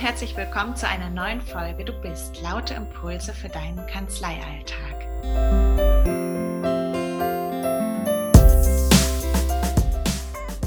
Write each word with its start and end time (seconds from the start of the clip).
herzlich 0.00 0.34
willkommen 0.34 0.74
zu 0.74 0.88
einer 0.88 1.10
neuen 1.10 1.42
Folge 1.42 1.84
Du 1.84 1.92
bist 2.00 2.40
laute 2.40 2.72
Impulse 2.72 3.34
für 3.34 3.50
deinen 3.50 3.86
Kanzleialltag. 3.86 4.96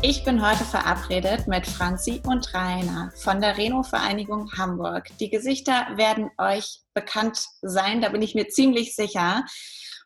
Ich 0.04 0.24
bin 0.24 0.48
heute 0.48 0.64
verabredet 0.64 1.48
mit 1.48 1.66
Franzi 1.66 2.22
und 2.28 2.54
Rainer 2.54 3.12
von 3.16 3.42
der 3.42 3.58
Reno-Vereinigung 3.58 4.52
Hamburg. 4.56 5.10
Die 5.20 5.32
Gesichter 5.32 5.88
werden 5.96 6.30
euch 6.38 6.82
bekannt 6.94 7.44
sein, 7.64 8.02
da 8.02 8.10
bin 8.10 8.22
ich 8.22 8.36
mir 8.36 8.50
ziemlich 8.50 8.96
sicher. 8.96 9.46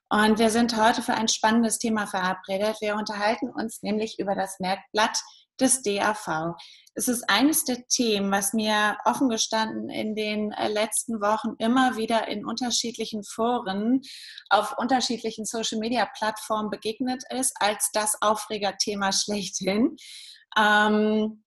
Und 0.08 0.40
wir 0.40 0.52
sind 0.52 0.78
heute 0.78 1.02
für 1.02 1.16
ein 1.16 1.28
spannendes 1.28 1.80
Thema 1.80 2.08
verabredet. 2.08 2.78
Wir 2.80 2.96
unterhalten 2.96 3.50
uns 3.50 3.84
nämlich 3.84 4.20
über 4.20 4.36
das 4.36 4.58
Merkblatt 4.62 5.20
des 5.60 5.82
DAV. 5.82 6.56
Es 6.94 7.08
ist 7.08 7.30
eines 7.30 7.64
der 7.64 7.86
Themen, 7.88 8.32
was 8.32 8.54
mir 8.54 8.98
offen 9.06 9.30
gestanden 9.30 9.90
in 9.90 10.16
den 10.16 10.52
äh, 10.52 10.68
letzten 10.68 11.22
Wochen 11.22 11.56
immer 11.60 11.96
wieder 11.96 12.28
in 12.28 12.46
unterschiedlichen 12.46 13.24
Foren 13.24 14.02
auf 14.50 14.78
unterschiedlichen 14.78 15.46
Social-Media-Plattformen 15.46 16.72
begegnet 16.72 17.24
ist, 17.30 17.54
als 17.60 17.90
das 17.94 18.22
Aufregerthema 18.22 19.12
schlechthin. 19.14 19.96
Ähm, 20.58 21.44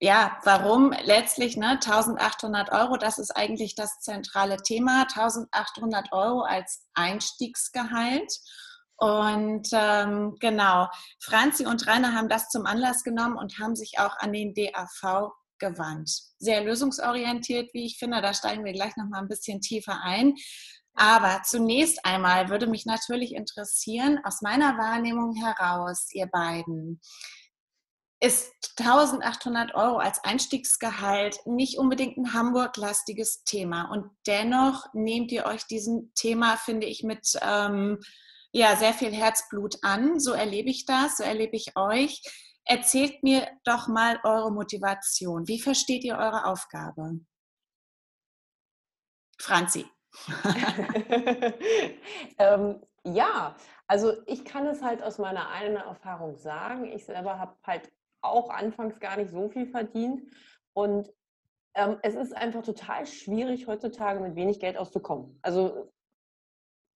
ja, 0.00 0.38
warum 0.44 0.92
letztlich 0.92 1.56
ne, 1.56 1.70
1800 1.70 2.70
Euro, 2.70 2.98
das 2.98 3.18
ist 3.18 3.32
eigentlich 3.32 3.74
das 3.74 3.98
zentrale 4.00 4.58
Thema, 4.58 5.02
1800 5.02 6.12
Euro 6.12 6.42
als 6.42 6.86
Einstiegsgehalt. 6.94 8.32
Und 8.98 9.68
ähm, 9.72 10.36
genau, 10.40 10.88
Franzi 11.20 11.64
und 11.64 11.86
Rainer 11.86 12.14
haben 12.14 12.28
das 12.28 12.48
zum 12.48 12.66
Anlass 12.66 13.04
genommen 13.04 13.36
und 13.36 13.58
haben 13.58 13.76
sich 13.76 13.98
auch 13.98 14.16
an 14.18 14.32
den 14.32 14.54
DAV 14.54 15.30
gewandt. 15.58 16.10
Sehr 16.38 16.64
lösungsorientiert, 16.64 17.72
wie 17.74 17.86
ich 17.86 17.98
finde. 17.98 18.20
Da 18.20 18.34
steigen 18.34 18.64
wir 18.64 18.72
gleich 18.72 18.96
noch 18.96 19.08
mal 19.08 19.20
ein 19.20 19.28
bisschen 19.28 19.60
tiefer 19.60 20.00
ein. 20.02 20.34
Aber 20.94 21.42
zunächst 21.44 22.04
einmal 22.04 22.48
würde 22.48 22.66
mich 22.66 22.86
natürlich 22.86 23.34
interessieren, 23.34 24.18
aus 24.24 24.42
meiner 24.42 24.76
Wahrnehmung 24.78 25.32
heraus, 25.36 26.08
ihr 26.12 26.26
beiden, 26.26 27.00
ist 28.20 28.52
1800 28.80 29.76
Euro 29.76 29.98
als 29.98 30.24
Einstiegsgehalt 30.24 31.38
nicht 31.46 31.78
unbedingt 31.78 32.16
ein 32.16 32.32
Hamburg-lastiges 32.32 33.44
Thema. 33.44 33.92
Und 33.92 34.10
dennoch 34.26 34.86
nehmt 34.92 35.30
ihr 35.30 35.46
euch 35.46 35.66
diesem 35.66 36.10
Thema, 36.16 36.56
finde 36.56 36.88
ich, 36.88 37.04
mit 37.04 37.38
ähm, 37.42 38.00
ja, 38.58 38.74
sehr 38.74 38.92
viel 38.92 39.12
Herzblut 39.12 39.76
an. 39.82 40.18
So 40.18 40.32
erlebe 40.32 40.68
ich 40.68 40.84
das, 40.84 41.18
so 41.18 41.22
erlebe 41.22 41.56
ich 41.56 41.76
euch. 41.76 42.20
Erzählt 42.64 43.22
mir 43.22 43.48
doch 43.64 43.86
mal 43.86 44.18
eure 44.24 44.52
Motivation. 44.52 45.46
Wie 45.46 45.60
versteht 45.60 46.02
ihr 46.04 46.16
eure 46.18 46.44
Aufgabe? 46.44 47.20
Franzi. 49.40 49.86
ähm, 52.38 52.80
ja, 53.04 53.54
also 53.86 54.14
ich 54.26 54.44
kann 54.44 54.66
es 54.66 54.82
halt 54.82 55.04
aus 55.04 55.18
meiner 55.18 55.48
eigenen 55.50 55.82
Erfahrung 55.82 56.36
sagen. 56.36 56.84
Ich 56.86 57.06
selber 57.06 57.38
habe 57.38 57.56
halt 57.62 57.92
auch 58.22 58.50
anfangs 58.50 58.98
gar 58.98 59.16
nicht 59.16 59.30
so 59.30 59.48
viel 59.48 59.66
verdient. 59.68 60.22
Und 60.72 61.08
ähm, 61.74 61.98
es 62.02 62.16
ist 62.16 62.36
einfach 62.36 62.64
total 62.64 63.06
schwierig, 63.06 63.68
heutzutage 63.68 64.18
mit 64.18 64.34
wenig 64.34 64.58
Geld 64.58 64.76
auszukommen. 64.76 65.38
Also 65.42 65.92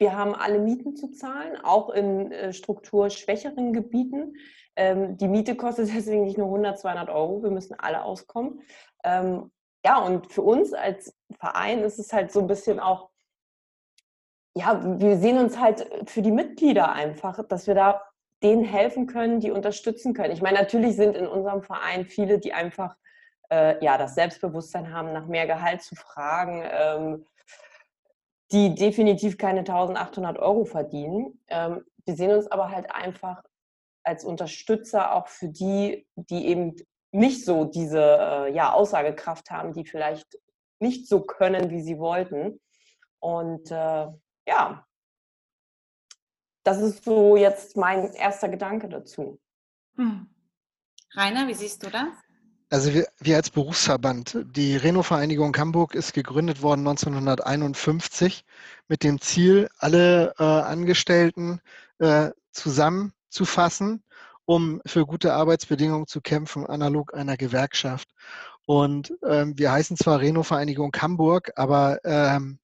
wir 0.02 0.16
haben 0.16 0.34
alle 0.34 0.58
Mieten 0.58 0.96
zu 0.96 1.12
zahlen, 1.12 1.56
auch 1.62 1.88
in 1.90 2.32
äh, 2.32 2.52
strukturschwächeren 2.52 3.72
Gebieten. 3.72 4.34
Ähm, 4.74 5.16
die 5.16 5.28
Miete 5.28 5.54
kostet 5.54 5.88
deswegen 5.94 6.24
nicht 6.24 6.36
nur 6.36 6.48
100, 6.48 6.80
200 6.80 7.08
Euro. 7.08 7.42
Wir 7.42 7.50
müssen 7.50 7.78
alle 7.78 8.02
auskommen. 8.02 8.62
Ähm, 9.04 9.52
ja, 9.86 9.98
und 9.98 10.32
für 10.32 10.42
uns 10.42 10.72
als 10.72 11.14
Verein 11.38 11.84
ist 11.84 12.00
es 12.00 12.12
halt 12.12 12.32
so 12.32 12.40
ein 12.40 12.48
bisschen 12.48 12.80
auch, 12.80 13.10
ja, 14.56 14.82
wir 15.00 15.16
sehen 15.16 15.38
uns 15.38 15.58
halt 15.58 15.88
für 16.10 16.20
die 16.20 16.32
Mitglieder 16.32 16.92
einfach, 16.92 17.46
dass 17.46 17.68
wir 17.68 17.74
da 17.74 18.02
denen 18.42 18.64
helfen 18.64 19.06
können, 19.06 19.38
die 19.38 19.52
unterstützen 19.52 20.14
können. 20.14 20.32
Ich 20.32 20.42
meine, 20.42 20.58
natürlich 20.58 20.96
sind 20.96 21.14
in 21.14 21.28
unserem 21.28 21.62
Verein 21.62 22.06
viele, 22.06 22.40
die 22.40 22.52
einfach 22.52 22.96
äh, 23.52 23.82
ja, 23.84 23.98
das 23.98 24.16
Selbstbewusstsein 24.16 24.92
haben, 24.92 25.12
nach 25.12 25.26
mehr 25.26 25.46
Gehalt 25.46 25.82
zu 25.82 25.94
fragen. 25.94 26.64
Ähm, 26.64 27.26
die 28.52 28.74
definitiv 28.74 29.38
keine 29.38 29.60
1800 29.60 30.38
Euro 30.38 30.64
verdienen. 30.64 31.40
Ähm, 31.48 31.84
wir 32.04 32.16
sehen 32.16 32.32
uns 32.32 32.46
aber 32.46 32.70
halt 32.70 32.90
einfach 32.90 33.42
als 34.04 34.24
Unterstützer 34.24 35.14
auch 35.14 35.28
für 35.28 35.48
die, 35.48 36.06
die 36.16 36.46
eben 36.46 36.76
nicht 37.12 37.44
so 37.44 37.64
diese 37.64 38.00
äh, 38.00 38.54
ja, 38.54 38.72
Aussagekraft 38.72 39.50
haben, 39.50 39.72
die 39.72 39.84
vielleicht 39.84 40.38
nicht 40.80 41.08
so 41.08 41.22
können, 41.22 41.70
wie 41.70 41.80
sie 41.80 41.98
wollten. 41.98 42.60
Und 43.20 43.70
äh, 43.70 44.08
ja, 44.46 44.86
das 46.64 46.80
ist 46.80 47.04
so 47.04 47.36
jetzt 47.36 47.76
mein 47.76 48.12
erster 48.14 48.48
Gedanke 48.48 48.88
dazu. 48.88 49.38
Hm. 49.96 50.28
Rainer, 51.14 51.46
wie 51.46 51.54
siehst 51.54 51.84
du 51.84 51.90
das? 51.90 52.08
Also 52.72 52.94
wir, 52.94 53.06
wir 53.18 53.36
als 53.36 53.50
Berufsverband, 53.50 54.46
die 54.56 54.76
Reno-Vereinigung 54.78 55.54
Hamburg 55.58 55.94
ist 55.94 56.14
gegründet 56.14 56.62
worden 56.62 56.88
1951 56.88 58.46
mit 58.88 59.02
dem 59.04 59.20
Ziel, 59.20 59.68
alle 59.76 60.32
äh, 60.38 60.42
Angestellten 60.42 61.60
äh, 61.98 62.30
zusammenzufassen, 62.50 64.02
um 64.46 64.80
für 64.86 65.04
gute 65.04 65.34
Arbeitsbedingungen 65.34 66.06
zu 66.06 66.22
kämpfen, 66.22 66.64
analog 66.64 67.12
einer 67.12 67.36
Gewerkschaft. 67.36 68.08
Und 68.64 69.12
ähm, 69.22 69.52
wir 69.58 69.70
heißen 69.70 69.98
zwar 69.98 70.20
Reno-Vereinigung 70.20 70.96
Hamburg, 70.96 71.52
aber 71.56 71.98
ähm, 72.04 72.58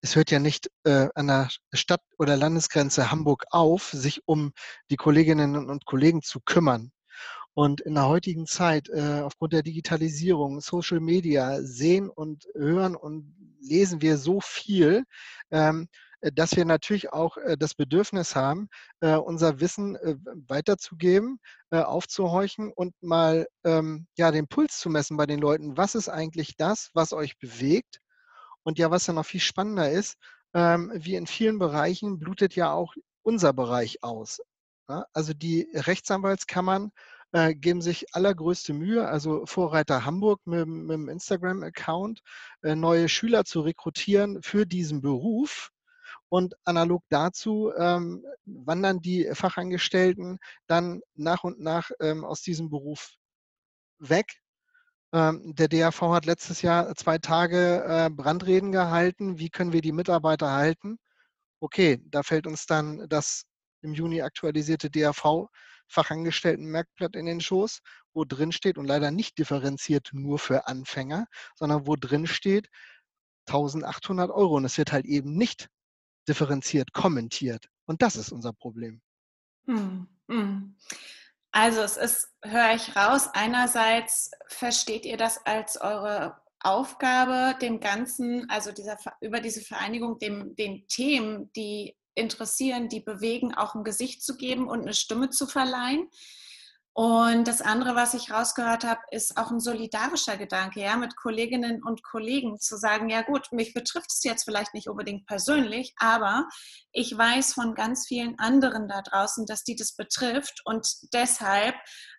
es 0.00 0.16
hört 0.16 0.32
ja 0.32 0.40
nicht 0.40 0.68
äh, 0.82 1.06
an 1.14 1.28
der 1.28 1.48
Stadt- 1.72 2.02
oder 2.18 2.36
Landesgrenze 2.36 3.12
Hamburg 3.12 3.44
auf, 3.50 3.90
sich 3.92 4.26
um 4.26 4.52
die 4.90 4.96
Kolleginnen 4.96 5.70
und 5.70 5.86
Kollegen 5.86 6.22
zu 6.22 6.40
kümmern. 6.40 6.90
Und 7.54 7.80
in 7.80 7.94
der 7.94 8.08
heutigen 8.08 8.46
Zeit, 8.46 8.88
äh, 8.88 9.20
aufgrund 9.20 9.52
der 9.52 9.62
Digitalisierung, 9.62 10.60
Social 10.60 10.98
Media, 10.98 11.62
sehen 11.62 12.10
und 12.10 12.48
hören 12.54 12.96
und 12.96 13.32
lesen 13.60 14.02
wir 14.02 14.18
so 14.18 14.40
viel, 14.40 15.04
ähm, 15.52 15.88
äh, 16.20 16.32
dass 16.32 16.56
wir 16.56 16.64
natürlich 16.64 17.12
auch 17.12 17.36
äh, 17.36 17.56
das 17.56 17.74
Bedürfnis 17.74 18.34
haben, 18.34 18.68
unser 19.00 19.60
Wissen 19.60 19.96
weiterzugeben, 20.48 21.38
aufzuhorchen 21.70 22.72
und 22.72 22.94
mal 23.02 23.46
ähm, 23.64 24.06
ja, 24.16 24.30
den 24.30 24.48
Puls 24.48 24.78
zu 24.78 24.88
messen 24.88 25.16
bei 25.16 25.26
den 25.26 25.40
Leuten. 25.40 25.76
Was 25.76 25.94
ist 25.94 26.08
eigentlich 26.08 26.56
das, 26.56 26.90
was 26.94 27.12
euch 27.12 27.38
bewegt? 27.38 28.00
Und 28.62 28.78
ja, 28.78 28.90
was 28.90 29.06
ja 29.06 29.12
noch 29.12 29.26
viel 29.26 29.40
spannender 29.40 29.90
ist, 29.90 30.16
ähm, 30.54 30.90
wie 30.94 31.16
in 31.16 31.26
vielen 31.26 31.58
Bereichen 31.58 32.18
blutet 32.18 32.56
ja 32.56 32.72
auch 32.72 32.94
unser 33.22 33.52
Bereich 33.52 34.02
aus. 34.02 34.40
Ja? 34.88 35.04
Also 35.12 35.34
die 35.34 35.68
Rechtsanwaltskammern 35.74 36.90
äh, 37.34 37.52
geben 37.56 37.82
sich 37.82 38.14
allergrößte 38.14 38.72
Mühe, 38.72 39.08
also 39.08 39.44
Vorreiter 39.44 40.04
Hamburg 40.04 40.40
mit, 40.44 40.68
mit 40.68 40.94
dem 40.94 41.08
Instagram-Account, 41.08 42.22
äh, 42.62 42.76
neue 42.76 43.08
Schüler 43.08 43.44
zu 43.44 43.60
rekrutieren 43.62 44.40
für 44.40 44.66
diesen 44.66 45.02
Beruf. 45.02 45.70
Und 46.28 46.54
analog 46.64 47.02
dazu 47.08 47.72
ähm, 47.76 48.24
wandern 48.44 49.00
die 49.00 49.28
Fachangestellten 49.32 50.38
dann 50.68 51.00
nach 51.14 51.42
und 51.42 51.60
nach 51.60 51.90
ähm, 52.00 52.24
aus 52.24 52.40
diesem 52.42 52.70
Beruf 52.70 53.10
weg. 53.98 54.40
Ähm, 55.12 55.54
der 55.56 55.68
DAV 55.68 56.00
hat 56.02 56.26
letztes 56.26 56.62
Jahr 56.62 56.94
zwei 56.94 57.18
Tage 57.18 57.84
äh, 57.84 58.10
Brandreden 58.10 58.70
gehalten. 58.70 59.38
Wie 59.40 59.50
können 59.50 59.72
wir 59.72 59.82
die 59.82 59.92
Mitarbeiter 59.92 60.52
halten? 60.52 60.98
Okay, 61.60 62.00
da 62.06 62.22
fällt 62.22 62.46
uns 62.46 62.66
dann 62.66 63.08
das 63.08 63.44
im 63.82 63.92
Juni 63.92 64.22
aktualisierte 64.22 64.88
DAV 64.88 65.48
Fachangestellten-Merkblatt 65.88 67.16
in 67.16 67.26
den 67.26 67.40
Schoß, 67.40 67.80
wo 68.12 68.24
drin 68.24 68.52
steht 68.52 68.78
und 68.78 68.86
leider 68.86 69.10
nicht 69.10 69.38
differenziert 69.38 70.10
nur 70.12 70.38
für 70.38 70.66
Anfänger, 70.66 71.26
sondern 71.54 71.86
wo 71.86 71.96
drin 71.96 72.26
steht 72.26 72.68
1800 73.48 74.30
Euro. 74.30 74.56
Und 74.56 74.64
es 74.64 74.78
wird 74.78 74.92
halt 74.92 75.06
eben 75.06 75.36
nicht 75.36 75.68
differenziert 76.28 76.92
kommentiert. 76.92 77.68
Und 77.86 78.02
das 78.02 78.16
ist 78.16 78.32
unser 78.32 78.52
Problem. 78.52 79.02
Hm, 79.66 80.08
hm. 80.28 80.76
Also 81.52 81.82
es 81.82 81.96
ist, 81.96 82.34
höre 82.42 82.74
ich 82.74 82.96
raus, 82.96 83.28
einerseits 83.32 84.32
versteht 84.48 85.04
ihr 85.06 85.16
das 85.16 85.44
als 85.46 85.80
eure 85.80 86.40
Aufgabe, 86.58 87.56
dem 87.60 87.78
Ganzen, 87.78 88.48
also 88.48 88.72
dieser, 88.72 88.98
über 89.20 89.40
diese 89.40 89.60
Vereinigung, 89.60 90.18
dem, 90.18 90.56
den 90.56 90.88
Themen, 90.88 91.52
die 91.52 91.96
interessieren, 92.14 92.88
die 92.88 93.00
bewegen, 93.00 93.54
auch 93.54 93.74
ein 93.74 93.84
Gesicht 93.84 94.22
zu 94.22 94.36
geben 94.36 94.68
und 94.68 94.82
eine 94.82 94.94
Stimme 94.94 95.30
zu 95.30 95.46
verleihen. 95.46 96.08
Und 96.96 97.48
das 97.48 97.60
andere, 97.60 97.96
was 97.96 98.14
ich 98.14 98.30
rausgehört 98.30 98.84
habe, 98.84 99.00
ist 99.10 99.36
auch 99.36 99.50
ein 99.50 99.58
solidarischer 99.58 100.36
Gedanke, 100.36 100.80
ja, 100.80 100.96
mit 100.96 101.16
Kolleginnen 101.16 101.82
und 101.82 102.04
Kollegen 102.04 102.60
zu 102.60 102.76
sagen, 102.76 103.08
ja 103.08 103.22
gut, 103.22 103.48
mich 103.50 103.74
betrifft 103.74 104.12
es 104.12 104.22
jetzt 104.22 104.44
vielleicht 104.44 104.74
nicht 104.74 104.88
unbedingt 104.88 105.26
persönlich, 105.26 105.92
aber 105.98 106.46
ich 106.92 107.18
weiß 107.18 107.52
von 107.54 107.74
ganz 107.74 108.06
vielen 108.06 108.38
anderen 108.38 108.86
da 108.86 109.02
draußen, 109.02 109.44
dass 109.44 109.64
die 109.64 109.74
das 109.74 109.96
betrifft. 109.96 110.62
Und 110.64 110.86
deshalb 111.12 111.74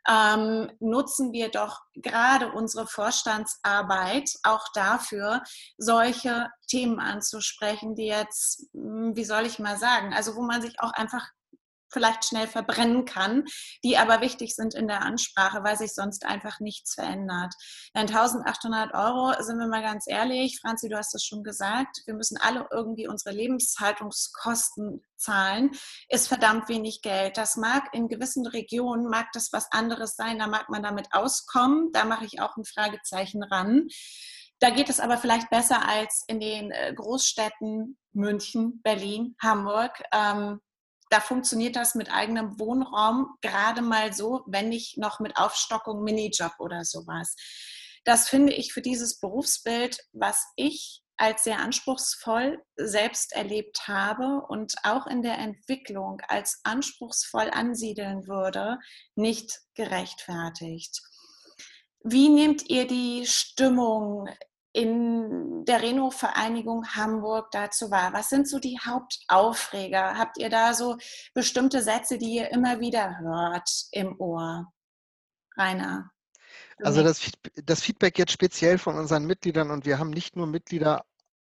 ähm, 0.10 0.70
nutzen 0.82 1.32
wir 1.32 1.52
doch 1.52 1.80
gerade 1.94 2.52
unsere 2.52 2.86
Vorstandsarbeit 2.86 4.30
auch 4.44 4.68
dafür, 4.74 5.42
solche 5.78 6.50
Themen 6.68 7.00
anzusprechen, 7.00 7.96
die 7.96 8.08
jetzt, 8.08 8.68
hm, 8.74 9.16
wie 9.16 9.24
soll 9.24 9.46
ich 9.46 9.58
mal 9.58 9.78
sagen, 9.78 10.14
also 10.14 10.36
wo 10.36 10.42
man 10.42 10.62
sich 10.62 10.82
auch 10.82 10.92
einfach 10.92 11.26
vielleicht 11.92 12.26
schnell 12.26 12.48
verbrennen 12.48 13.06
kann, 13.06 13.46
die 13.84 13.98
aber 13.98 14.22
wichtig 14.22 14.56
sind 14.56 14.74
in 14.74 14.88
der 14.88 15.02
Ansprache, 15.02 15.64
weil 15.64 15.78
sich 15.78 15.94
sonst 15.94 16.26
einfach 16.26 16.60
nichts 16.60 16.94
verändert. 16.94 17.54
Denn 17.96 18.08
1800 18.08 18.94
Euro, 18.94 19.34
sind 19.42 19.58
wir 19.60 19.68
mal 19.68 19.82
ganz 19.82 20.06
ehrlich, 20.08 20.60
Franzi, 20.62 20.90
du 20.90 20.98
hast 20.98 21.16
es 21.16 21.24
schon 21.24 21.44
gesagt, 21.44 22.02
wir 22.06 22.14
müssen 22.14 22.38
alle 22.38 22.68
irgendwie 22.72 23.08
unsere 23.08 23.36
Lebenshaltungskosten 23.36 25.06
zahlen, 25.18 25.72
ist 26.10 26.28
verdammt 26.28 26.70
wenig 26.70 27.02
Geld. 27.02 27.38
Das 27.38 27.56
mag 27.56 27.94
in 27.94 28.08
gewissen 28.08 28.46
Regionen, 28.46 29.10
mag 29.10 29.28
das 29.34 29.50
was 29.52 29.72
anderes 29.72 30.16
sein, 30.16 30.40
da 30.40 30.48
mag 30.48 30.70
man 30.70 30.84
damit 30.84 31.08
auskommen, 31.12 31.92
da 31.92 32.06
mache 32.06 32.26
ich 32.26 32.42
auch 32.42 32.56
ein 32.58 32.66
Fragezeichen 32.66 33.44
ran. 33.44 33.88
Da 34.60 34.70
geht 34.70 34.90
es 34.90 35.00
aber 35.00 35.18
vielleicht 35.18 35.50
besser 35.50 35.88
als 35.88 36.24
in 36.28 36.40
den 36.40 36.72
äh, 36.72 36.94
Großstädten 36.96 37.98
München, 38.14 38.82
Berlin, 38.84 39.36
Hamburg. 39.42 40.02
Ähm, 40.14 40.62
da 41.10 41.20
funktioniert 41.20 41.76
das 41.76 41.96
mit 41.96 42.12
eigenem 42.12 42.60
Wohnraum 42.60 43.36
gerade 43.42 43.82
mal 43.82 44.14
so, 44.14 44.44
wenn 44.48 44.70
nicht 44.70 44.98
noch 44.98 45.20
mit 45.20 45.38
Aufstockung, 45.38 46.04
Minijob 46.04 46.54
oder 46.60 46.84
sowas. 46.84 47.36
Das 48.04 48.30
finde 48.30 48.54
ich 48.54 48.74
für 48.74 48.82
dieses 48.82 49.20
Berufsbild, 49.20 50.00
was 50.14 50.46
ich 50.56 51.02
als 51.18 51.44
sehr 51.44 51.60
anspruchsvoll 51.60 52.62
selbst 52.76 53.34
erlebt 53.34 53.88
habe 53.88 54.46
und 54.48 54.76
auch 54.84 55.08
in 55.08 55.22
der 55.22 55.38
Entwicklung 55.38 56.22
als 56.28 56.60
anspruchsvoll 56.64 57.50
ansiedeln 57.52 58.28
würde, 58.28 58.80
nicht 59.16 59.62
gerechtfertigt. 59.76 61.02
Wie 62.04 62.30
nehmt 62.30 62.70
ihr 62.70 62.86
die 62.86 63.26
Stimmung 63.26 64.30
in 64.76 65.64
der 65.66 65.82
Reno-Vereinigung 65.82 66.86
Hamburg 66.96 67.50
dazu 67.52 67.92
war. 67.92 68.14
Was 68.14 68.30
sind 68.30 68.48
so 68.48 68.60
die 68.60 68.78
Hauptaufreger? 68.78 70.18
Habt 70.18 70.38
ihr 70.38 70.50
da 70.50 70.74
so 70.74 70.98
bestimmte 71.34 71.82
Sätze, 71.82 72.18
die 72.18 72.36
ihr 72.36 72.52
immer 72.52 72.80
wieder 72.80 73.20
hört 73.20 73.70
im 73.92 74.20
Ohr? 74.20 74.72
Rainer. 75.58 76.12
Also 76.84 77.04
das, 77.04 77.32
das 77.64 77.82
Feedback 77.82 78.20
jetzt 78.20 78.34
speziell 78.34 78.78
von 78.78 78.98
unseren 78.98 79.26
Mitgliedern 79.26 79.72
und 79.72 79.86
wir 79.86 79.98
haben 79.98 80.10
nicht 80.10 80.36
nur 80.36 80.48
Mitglieder 80.48 81.06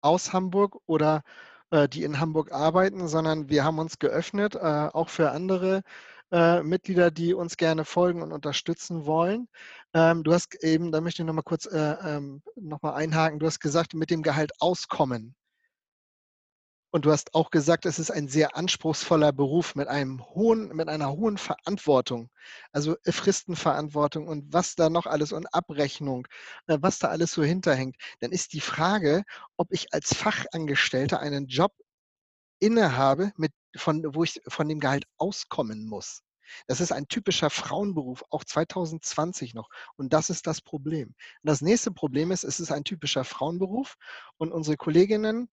aus 0.02 0.32
Hamburg 0.32 0.78
oder 0.86 1.24
äh, 1.72 1.90
die 1.90 2.04
in 2.04 2.22
Hamburg 2.22 2.54
arbeiten, 2.54 3.10
sondern 3.10 3.50
wir 3.50 3.66
haben 3.66 3.80
uns 3.80 4.00
geöffnet, 4.00 4.56
äh, 4.56 4.60
auch 4.60 5.10
für 5.10 5.32
andere 5.32 5.82
äh, 6.32 6.64
Mitglieder, 6.64 7.12
die 7.12 7.34
uns 7.34 7.58
gerne 7.58 7.86
folgen 7.86 8.22
und 8.22 8.32
unterstützen 8.34 9.06
wollen. 9.06 9.48
Ähm, 9.94 10.24
du 10.24 10.34
hast 10.34 10.56
eben, 10.64 10.92
da 10.92 11.02
möchte 11.02 11.22
ich 11.22 11.26
nochmal 11.28 11.44
kurz 11.44 11.66
äh, 11.66 11.96
ähm, 12.04 12.42
nochmal 12.56 12.96
einhaken, 12.96 13.40
du 13.40 13.46
hast 13.46 13.60
gesagt, 13.60 13.94
mit 13.94 14.10
dem 14.10 14.24
Gehalt 14.24 14.52
auskommen. 14.60 15.36
Und 16.92 17.06
du 17.06 17.12
hast 17.12 17.36
auch 17.36 17.52
gesagt, 17.52 17.86
es 17.86 18.00
ist 18.00 18.10
ein 18.10 18.28
sehr 18.28 18.56
anspruchsvoller 18.58 19.32
Beruf 19.32 19.76
mit 19.76 19.88
einem 19.88 20.26
hohen, 20.34 20.70
mit 20.76 20.90
einer 20.90 21.12
hohen 21.12 21.38
Verantwortung, 21.38 22.32
also 22.72 22.96
Fristenverantwortung 23.06 24.28
und 24.28 24.52
was 24.52 24.74
da 24.76 24.90
noch 24.90 25.06
alles 25.06 25.32
und 25.32 25.54
Abrechnung, 25.54 26.28
äh, 26.68 26.80
was 26.82 26.98
da 26.98 27.10
alles 27.10 27.32
so 27.32 27.44
hinterhängt. 27.44 27.96
Dann 28.22 28.32
ist 28.32 28.54
die 28.54 28.62
Frage, 28.62 29.24
ob 29.56 29.72
ich 29.72 29.94
als 29.94 30.16
Fachangestellter 30.16 31.20
einen 31.20 31.46
Job 31.48 31.74
innehabe, 32.60 33.34
mit, 33.38 33.52
von, 33.76 34.04
wo 34.14 34.24
ich 34.24 34.42
von 34.48 34.68
dem 34.68 34.80
Gehalt 34.80 35.06
auskommen 35.18 35.86
muss. 35.86 36.24
Das 36.68 36.82
ist 36.82 36.92
ein 36.92 37.08
typischer 37.08 37.50
Frauenberuf, 37.50 38.24
auch 38.30 38.44
2020 38.44 39.54
noch. 39.54 39.70
Und 39.96 40.14
das 40.14 40.30
ist 40.30 40.48
das 40.48 40.62
Problem. 40.62 41.10
Und 41.10 41.16
das 41.44 41.62
nächste 41.62 41.92
Problem 41.92 42.32
ist, 42.32 42.44
es 42.44 42.60
ist 42.60 42.72
ein 42.72 42.84
typischer 42.84 43.24
Frauenberuf 43.24 43.96
und 44.38 44.52
unsere 44.52 44.78
Kolleginnen, 44.78 45.50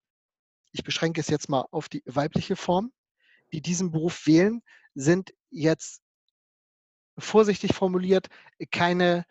ich 0.72 0.84
beschränke 0.84 1.20
es 1.20 1.28
jetzt 1.28 1.48
mal 1.48 1.66
auf 1.70 1.88
die 1.88 2.02
weibliche 2.06 2.56
Form, 2.56 2.92
die 3.52 3.60
diesen 3.60 3.90
Beruf 3.90 4.26
wählen, 4.26 4.62
sind 4.94 5.34
jetzt 5.50 6.02
vorsichtig 7.18 7.74
formuliert 7.74 8.28
keine 8.70 9.24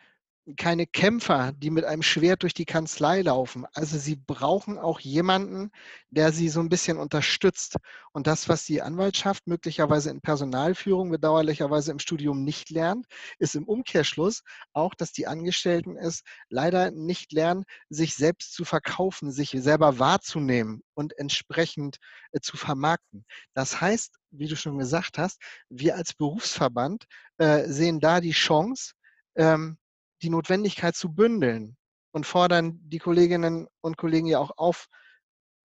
keine 0.57 0.86
Kämpfer, 0.86 1.53
die 1.53 1.71
mit 1.71 1.86
einem 1.86 2.03
Schwert 2.03 2.44
durch 2.44 2.53
die 2.53 2.65
Kanzlei 2.65 3.21
laufen. 3.21 3.65
Also 3.74 3.97
sie 3.97 4.15
brauchen 4.15 4.77
auch 4.77 5.00
jemanden, 5.00 5.71
der 6.12 6.31
sie 6.31 6.50
so 6.50 6.59
ein 6.59 6.69
bisschen 6.69 6.97
unterstützt. 6.97 7.77
Und 8.12 8.27
das, 8.27 8.47
was 8.47 8.63
die 8.63 8.83
Anwaltschaft 8.83 9.47
möglicherweise 9.47 10.12
in 10.12 10.21
Personalführung 10.21 11.09
bedauerlicherweise 11.09 11.92
im 11.92 12.00
Studium 12.00 12.44
nicht 12.44 12.69
lernt, 12.69 13.07
ist 13.39 13.56
im 13.56 13.68
Umkehrschluss 13.68 14.44
auch, 14.74 14.94
dass 14.94 15.12
die 15.12 15.25
Angestellten 15.25 15.97
es 15.97 16.21
leider 16.50 16.91
nicht 16.91 17.31
lernen, 17.31 17.63
sich 17.89 18.13
selbst 18.15 18.53
zu 18.53 18.65
verkaufen, 18.65 19.31
sich 19.31 19.50
selber 19.50 19.98
wahrzunehmen 19.98 20.83
und 20.94 21.18
entsprechend 21.18 21.98
äh, 22.33 22.39
zu 22.39 22.56
vermarkten. 22.56 23.25
Das 23.56 23.81
heißt, 23.81 24.15
wie 24.30 24.48
du 24.48 24.56
schon 24.56 24.77
gesagt 24.77 25.18
hast, 25.18 25.41
wir 25.69 25.95
als 25.95 26.13
Berufsverband 26.13 27.06
äh, 27.38 27.68
sehen 27.68 28.00
da 28.00 28.21
die 28.21 28.31
Chance, 28.31 28.94
ähm, 29.36 29.77
die 30.21 30.29
Notwendigkeit 30.29 30.95
zu 30.95 31.13
bündeln 31.13 31.77
und 32.12 32.25
fordern 32.25 32.79
die 32.83 33.00
Kolleginnen 33.00 33.67
und 33.81 33.97
Kollegen 33.97 34.27
ja 34.27 34.39
auch 34.39 34.51
auf, 34.57 34.88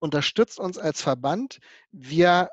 unterstützt 0.00 0.58
uns 0.58 0.78
als 0.78 1.02
Verband. 1.02 1.58
Wir 1.92 2.50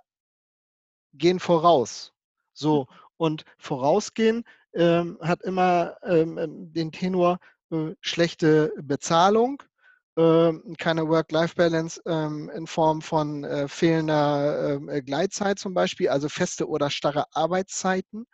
gehen 1.13 1.39
voraus. 1.39 2.13
So, 2.53 2.81
mhm. 2.81 2.95
und 3.17 3.45
vorausgehen 3.57 4.43
ähm, 4.73 5.17
hat 5.21 5.41
immer 5.43 5.97
ähm, 6.03 6.37
ähm, 6.37 6.73
den 6.73 6.91
Tenor 6.91 7.39
äh, 7.71 7.93
schlechte 8.01 8.73
Bezahlung, 8.81 9.63
äh, 10.15 10.53
keine 10.77 11.07
Work-Life-Balance 11.07 12.01
ähm, 12.05 12.49
in 12.55 12.67
Form 12.67 13.01
von 13.01 13.43
äh, 13.43 13.67
fehlender 13.67 14.75
ähm, 14.75 14.89
äh, 14.89 15.01
Gleitzeit 15.01 15.59
zum 15.59 15.73
Beispiel, 15.73 16.09
also 16.09 16.29
feste 16.29 16.67
oder 16.67 16.89
starre 16.89 17.25
Arbeitszeiten. 17.33 18.25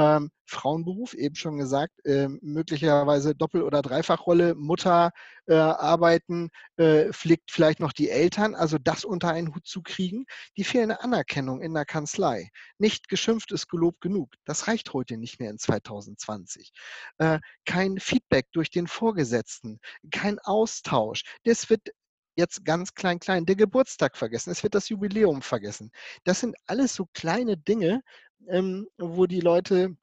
Ähm, 0.00 0.30
Frauenberuf, 0.46 1.12
eben 1.12 1.34
schon 1.34 1.58
gesagt, 1.58 1.92
äh, 2.06 2.26
möglicherweise 2.40 3.34
Doppel- 3.34 3.62
oder 3.62 3.82
Dreifachrolle, 3.82 4.54
Mutter 4.54 5.10
äh, 5.46 5.54
arbeiten, 5.54 6.48
äh, 6.78 7.12
pflegt 7.12 7.50
vielleicht 7.50 7.80
noch 7.80 7.92
die 7.92 8.08
Eltern, 8.08 8.54
also 8.54 8.78
das 8.78 9.04
unter 9.04 9.28
einen 9.28 9.54
Hut 9.54 9.66
zu 9.66 9.82
kriegen. 9.82 10.24
Die 10.56 10.64
fehlende 10.64 11.02
Anerkennung 11.02 11.60
in 11.60 11.74
der 11.74 11.84
Kanzlei. 11.84 12.48
Nicht 12.78 13.08
geschimpft 13.08 13.52
ist 13.52 13.68
gelobt 13.68 14.00
genug. 14.00 14.32
Das 14.46 14.68
reicht 14.68 14.94
heute 14.94 15.18
nicht 15.18 15.38
mehr 15.38 15.50
in 15.50 15.58
2020. 15.58 16.72
Äh, 17.18 17.38
kein 17.66 17.98
Feedback 18.00 18.46
durch 18.52 18.70
den 18.70 18.86
Vorgesetzten, 18.86 19.80
kein 20.10 20.38
Austausch. 20.38 21.24
Das 21.44 21.68
wird 21.68 21.90
jetzt 22.36 22.64
ganz 22.64 22.94
klein, 22.94 23.20
klein, 23.20 23.44
der 23.44 23.56
Geburtstag 23.56 24.16
vergessen, 24.16 24.50
es 24.50 24.62
wird 24.62 24.74
das 24.74 24.88
Jubiläum 24.88 25.42
vergessen. 25.42 25.90
Das 26.24 26.40
sind 26.40 26.56
alles 26.66 26.94
so 26.94 27.06
kleine 27.12 27.56
Dinge, 27.56 28.02
ähm, 28.48 28.88
wo 28.98 29.26
die 29.26 29.40
Leute 29.40 29.96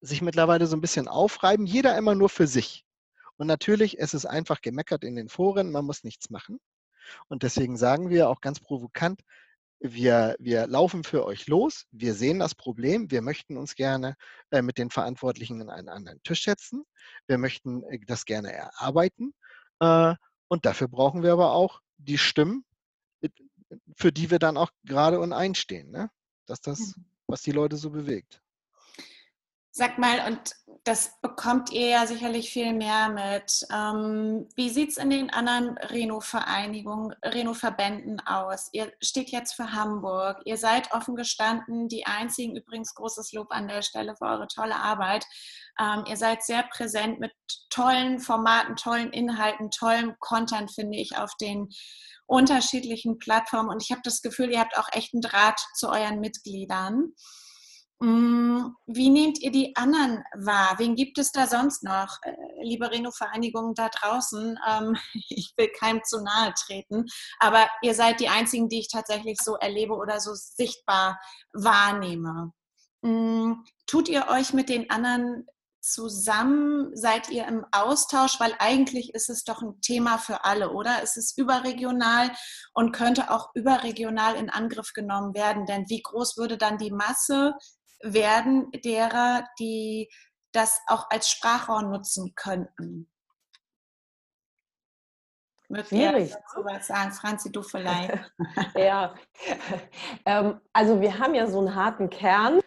sich 0.00 0.22
mittlerweile 0.22 0.66
so 0.66 0.76
ein 0.76 0.80
bisschen 0.80 1.08
aufreiben, 1.08 1.66
jeder 1.66 1.96
immer 1.96 2.14
nur 2.14 2.28
für 2.28 2.46
sich. 2.46 2.84
Und 3.36 3.46
natürlich, 3.46 3.98
es 3.98 4.14
ist 4.14 4.26
einfach 4.26 4.60
gemeckert 4.60 5.04
in 5.04 5.16
den 5.16 5.28
Foren, 5.28 5.70
man 5.70 5.84
muss 5.84 6.04
nichts 6.04 6.30
machen. 6.30 6.60
Und 7.28 7.42
deswegen 7.42 7.76
sagen 7.76 8.10
wir 8.10 8.28
auch 8.28 8.40
ganz 8.40 8.60
provokant, 8.60 9.22
wir, 9.78 10.36
wir 10.38 10.66
laufen 10.66 11.04
für 11.04 11.24
euch 11.24 11.46
los, 11.46 11.86
wir 11.90 12.12
sehen 12.14 12.38
das 12.38 12.54
Problem, 12.54 13.10
wir 13.10 13.22
möchten 13.22 13.56
uns 13.56 13.74
gerne 13.74 14.14
äh, 14.50 14.60
mit 14.60 14.76
den 14.76 14.90
Verantwortlichen 14.90 15.62
an 15.62 15.70
einen 15.70 15.88
anderen 15.88 16.22
Tisch 16.22 16.44
setzen, 16.44 16.84
wir 17.26 17.38
möchten 17.38 17.82
äh, 17.84 17.98
das 18.06 18.26
gerne 18.26 18.52
erarbeiten 18.52 19.32
äh, 19.80 20.14
und 20.48 20.66
dafür 20.66 20.88
brauchen 20.88 21.22
wir 21.22 21.32
aber 21.32 21.52
auch 21.52 21.80
die 21.96 22.18
Stimmen, 22.18 22.66
für 23.96 24.12
die 24.12 24.30
wir 24.30 24.38
dann 24.38 24.58
auch 24.58 24.70
gerade 24.84 25.18
und 25.18 25.32
einstehen, 25.32 25.90
ne? 25.90 26.10
dass 26.44 26.60
das 26.60 26.94
mhm 26.96 27.09
was 27.30 27.42
die 27.42 27.52
Leute 27.52 27.76
so 27.76 27.90
bewegt. 27.90 28.42
Sag 29.72 29.98
mal, 29.98 30.26
und 30.26 30.56
das 30.82 31.20
bekommt 31.20 31.70
ihr 31.70 31.88
ja 31.88 32.06
sicherlich 32.06 32.50
viel 32.50 32.72
mehr 32.72 33.08
mit. 33.08 33.66
Ähm, 33.72 34.48
wie 34.56 34.68
sieht 34.68 34.90
es 34.90 34.96
in 34.96 35.10
den 35.10 35.30
anderen 35.30 35.78
Reno-Vereinigungen, 35.78 37.14
Reno-Verbänden 37.24 38.18
aus? 38.26 38.68
Ihr 38.72 38.92
steht 39.00 39.30
jetzt 39.30 39.54
für 39.54 39.72
Hamburg. 39.72 40.38
Ihr 40.44 40.56
seid 40.56 40.92
offen 40.92 41.14
gestanden, 41.14 41.86
die 41.88 42.04
einzigen, 42.04 42.56
übrigens 42.56 42.94
großes 42.94 43.32
Lob 43.32 43.52
an 43.52 43.68
der 43.68 43.82
Stelle 43.82 44.16
für 44.16 44.24
eure 44.24 44.48
tolle 44.48 44.74
Arbeit. 44.74 45.24
Ähm, 45.78 46.04
ihr 46.08 46.16
seid 46.16 46.42
sehr 46.42 46.64
präsent 46.64 47.20
mit 47.20 47.32
tollen 47.70 48.18
Formaten, 48.18 48.74
tollen 48.74 49.12
Inhalten, 49.12 49.70
tollem 49.70 50.16
Content, 50.18 50.72
finde 50.72 50.98
ich, 50.98 51.16
auf 51.16 51.30
den 51.40 51.68
unterschiedlichen 52.30 53.18
Plattformen 53.18 53.70
und 53.70 53.82
ich 53.82 53.90
habe 53.90 54.02
das 54.04 54.22
Gefühl, 54.22 54.50
ihr 54.52 54.60
habt 54.60 54.78
auch 54.78 54.88
echt 54.92 55.12
einen 55.12 55.20
Draht 55.20 55.60
zu 55.74 55.88
euren 55.88 56.20
Mitgliedern. 56.20 57.12
Mm, 57.98 58.68
wie 58.86 59.10
nehmt 59.10 59.40
ihr 59.40 59.50
die 59.50 59.74
anderen 59.76 60.22
wahr? 60.34 60.76
Wen 60.78 60.94
gibt 60.94 61.18
es 61.18 61.32
da 61.32 61.46
sonst 61.48 61.82
noch? 61.82 62.18
Äh, 62.22 62.32
liebe 62.62 62.90
Reno-Vereinigung 62.90 63.74
da 63.74 63.88
draußen, 63.88 64.58
ähm, 64.66 64.96
ich 65.28 65.52
will 65.56 65.68
keinem 65.78 66.02
zu 66.04 66.22
nahe 66.22 66.54
treten, 66.54 67.04
aber 67.40 67.68
ihr 67.82 67.94
seid 67.94 68.20
die 68.20 68.28
einzigen, 68.28 68.68
die 68.68 68.78
ich 68.78 68.88
tatsächlich 68.88 69.38
so 69.42 69.56
erlebe 69.56 69.94
oder 69.94 70.20
so 70.20 70.30
sichtbar 70.34 71.20
wahrnehme. 71.52 72.52
Mm, 73.02 73.54
tut 73.86 74.08
ihr 74.08 74.28
euch 74.28 74.52
mit 74.52 74.68
den 74.68 74.88
anderen 74.88 75.46
zusammen? 75.80 76.94
Seid 76.94 77.30
ihr 77.30 77.46
im 77.46 77.64
Austausch? 77.72 78.38
Weil 78.40 78.54
eigentlich 78.58 79.14
ist 79.14 79.30
es 79.30 79.44
doch 79.44 79.62
ein 79.62 79.80
Thema 79.80 80.18
für 80.18 80.44
alle, 80.44 80.70
oder? 80.70 81.02
Es 81.02 81.16
ist 81.16 81.38
überregional 81.38 82.30
und 82.72 82.92
könnte 82.92 83.30
auch 83.30 83.50
überregional 83.54 84.36
in 84.36 84.50
Angriff 84.50 84.92
genommen 84.92 85.34
werden. 85.34 85.66
Denn 85.66 85.88
wie 85.88 86.02
groß 86.02 86.36
würde 86.36 86.58
dann 86.58 86.78
die 86.78 86.90
Masse 86.90 87.54
werden 88.02 88.70
derer, 88.84 89.44
die 89.58 90.08
das 90.52 90.80
auch 90.86 91.06
als 91.10 91.30
Sprachrohr 91.30 91.82
nutzen 91.82 92.34
könnten. 92.34 93.10
Schwierig. 95.86 96.32
dazu 96.32 96.64
was 96.64 96.88
sagen? 96.88 97.12
Franzi, 97.12 97.52
du 97.52 97.62
vielleicht. 97.62 98.32
ja, 98.74 99.14
ähm, 100.24 100.60
also 100.72 101.00
wir 101.00 101.16
haben 101.16 101.34
ja 101.34 101.46
so 101.46 101.60
einen 101.60 101.76
harten 101.76 102.10
Kern, 102.10 102.60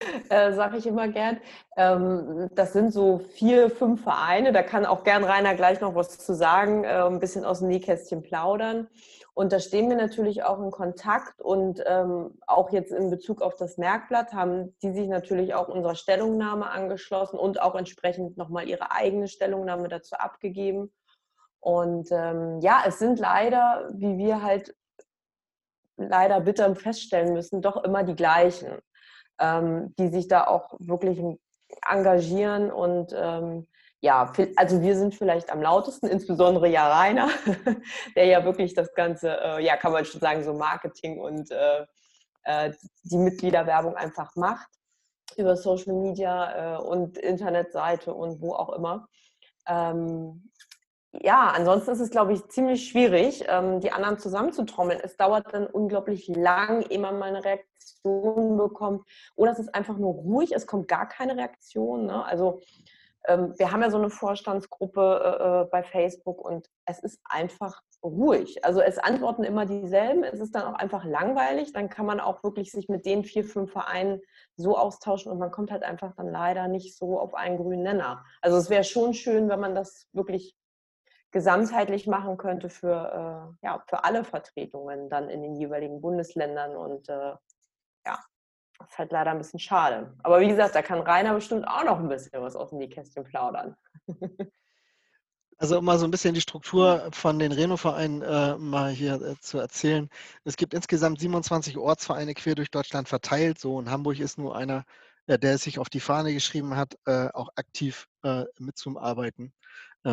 äh, 0.30 0.52
sage 0.52 0.78
ich 0.78 0.86
immer 0.86 1.08
gern. 1.08 1.40
Ähm, 1.76 2.48
das 2.54 2.72
sind 2.72 2.92
so 2.92 3.18
vier, 3.18 3.70
fünf 3.70 4.02
Vereine. 4.02 4.52
Da 4.52 4.62
kann 4.62 4.86
auch 4.86 5.04
gern 5.04 5.24
Rainer 5.24 5.54
gleich 5.54 5.80
noch 5.80 5.94
was 5.94 6.18
zu 6.18 6.34
sagen, 6.34 6.84
äh, 6.84 7.02
ein 7.02 7.20
bisschen 7.20 7.44
aus 7.44 7.58
dem 7.60 7.68
Nähkästchen 7.68 8.22
plaudern. 8.22 8.88
Und 9.34 9.52
da 9.52 9.60
stehen 9.60 9.88
wir 9.88 9.96
natürlich 9.96 10.42
auch 10.42 10.60
in 10.60 10.70
Kontakt 10.70 11.40
und 11.40 11.82
ähm, 11.86 12.38
auch 12.46 12.72
jetzt 12.72 12.92
in 12.92 13.10
Bezug 13.10 13.42
auf 13.42 13.56
das 13.56 13.78
Merkblatt 13.78 14.34
haben 14.34 14.74
die 14.82 14.92
sich 14.92 15.08
natürlich 15.08 15.54
auch 15.54 15.68
unserer 15.68 15.94
Stellungnahme 15.94 16.68
angeschlossen 16.68 17.38
und 17.38 17.62
auch 17.62 17.74
entsprechend 17.74 18.36
nochmal 18.36 18.68
ihre 18.68 18.90
eigene 18.90 19.28
Stellungnahme 19.28 19.88
dazu 19.88 20.16
abgegeben. 20.16 20.92
Und 21.60 22.08
ähm, 22.10 22.60
ja, 22.60 22.82
es 22.86 22.98
sind 22.98 23.18
leider, 23.18 23.88
wie 23.92 24.18
wir 24.18 24.42
halt 24.42 24.74
leider 25.96 26.40
bitter 26.40 26.74
feststellen 26.74 27.32
müssen, 27.32 27.62
doch 27.62 27.84
immer 27.84 28.02
die 28.02 28.16
gleichen, 28.16 28.78
ähm, 29.40 29.94
die 29.98 30.08
sich 30.08 30.28
da 30.28 30.46
auch 30.46 30.74
wirklich 30.78 31.20
engagieren 31.88 32.70
und 32.70 33.14
ähm, 33.16 33.66
ja, 34.02 34.32
also 34.56 34.80
wir 34.80 34.96
sind 34.96 35.14
vielleicht 35.14 35.50
am 35.50 35.60
lautesten, 35.60 36.06
insbesondere 36.06 36.68
ja 36.68 36.88
Rainer, 36.88 37.28
der 38.16 38.24
ja 38.26 38.44
wirklich 38.44 38.72
das 38.74 38.94
Ganze, 38.94 39.38
äh, 39.42 39.64
ja, 39.64 39.76
kann 39.76 39.92
man 39.92 40.04
schon 40.06 40.20
sagen, 40.20 40.42
so 40.42 40.54
Marketing 40.54 41.20
und 41.20 41.50
äh, 41.50 41.84
äh, 42.44 42.72
die 43.04 43.18
Mitgliederwerbung 43.18 43.96
einfach 43.96 44.34
macht 44.36 44.68
über 45.36 45.56
Social 45.56 45.94
Media 45.94 46.76
äh, 46.76 46.82
und 46.82 47.18
Internetseite 47.18 48.14
und 48.14 48.40
wo 48.40 48.54
auch 48.54 48.70
immer. 48.70 49.06
Ähm, 49.68 50.49
ja, 51.12 51.52
ansonsten 51.54 51.90
ist 51.90 52.00
es, 52.00 52.10
glaube 52.10 52.32
ich, 52.32 52.46
ziemlich 52.48 52.88
schwierig, 52.88 53.44
ähm, 53.48 53.80
die 53.80 53.90
anderen 53.90 54.18
zusammenzutrommeln. 54.18 55.00
Es 55.02 55.16
dauert 55.16 55.52
dann 55.52 55.66
unglaublich 55.66 56.28
lang, 56.28 56.82
ehe 56.82 57.00
man 57.00 57.18
mal 57.18 57.34
eine 57.34 57.44
Reaktion 57.44 58.56
bekommt. 58.56 59.04
Oder 59.34 59.50
es 59.50 59.58
ist 59.58 59.74
einfach 59.74 59.98
nur 59.98 60.14
ruhig, 60.14 60.52
es 60.52 60.66
kommt 60.66 60.86
gar 60.86 61.08
keine 61.08 61.36
Reaktion. 61.36 62.06
Ne? 62.06 62.24
Also 62.24 62.60
ähm, 63.26 63.54
wir 63.58 63.72
haben 63.72 63.82
ja 63.82 63.90
so 63.90 63.98
eine 63.98 64.08
Vorstandsgruppe 64.10 65.00
äh, 65.00 65.62
äh, 65.62 65.68
bei 65.70 65.82
Facebook 65.82 66.40
und 66.44 66.68
es 66.86 67.00
ist 67.00 67.20
einfach 67.24 67.82
ruhig. 68.02 68.64
Also 68.64 68.80
es 68.80 68.98
antworten 68.98 69.42
immer 69.42 69.66
dieselben. 69.66 70.22
Es 70.22 70.40
ist 70.40 70.54
dann 70.54 70.62
auch 70.62 70.78
einfach 70.78 71.04
langweilig. 71.04 71.72
Dann 71.72 71.90
kann 71.90 72.06
man 72.06 72.20
auch 72.20 72.42
wirklich 72.44 72.70
sich 72.70 72.88
mit 72.88 73.04
den 73.04 73.24
vier, 73.24 73.44
fünf 73.44 73.72
Vereinen 73.72 74.20
so 74.56 74.78
austauschen 74.78 75.30
und 75.30 75.38
man 75.38 75.50
kommt 75.50 75.70
halt 75.70 75.82
einfach 75.82 76.14
dann 76.16 76.30
leider 76.30 76.68
nicht 76.68 76.96
so 76.96 77.18
auf 77.18 77.34
einen 77.34 77.58
grünen 77.58 77.82
Nenner. 77.82 78.24
Also 78.40 78.56
es 78.56 78.70
wäre 78.70 78.84
schon 78.84 79.12
schön, 79.12 79.48
wenn 79.48 79.60
man 79.60 79.74
das 79.74 80.06
wirklich 80.12 80.56
gesamtheitlich 81.30 82.06
machen 82.06 82.36
könnte 82.36 82.68
für, 82.68 83.56
äh, 83.62 83.66
ja, 83.66 83.82
für 83.86 84.04
alle 84.04 84.24
Vertretungen 84.24 85.08
dann 85.08 85.28
in 85.28 85.42
den 85.42 85.56
jeweiligen 85.56 86.00
Bundesländern 86.00 86.76
und 86.76 87.08
äh, 87.08 87.34
ja, 88.06 88.18
das 88.78 88.90
ist 88.90 88.98
halt 88.98 89.12
leider 89.12 89.30
ein 89.30 89.38
bisschen 89.38 89.60
schade. 89.60 90.14
Aber 90.22 90.40
wie 90.40 90.48
gesagt, 90.48 90.74
da 90.74 90.82
kann 90.82 91.00
Rainer 91.00 91.34
bestimmt 91.34 91.66
auch 91.68 91.84
noch 91.84 91.98
ein 91.98 92.08
bisschen 92.08 92.42
was 92.42 92.56
aus 92.56 92.70
dem 92.70 92.78
Nähkästchen 92.78 93.24
plaudern. 93.24 93.76
Also 95.62 95.76
um 95.76 95.84
mal 95.84 95.98
so 95.98 96.06
ein 96.06 96.10
bisschen 96.10 96.32
die 96.32 96.40
Struktur 96.40 97.10
von 97.12 97.38
den 97.38 97.52
Reno-Vereinen 97.52 98.22
äh, 98.22 98.56
mal 98.56 98.90
hier 98.92 99.20
äh, 99.20 99.38
zu 99.40 99.58
erzählen. 99.58 100.08
Es 100.44 100.56
gibt 100.56 100.72
insgesamt 100.72 101.20
27 101.20 101.76
Ortsvereine 101.76 102.32
quer 102.32 102.54
durch 102.54 102.70
Deutschland 102.70 103.10
verteilt. 103.10 103.58
So 103.58 103.78
in 103.78 103.90
Hamburg 103.90 104.18
ist 104.20 104.38
nur 104.38 104.56
einer, 104.56 104.86
äh, 105.26 105.38
der 105.38 105.56
es 105.56 105.64
sich 105.64 105.78
auf 105.78 105.90
die 105.90 106.00
Fahne 106.00 106.32
geschrieben 106.32 106.76
hat, 106.76 106.96
äh, 107.04 107.28
auch 107.34 107.50
aktiv 107.56 108.08
äh, 108.22 108.44
mitzuarbeiten. 108.58 109.52
Äh, 110.04 110.10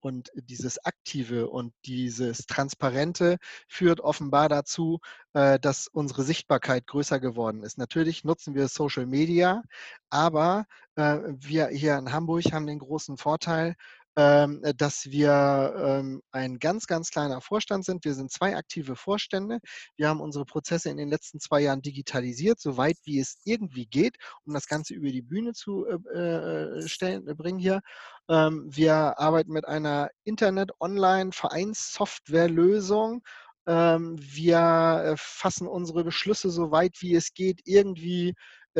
und 0.00 0.30
dieses 0.34 0.84
Aktive 0.84 1.48
und 1.48 1.72
dieses 1.86 2.46
Transparente 2.46 3.38
führt 3.68 4.00
offenbar 4.00 4.48
dazu, 4.48 5.00
äh, 5.32 5.58
dass 5.58 5.88
unsere 5.88 6.24
Sichtbarkeit 6.24 6.86
größer 6.86 7.20
geworden 7.20 7.62
ist. 7.62 7.78
Natürlich 7.78 8.24
nutzen 8.24 8.54
wir 8.54 8.68
Social 8.68 9.06
Media, 9.06 9.62
aber 10.10 10.66
äh, 10.96 11.18
wir 11.26 11.68
hier 11.68 11.96
in 11.96 12.12
Hamburg 12.12 12.52
haben 12.52 12.66
den 12.66 12.80
großen 12.80 13.16
Vorteil, 13.16 13.76
dass 14.16 15.06
wir 15.06 15.74
ähm, 15.78 16.20
ein 16.32 16.58
ganz, 16.58 16.86
ganz 16.86 17.10
kleiner 17.10 17.40
Vorstand 17.40 17.84
sind. 17.84 18.04
Wir 18.04 18.14
sind 18.14 18.32
zwei 18.32 18.56
aktive 18.56 18.96
Vorstände. 18.96 19.60
Wir 19.96 20.08
haben 20.08 20.20
unsere 20.20 20.44
Prozesse 20.44 20.90
in 20.90 20.96
den 20.96 21.08
letzten 21.08 21.38
zwei 21.40 21.60
Jahren 21.60 21.80
digitalisiert, 21.80 22.58
soweit 22.60 22.96
wie 23.04 23.20
es 23.20 23.38
irgendwie 23.44 23.86
geht, 23.86 24.16
um 24.44 24.52
das 24.52 24.66
Ganze 24.66 24.94
über 24.94 25.10
die 25.10 25.22
Bühne 25.22 25.52
zu 25.52 25.86
äh, 25.86 25.94
äh 26.18 26.88
stellen, 26.88 27.24
bringen 27.36 27.60
hier. 27.60 27.82
Ähm, 28.28 28.66
wir 28.68 29.16
arbeiten 29.18 29.52
mit 29.52 29.68
einer 29.68 30.10
Internet-Online-Vereinssoftware-Lösung. 30.24 33.22
Wir 33.66 35.14
fassen 35.16 35.68
unsere 35.68 36.02
Beschlüsse 36.02 36.50
so 36.50 36.72
weit 36.72 36.96
wie 37.00 37.14
es 37.14 37.34
geht 37.34 37.60
irgendwie 37.64 38.34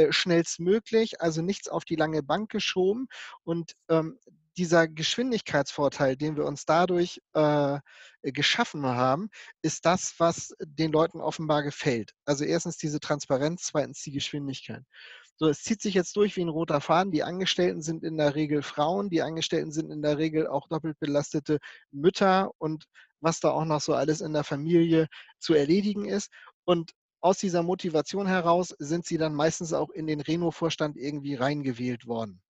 schnellstmöglich, 0.08 1.20
also 1.20 1.42
nichts 1.42 1.68
auf 1.68 1.84
die 1.84 1.96
lange 1.96 2.22
Bank 2.22 2.50
geschoben. 2.50 3.06
Und 3.44 3.74
ähm, 3.88 4.18
dieser 4.60 4.88
Geschwindigkeitsvorteil, 4.88 6.16
den 6.16 6.36
wir 6.36 6.44
uns 6.44 6.66
dadurch 6.66 7.22
äh, 7.32 7.78
geschaffen 8.22 8.84
haben, 8.84 9.30
ist 9.62 9.86
das, 9.86 10.16
was 10.18 10.54
den 10.60 10.92
Leuten 10.92 11.22
offenbar 11.22 11.62
gefällt. 11.62 12.12
Also 12.26 12.44
erstens 12.44 12.76
diese 12.76 13.00
Transparenz, 13.00 13.62
zweitens 13.62 14.02
die 14.02 14.12
Geschwindigkeit. 14.12 14.82
So, 15.36 15.48
es 15.48 15.62
zieht 15.62 15.80
sich 15.80 15.94
jetzt 15.94 16.14
durch 16.14 16.36
wie 16.36 16.42
ein 16.42 16.50
roter 16.50 16.82
Faden. 16.82 17.10
Die 17.10 17.22
Angestellten 17.22 17.80
sind 17.80 18.04
in 18.04 18.18
der 18.18 18.34
Regel 18.34 18.60
Frauen, 18.60 19.08
die 19.08 19.22
Angestellten 19.22 19.72
sind 19.72 19.90
in 19.90 20.02
der 20.02 20.18
Regel 20.18 20.46
auch 20.46 20.68
doppelt 20.68 21.00
belastete 21.00 21.58
Mütter 21.90 22.50
und 22.58 22.84
was 23.20 23.40
da 23.40 23.52
auch 23.52 23.64
noch 23.64 23.80
so 23.80 23.94
alles 23.94 24.20
in 24.20 24.34
der 24.34 24.44
Familie 24.44 25.06
zu 25.38 25.54
erledigen 25.54 26.04
ist. 26.04 26.30
Und 26.66 26.92
aus 27.22 27.38
dieser 27.38 27.62
Motivation 27.62 28.26
heraus 28.26 28.74
sind 28.78 29.06
sie 29.06 29.16
dann 29.16 29.34
meistens 29.34 29.72
auch 29.72 29.88
in 29.88 30.06
den 30.06 30.20
Reno-Vorstand 30.20 30.98
irgendwie 30.98 31.34
reingewählt 31.34 32.06
worden. 32.06 32.42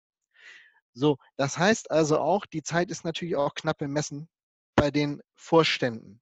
So, 0.92 1.18
das 1.36 1.58
heißt 1.58 1.90
also 1.90 2.18
auch, 2.18 2.46
die 2.46 2.62
Zeit 2.62 2.90
ist 2.90 3.04
natürlich 3.04 3.36
auch 3.36 3.54
knapp 3.54 3.78
bemessen 3.78 4.28
bei 4.74 4.90
den 4.90 5.22
Vorständen. 5.34 6.20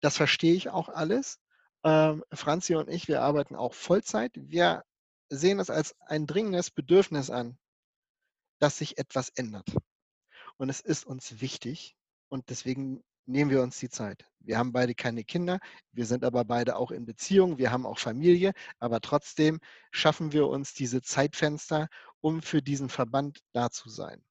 Das 0.00 0.16
verstehe 0.16 0.54
ich 0.54 0.70
auch 0.70 0.88
alles. 0.88 1.40
Ähm, 1.84 2.24
Franzi 2.32 2.74
und 2.74 2.88
ich, 2.88 3.08
wir 3.08 3.22
arbeiten 3.22 3.56
auch 3.56 3.74
Vollzeit. 3.74 4.32
Wir 4.34 4.84
sehen 5.28 5.60
es 5.60 5.70
als 5.70 5.94
ein 6.00 6.26
dringendes 6.26 6.70
Bedürfnis 6.70 7.30
an, 7.30 7.58
dass 8.60 8.78
sich 8.78 8.98
etwas 8.98 9.30
ändert. 9.30 9.68
Und 10.56 10.70
es 10.70 10.80
ist 10.80 11.04
uns 11.04 11.40
wichtig 11.40 11.96
und 12.28 12.50
deswegen 12.50 13.02
nehmen 13.26 13.50
wir 13.50 13.62
uns 13.62 13.78
die 13.78 13.90
Zeit. 13.90 14.24
Wir 14.40 14.58
haben 14.58 14.72
beide 14.72 14.94
keine 14.94 15.22
Kinder, 15.22 15.58
wir 15.92 16.06
sind 16.06 16.24
aber 16.24 16.44
beide 16.44 16.76
auch 16.76 16.90
in 16.90 17.04
Beziehung, 17.04 17.58
wir 17.58 17.70
haben 17.70 17.86
auch 17.86 17.98
Familie, 17.98 18.52
aber 18.78 19.00
trotzdem 19.00 19.60
schaffen 19.90 20.32
wir 20.32 20.48
uns 20.48 20.72
diese 20.72 21.02
Zeitfenster, 21.02 21.88
um 22.20 22.42
für 22.42 22.62
diesen 22.62 22.88
Verband 22.88 23.40
da 23.52 23.70
zu 23.70 23.88
sein. 23.88 24.22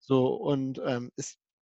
So, 0.00 0.34
und 0.34 0.80
ähm, 0.84 1.10
es 1.16 1.36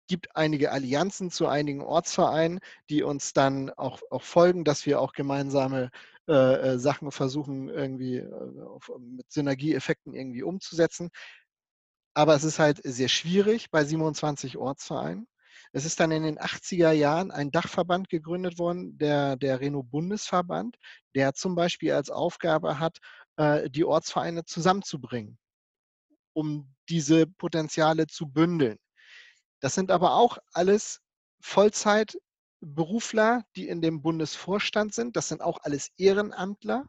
gibt 0.07 0.35
einige 0.35 0.71
Allianzen 0.71 1.31
zu 1.31 1.47
einigen 1.47 1.81
Ortsvereinen, 1.81 2.59
die 2.89 3.03
uns 3.03 3.33
dann 3.33 3.69
auch, 3.69 4.01
auch 4.09 4.23
folgen, 4.23 4.65
dass 4.65 4.85
wir 4.85 4.99
auch 4.99 5.13
gemeinsame 5.13 5.91
äh, 6.27 6.33
äh 6.73 6.79
Sachen 6.79 7.11
versuchen, 7.11 7.69
irgendwie 7.69 8.17
äh, 8.17 8.61
auf, 8.63 8.91
mit 8.99 9.31
Synergieeffekten 9.31 10.13
irgendwie 10.13 10.43
umzusetzen. 10.43 11.11
Aber 12.15 12.35
es 12.35 12.43
ist 12.43 12.59
halt 12.59 12.81
sehr 12.83 13.07
schwierig 13.07 13.71
bei 13.71 13.85
27 13.85 14.57
Ortsvereinen. 14.57 15.27
Es 15.71 15.85
ist 15.85 15.99
dann 15.99 16.11
in 16.11 16.23
den 16.23 16.39
80er 16.39 16.91
Jahren 16.91 17.31
ein 17.31 17.51
Dachverband 17.51 18.09
gegründet 18.09 18.57
worden, 18.57 18.97
der, 18.97 19.35
der 19.35 19.59
Renault-Bundesverband, 19.59 20.77
der 21.15 21.33
zum 21.33 21.55
Beispiel 21.55 21.91
als 21.91 22.09
Aufgabe 22.09 22.79
hat, 22.79 22.97
äh, 23.37 23.69
die 23.69 23.85
Ortsvereine 23.85 24.45
zusammenzubringen, 24.45 25.37
um 26.33 26.73
diese 26.89 27.27
Potenziale 27.27 28.07
zu 28.07 28.27
bündeln. 28.27 28.77
Das 29.59 29.75
sind 29.75 29.91
aber 29.91 30.15
auch 30.15 30.39
alles 30.53 31.01
Vollzeitberufler, 31.41 33.43
die 33.55 33.67
in 33.67 33.81
dem 33.81 34.01
Bundesvorstand 34.01 34.93
sind. 34.93 35.15
Das 35.15 35.27
sind 35.27 35.41
auch 35.41 35.59
alles 35.61 35.89
Ehrenamtler. 35.97 36.85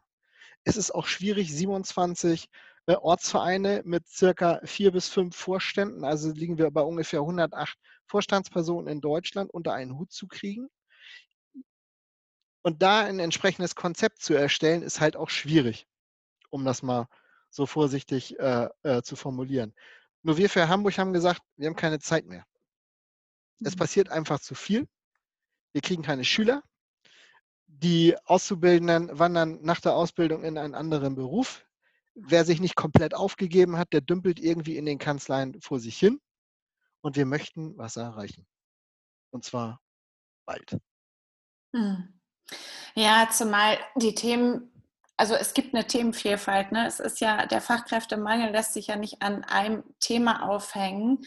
Es 0.63 0.77
ist 0.77 0.91
auch 0.91 1.05
schwierig, 1.05 1.53
27 1.53 2.47
äh, 2.87 2.95
Ortsvereine 2.95 3.83
mit 3.85 4.07
circa 4.07 4.59
vier 4.63 4.91
bis 4.91 5.07
fünf 5.07 5.35
Vorständen, 5.35 6.03
also 6.03 6.31
liegen 6.31 6.57
wir 6.57 6.71
bei 6.71 6.81
ungefähr 6.81 7.19
108 7.19 7.77
Vorstandspersonen 8.11 8.91
in 8.91 8.99
Deutschland, 8.99 9.49
unter 9.51 9.73
einen 9.73 9.97
Hut 9.97 10.11
zu 10.11 10.27
kriegen. 10.27 10.69
Und 12.61 12.81
da 12.81 12.99
ein 13.05 13.19
entsprechendes 13.19 13.73
Konzept 13.73 14.21
zu 14.21 14.33
erstellen, 14.33 14.83
ist 14.83 14.99
halt 14.99 15.15
auch 15.15 15.29
schwierig, 15.29 15.87
um 16.49 16.65
das 16.65 16.83
mal 16.83 17.07
so 17.49 17.65
vorsichtig 17.65 18.37
äh, 18.37 18.67
äh, 18.83 19.01
zu 19.01 19.15
formulieren. 19.15 19.73
Nur 20.23 20.37
wir 20.37 20.49
für 20.49 20.67
Hamburg 20.67 20.97
haben 20.97 21.13
gesagt, 21.13 21.41
wir 21.55 21.67
haben 21.67 21.75
keine 21.75 21.99
Zeit 21.99 22.25
mehr. 22.25 22.45
Es 23.61 23.75
mhm. 23.75 23.79
passiert 23.79 24.09
einfach 24.09 24.41
zu 24.41 24.55
viel. 24.55 24.87
Wir 25.71 25.81
kriegen 25.81 26.03
keine 26.03 26.25
Schüler. 26.25 26.63
Die 27.67 28.15
Auszubildenden 28.25 29.17
wandern 29.17 29.59
nach 29.61 29.79
der 29.79 29.95
Ausbildung 29.95 30.43
in 30.43 30.57
einen 30.57 30.75
anderen 30.75 31.15
Beruf. 31.15 31.65
Wer 32.13 32.43
sich 32.43 32.59
nicht 32.59 32.75
komplett 32.75 33.15
aufgegeben 33.15 33.77
hat, 33.77 33.93
der 33.93 34.01
dümpelt 34.01 34.39
irgendwie 34.41 34.75
in 34.75 34.85
den 34.85 34.99
Kanzleien 34.99 35.61
vor 35.61 35.79
sich 35.79 35.97
hin. 35.97 36.19
Und 37.01 37.15
wir 37.15 37.25
möchten 37.25 37.77
was 37.77 37.97
erreichen. 37.97 38.45
Und 39.31 39.43
zwar 39.43 39.81
bald. 40.45 40.77
Hm. 41.75 42.19
Ja, 42.95 43.29
zumal 43.31 43.77
die 43.95 44.13
Themen, 44.13 44.71
also 45.17 45.35
es 45.35 45.53
gibt 45.53 45.73
eine 45.73 45.87
Themenvielfalt. 45.87 46.71
Ne? 46.71 46.85
Es 46.85 46.99
ist 46.99 47.21
ja, 47.21 47.45
der 47.45 47.61
Fachkräftemangel 47.61 48.51
lässt 48.51 48.73
sich 48.73 48.87
ja 48.87 48.95
nicht 48.95 49.21
an 49.21 49.43
einem 49.45 49.83
Thema 49.99 50.49
aufhängen. 50.49 51.25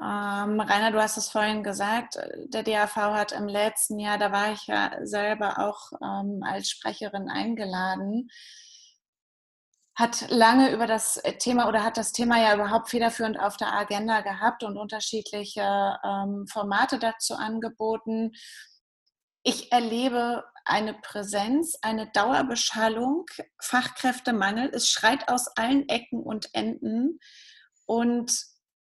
Ähm, 0.00 0.58
Rainer, 0.58 0.90
du 0.90 1.00
hast 1.00 1.18
es 1.18 1.28
vorhin 1.28 1.62
gesagt, 1.62 2.18
der 2.46 2.62
DAV 2.62 2.96
hat 2.96 3.32
im 3.32 3.46
letzten 3.46 3.98
Jahr, 3.98 4.18
da 4.18 4.32
war 4.32 4.52
ich 4.52 4.66
ja 4.66 4.90
selber 5.02 5.58
auch 5.58 5.92
ähm, 6.00 6.42
als 6.42 6.70
Sprecherin 6.70 7.28
eingeladen, 7.28 8.30
hat 9.94 10.30
lange 10.30 10.72
über 10.72 10.86
das 10.86 11.20
Thema 11.38 11.68
oder 11.68 11.84
hat 11.84 11.96
das 11.96 12.12
Thema 12.12 12.40
ja 12.40 12.54
überhaupt 12.54 12.88
federführend 12.88 13.38
auf 13.38 13.56
der 13.56 13.72
Agenda 13.74 14.22
gehabt 14.22 14.64
und 14.64 14.78
unterschiedliche 14.78 15.98
ähm, 16.02 16.46
Formate 16.50 16.98
dazu 16.98 17.34
angeboten. 17.34 18.32
Ich 19.42 19.70
erlebe 19.70 20.44
eine 20.64 20.94
Präsenz, 20.94 21.76
eine 21.82 22.10
Dauerbeschallung, 22.12 23.26
Fachkräftemangel. 23.60 24.70
Es 24.72 24.88
schreit 24.88 25.28
aus 25.28 25.48
allen 25.56 25.88
Ecken 25.88 26.22
und 26.22 26.48
Enden. 26.54 27.18
Und 27.84 28.32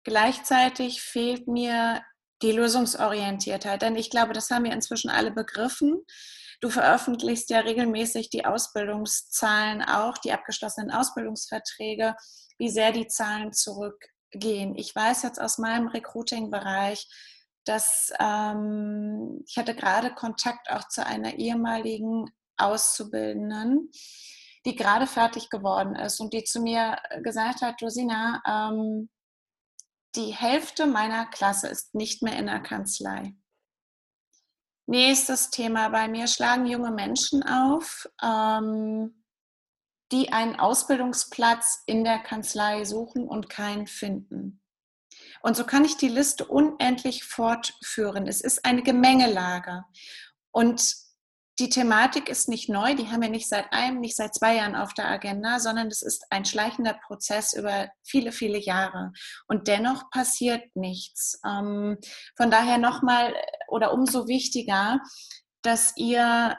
gleichzeitig 0.03 1.03
fehlt 1.03 1.47
mir 1.47 2.03
die 2.43 2.53
Lösungsorientiertheit. 2.53 3.83
Denn 3.83 3.97
ich 3.97 4.11
glaube, 4.11 4.33
das 4.33 4.51
haben 4.51 4.65
wir 4.65 4.73
inzwischen 4.73 5.11
alle 5.11 5.31
begriffen. 5.31 6.03
Du 6.61 6.71
veröffentlichst 6.71 7.51
ja 7.51 7.61
regelmäßig 7.61 8.31
die 8.31 8.45
Ausbildungszahlen 8.45 9.83
auch, 9.83 10.19
die 10.19 10.33
abgeschlossenen 10.33 10.91
Ausbildungsverträge, 10.91 12.17
wie 12.59 12.71
sehr 12.71 12.93
die 12.93 13.09
Zahlen 13.09 13.53
zurückgehen. 13.53 14.75
Ich 14.77 14.95
weiß 14.95 15.23
jetzt 15.23 15.41
aus 15.41 15.59
meinem 15.59 15.89
Recruiting-Bereich, 15.89 17.07
dass 17.65 18.13
ähm, 18.21 19.43
ich 19.47 19.59
hatte 19.59 19.75
gerade 19.75 20.15
Kontakt 20.15 20.71
auch 20.71 20.89
zu 20.89 21.05
einer 21.05 21.35
ehemaligen 21.35 22.31
Auszubildenden, 22.57 23.91
die 24.65 24.77
gerade 24.77 25.07
fertig 25.07 25.51
geworden 25.51 25.95
ist 25.97 26.21
und 26.21 26.33
die 26.33 26.45
zu 26.45 26.61
mir 26.61 26.97
gesagt 27.23 27.63
hat, 27.63 27.83
Rosina, 27.83 28.43
ähm, 28.47 29.11
die 30.15 30.35
Hälfte 30.35 30.87
meiner 30.87 31.27
Klasse 31.27 31.69
ist 31.69 31.95
nicht 31.95 32.23
mehr 32.23 32.39
in 32.39 32.47
der 32.47 32.61
Kanzlei. 32.61 33.35
Nächstes 34.87 35.51
Thema 35.51 35.89
bei 35.89 36.07
mir 36.07 36.29
schlagen 36.29 36.67
junge 36.67 36.93
Menschen 36.93 37.43
auf, 37.43 38.09
ähm, 38.23 39.25
die 40.13 40.33
einen 40.33 40.61
Ausbildungsplatz 40.61 41.83
in 41.87 42.05
der 42.05 42.21
Kanzlei 42.21 42.85
suchen 42.85 43.27
und 43.27 43.49
keinen 43.49 43.89
finden. 43.89 44.63
Und 45.43 45.57
so 45.57 45.65
kann 45.65 45.85
ich 45.85 45.97
die 45.97 46.09
Liste 46.09 46.47
unendlich 46.47 47.25
fortführen. 47.25 48.29
Es 48.29 48.41
ist 48.41 48.65
eine 48.65 48.83
Gemengelage. 48.83 49.85
Und 50.53 50.95
die 51.59 51.71
Thematik 51.71 52.29
ist 52.29 52.49
nicht 52.49 52.69
neu, 52.69 52.95
die 52.95 53.09
haben 53.09 53.23
wir 53.23 53.31
nicht 53.31 53.49
seit 53.49 53.73
einem, 53.73 54.01
nicht 54.01 54.15
seit 54.15 54.35
zwei 54.35 54.57
Jahren 54.57 54.77
auf 54.77 54.93
der 54.93 55.09
Agenda, 55.09 55.59
sondern 55.59 55.89
es 55.89 56.03
ist 56.03 56.27
ein 56.31 56.45
schleichender 56.45 56.95
Prozess 57.07 57.55
über 57.55 57.89
viele, 58.05 58.31
viele 58.31 58.59
Jahre. 58.59 59.13
Und 59.49 59.67
dennoch 59.67 60.11
passiert 60.11 60.65
nichts. 60.77 61.41
Ähm, 61.47 61.97
von 62.37 62.51
daher 62.51 62.77
nochmal 62.77 63.35
oder 63.69 63.93
umso 63.93 64.29
wichtiger, 64.29 65.01
dass 65.63 65.93
ihr 65.97 66.57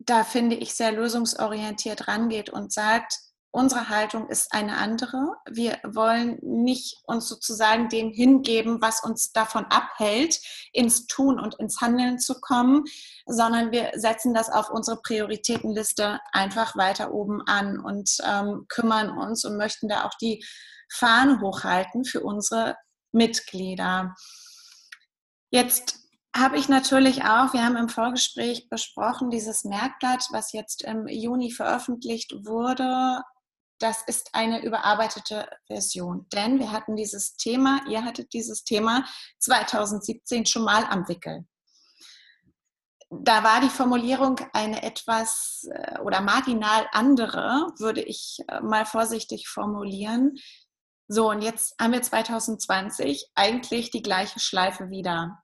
da 0.00 0.22
finde 0.22 0.54
ich 0.54 0.74
sehr 0.74 0.92
lösungsorientiert 0.92 2.06
rangeht 2.06 2.50
und 2.50 2.72
sagt, 2.72 3.18
Unsere 3.50 3.88
Haltung 3.88 4.28
ist 4.28 4.52
eine 4.52 4.76
andere. 4.76 5.36
Wir 5.50 5.78
wollen 5.82 6.38
nicht 6.42 6.98
uns 7.06 7.28
sozusagen 7.28 7.88
dem 7.88 8.10
hingeben, 8.10 8.82
was 8.82 9.02
uns 9.02 9.32
davon 9.32 9.64
abhält, 9.64 10.38
ins 10.72 11.06
Tun 11.06 11.40
und 11.40 11.54
ins 11.54 11.80
Handeln 11.80 12.18
zu 12.18 12.40
kommen, 12.40 12.84
sondern 13.24 13.72
wir 13.72 13.92
setzen 13.94 14.34
das 14.34 14.50
auf 14.50 14.68
unsere 14.70 15.00
Prioritätenliste 15.00 16.20
einfach 16.32 16.76
weiter 16.76 17.10
oben 17.12 17.40
an 17.46 17.80
und 17.80 18.18
ähm, 18.22 18.66
kümmern 18.68 19.16
uns 19.16 19.46
und 19.46 19.56
möchten 19.56 19.88
da 19.88 20.04
auch 20.04 20.14
die 20.20 20.44
Fahne 20.92 21.40
hochhalten 21.40 22.04
für 22.04 22.20
unsere 22.20 22.76
Mitglieder. 23.12 24.14
Jetzt 25.50 26.00
habe 26.36 26.58
ich 26.58 26.68
natürlich 26.68 27.24
auch, 27.24 27.52
wir 27.52 27.64
haben 27.64 27.76
im 27.76 27.88
Vorgespräch 27.88 28.68
besprochen, 28.68 29.30
dieses 29.30 29.64
Merkblatt, 29.64 30.28
was 30.30 30.52
jetzt 30.52 30.82
im 30.82 31.08
Juni 31.08 31.50
veröffentlicht 31.50 32.32
wurde, 32.44 33.22
das 33.78 34.02
ist 34.06 34.30
eine 34.34 34.62
überarbeitete 34.62 35.48
Version. 35.66 36.26
Denn 36.32 36.58
wir 36.58 36.72
hatten 36.72 36.96
dieses 36.96 37.36
Thema, 37.36 37.80
ihr 37.88 38.04
hattet 38.04 38.32
dieses 38.32 38.64
Thema 38.64 39.04
2017 39.38 40.46
schon 40.46 40.64
mal 40.64 40.84
am 40.84 41.08
Wickel. 41.08 41.46
Da 43.10 43.42
war 43.42 43.60
die 43.60 43.70
Formulierung 43.70 44.38
eine 44.52 44.82
etwas 44.82 45.66
äh, 45.70 45.98
oder 46.00 46.20
marginal 46.20 46.86
andere, 46.92 47.72
würde 47.78 48.02
ich 48.02 48.38
äh, 48.48 48.60
mal 48.60 48.84
vorsichtig 48.84 49.48
formulieren. 49.48 50.36
So, 51.08 51.30
und 51.30 51.40
jetzt 51.40 51.74
haben 51.80 51.92
wir 51.92 52.02
2020 52.02 53.30
eigentlich 53.34 53.90
die 53.90 54.02
gleiche 54.02 54.40
Schleife 54.40 54.90
wieder. 54.90 55.42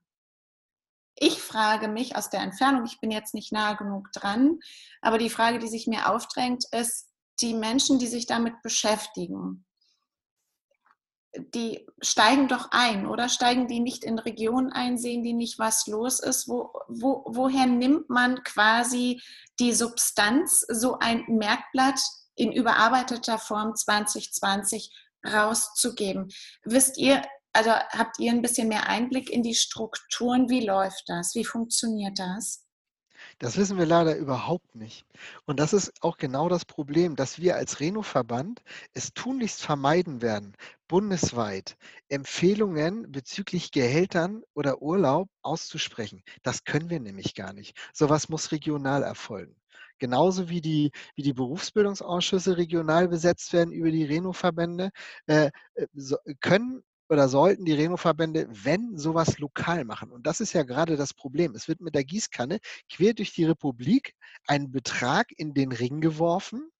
Ich 1.16 1.40
frage 1.40 1.88
mich 1.88 2.16
aus 2.16 2.28
der 2.28 2.40
Entfernung, 2.40 2.84
ich 2.84 3.00
bin 3.00 3.10
jetzt 3.10 3.34
nicht 3.34 3.50
nah 3.50 3.72
genug 3.72 4.12
dran, 4.12 4.58
aber 5.00 5.16
die 5.16 5.30
Frage, 5.30 5.58
die 5.58 5.68
sich 5.68 5.86
mir 5.86 6.10
aufdrängt, 6.10 6.64
ist, 6.72 7.08
die 7.40 7.54
Menschen, 7.54 7.98
die 7.98 8.08
sich 8.08 8.26
damit 8.26 8.60
beschäftigen, 8.62 9.64
die 11.36 11.86
steigen 12.00 12.46
doch 12.46 12.68
ein 12.70 13.06
oder 13.06 13.28
steigen 13.28 13.66
die 13.66 13.80
nicht 13.80 14.04
in 14.04 14.18
Regionen 14.18 14.72
ein, 14.72 14.98
sehen 14.98 15.22
die 15.22 15.32
nicht, 15.32 15.58
was 15.58 15.86
los 15.86 16.20
ist? 16.20 16.48
Wo, 16.48 16.72
wo, 16.88 17.24
woher 17.26 17.66
nimmt 17.66 18.08
man 18.08 18.42
quasi 18.44 19.20
die 19.58 19.72
Substanz, 19.72 20.64
so 20.68 20.98
ein 20.98 21.24
Merkblatt 21.26 21.98
in 22.36 22.52
überarbeiteter 22.52 23.38
Form 23.38 23.74
2020 23.74 24.90
rauszugeben? 25.24 26.28
Wisst 26.64 26.98
ihr, 26.98 27.22
also 27.52 27.70
habt 27.70 28.18
ihr 28.18 28.32
ein 28.32 28.42
bisschen 28.42 28.68
mehr 28.68 28.88
Einblick 28.88 29.30
in 29.30 29.42
die 29.42 29.54
Strukturen? 29.54 30.48
Wie 30.48 30.64
läuft 30.66 31.04
das? 31.06 31.34
Wie 31.34 31.44
funktioniert 31.44 32.18
das? 32.18 32.64
Das 33.38 33.56
wissen 33.56 33.78
wir 33.78 33.86
leider 33.86 34.16
überhaupt 34.16 34.74
nicht. 34.74 35.04
Und 35.44 35.58
das 35.60 35.72
ist 35.72 35.92
auch 36.02 36.16
genau 36.18 36.48
das 36.48 36.64
Problem, 36.64 37.16
dass 37.16 37.38
wir 37.40 37.56
als 37.56 37.80
Reno-Verband 37.80 38.62
es 38.92 39.12
tunlichst 39.12 39.62
vermeiden 39.62 40.22
werden, 40.22 40.56
bundesweit 40.88 41.76
Empfehlungen 42.08 43.10
bezüglich 43.10 43.70
Gehältern 43.70 44.42
oder 44.54 44.82
Urlaub 44.82 45.28
auszusprechen. 45.42 46.22
Das 46.42 46.64
können 46.64 46.90
wir 46.90 47.00
nämlich 47.00 47.34
gar 47.34 47.52
nicht. 47.52 47.76
Sowas 47.92 48.28
muss 48.28 48.52
regional 48.52 49.02
erfolgen. 49.02 49.56
Genauso 49.98 50.48
wie 50.48 50.60
die, 50.60 50.90
wie 51.14 51.22
die 51.22 51.32
Berufsbildungsausschüsse 51.32 52.56
regional 52.56 53.08
besetzt 53.08 53.52
werden 53.52 53.72
über 53.72 53.90
die 53.90 54.04
Reno-Verbände, 54.04 54.90
äh, 55.26 55.50
äh 55.74 55.86
können 56.40 56.82
oder 57.08 57.28
sollten 57.28 57.64
die 57.64 57.72
Reno-Verbände, 57.72 58.48
wenn 58.50 58.96
sowas 58.96 59.38
lokal 59.38 59.84
machen. 59.84 60.10
Und 60.10 60.26
das 60.26 60.40
ist 60.40 60.52
ja 60.52 60.62
gerade 60.62 60.96
das 60.96 61.14
Problem. 61.14 61.54
Es 61.54 61.68
wird 61.68 61.80
mit 61.80 61.94
der 61.94 62.04
Gießkanne 62.04 62.58
quer 62.90 63.14
durch 63.14 63.34
die 63.34 63.44
Republik 63.44 64.14
ein 64.46 64.72
Betrag 64.72 65.28
in 65.36 65.54
den 65.54 65.72
Ring 65.72 66.00
geworfen, 66.00 66.70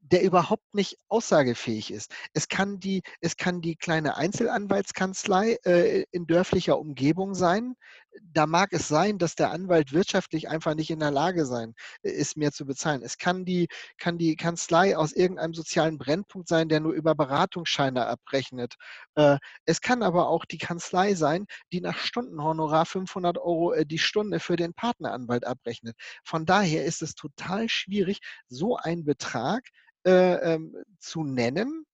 der 0.00 0.22
überhaupt 0.22 0.74
nicht 0.74 0.98
aussagefähig 1.08 1.92
ist. 1.92 2.12
Es 2.32 2.48
kann 2.48 2.80
die, 2.80 3.02
es 3.20 3.36
kann 3.36 3.60
die 3.60 3.76
kleine 3.76 4.16
Einzelanwaltskanzlei 4.16 5.58
äh, 5.64 6.04
in 6.10 6.26
dörflicher 6.26 6.78
Umgebung 6.78 7.34
sein, 7.34 7.76
da 8.22 8.46
mag 8.46 8.72
es 8.72 8.88
sein, 8.88 9.18
dass 9.18 9.34
der 9.34 9.50
Anwalt 9.50 9.92
wirtschaftlich 9.92 10.48
einfach 10.48 10.74
nicht 10.74 10.90
in 10.90 11.00
der 11.00 11.10
Lage 11.10 11.46
sein 11.46 11.74
äh, 12.02 12.10
ist, 12.10 12.36
mehr 12.36 12.52
zu 12.52 12.66
bezahlen. 12.66 13.02
Es 13.02 13.18
kann 13.18 13.44
die, 13.44 13.68
kann 13.98 14.18
die 14.18 14.36
Kanzlei 14.36 14.96
aus 14.96 15.12
irgendeinem 15.12 15.54
sozialen 15.54 15.98
Brennpunkt 15.98 16.48
sein, 16.48 16.68
der 16.68 16.80
nur 16.80 16.92
über 16.92 17.14
Beratungsscheine 17.14 18.06
abrechnet. 18.06 18.74
Äh, 19.14 19.38
es 19.64 19.80
kann 19.80 20.02
aber 20.02 20.28
auch 20.28 20.44
die 20.44 20.58
Kanzlei 20.58 21.14
sein, 21.14 21.46
die 21.72 21.80
nach 21.80 21.98
Stundenhonorar 21.98 22.86
500 22.86 23.38
Euro 23.38 23.72
äh, 23.72 23.86
die 23.86 23.98
Stunde 23.98 24.40
für 24.40 24.56
den 24.56 24.74
Partneranwalt 24.74 25.46
abrechnet. 25.46 25.96
Von 26.24 26.46
daher 26.46 26.84
ist 26.84 27.02
es 27.02 27.14
total 27.14 27.68
schwierig, 27.68 28.20
so 28.48 28.76
einen 28.76 29.04
Betrag 29.04 29.64
ähm, 30.04 30.74
zu 30.98 31.24
nennen 31.24 31.84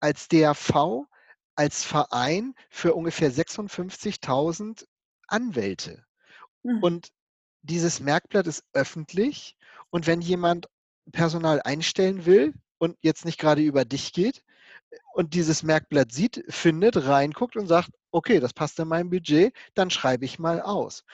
als 0.00 0.28
DAV, 0.28 1.06
als 1.56 1.84
Verein 1.84 2.54
für 2.70 2.94
ungefähr 2.94 3.32
56.000 3.32 4.84
Anwälte. 5.28 6.04
Mhm. 6.62 6.82
Und 6.82 7.08
dieses 7.62 8.00
Merkblatt 8.00 8.46
ist 8.46 8.64
öffentlich. 8.72 9.56
Und 9.90 10.06
wenn 10.06 10.20
jemand 10.20 10.68
Personal 11.12 11.60
einstellen 11.62 12.26
will 12.26 12.54
und 12.78 12.96
jetzt 13.02 13.24
nicht 13.24 13.38
gerade 13.38 13.62
über 13.62 13.84
dich 13.84 14.12
geht 14.12 14.42
und 15.14 15.34
dieses 15.34 15.62
Merkblatt 15.62 16.12
sieht, 16.12 16.44
findet, 16.48 17.06
reinguckt 17.06 17.56
und 17.56 17.66
sagt, 17.66 17.90
okay, 18.10 18.40
das 18.40 18.52
passt 18.52 18.78
in 18.78 18.88
mein 18.88 19.10
Budget, 19.10 19.54
dann 19.74 19.90
schreibe 19.90 20.24
ich 20.24 20.38
mal 20.38 20.60
aus. 20.60 21.04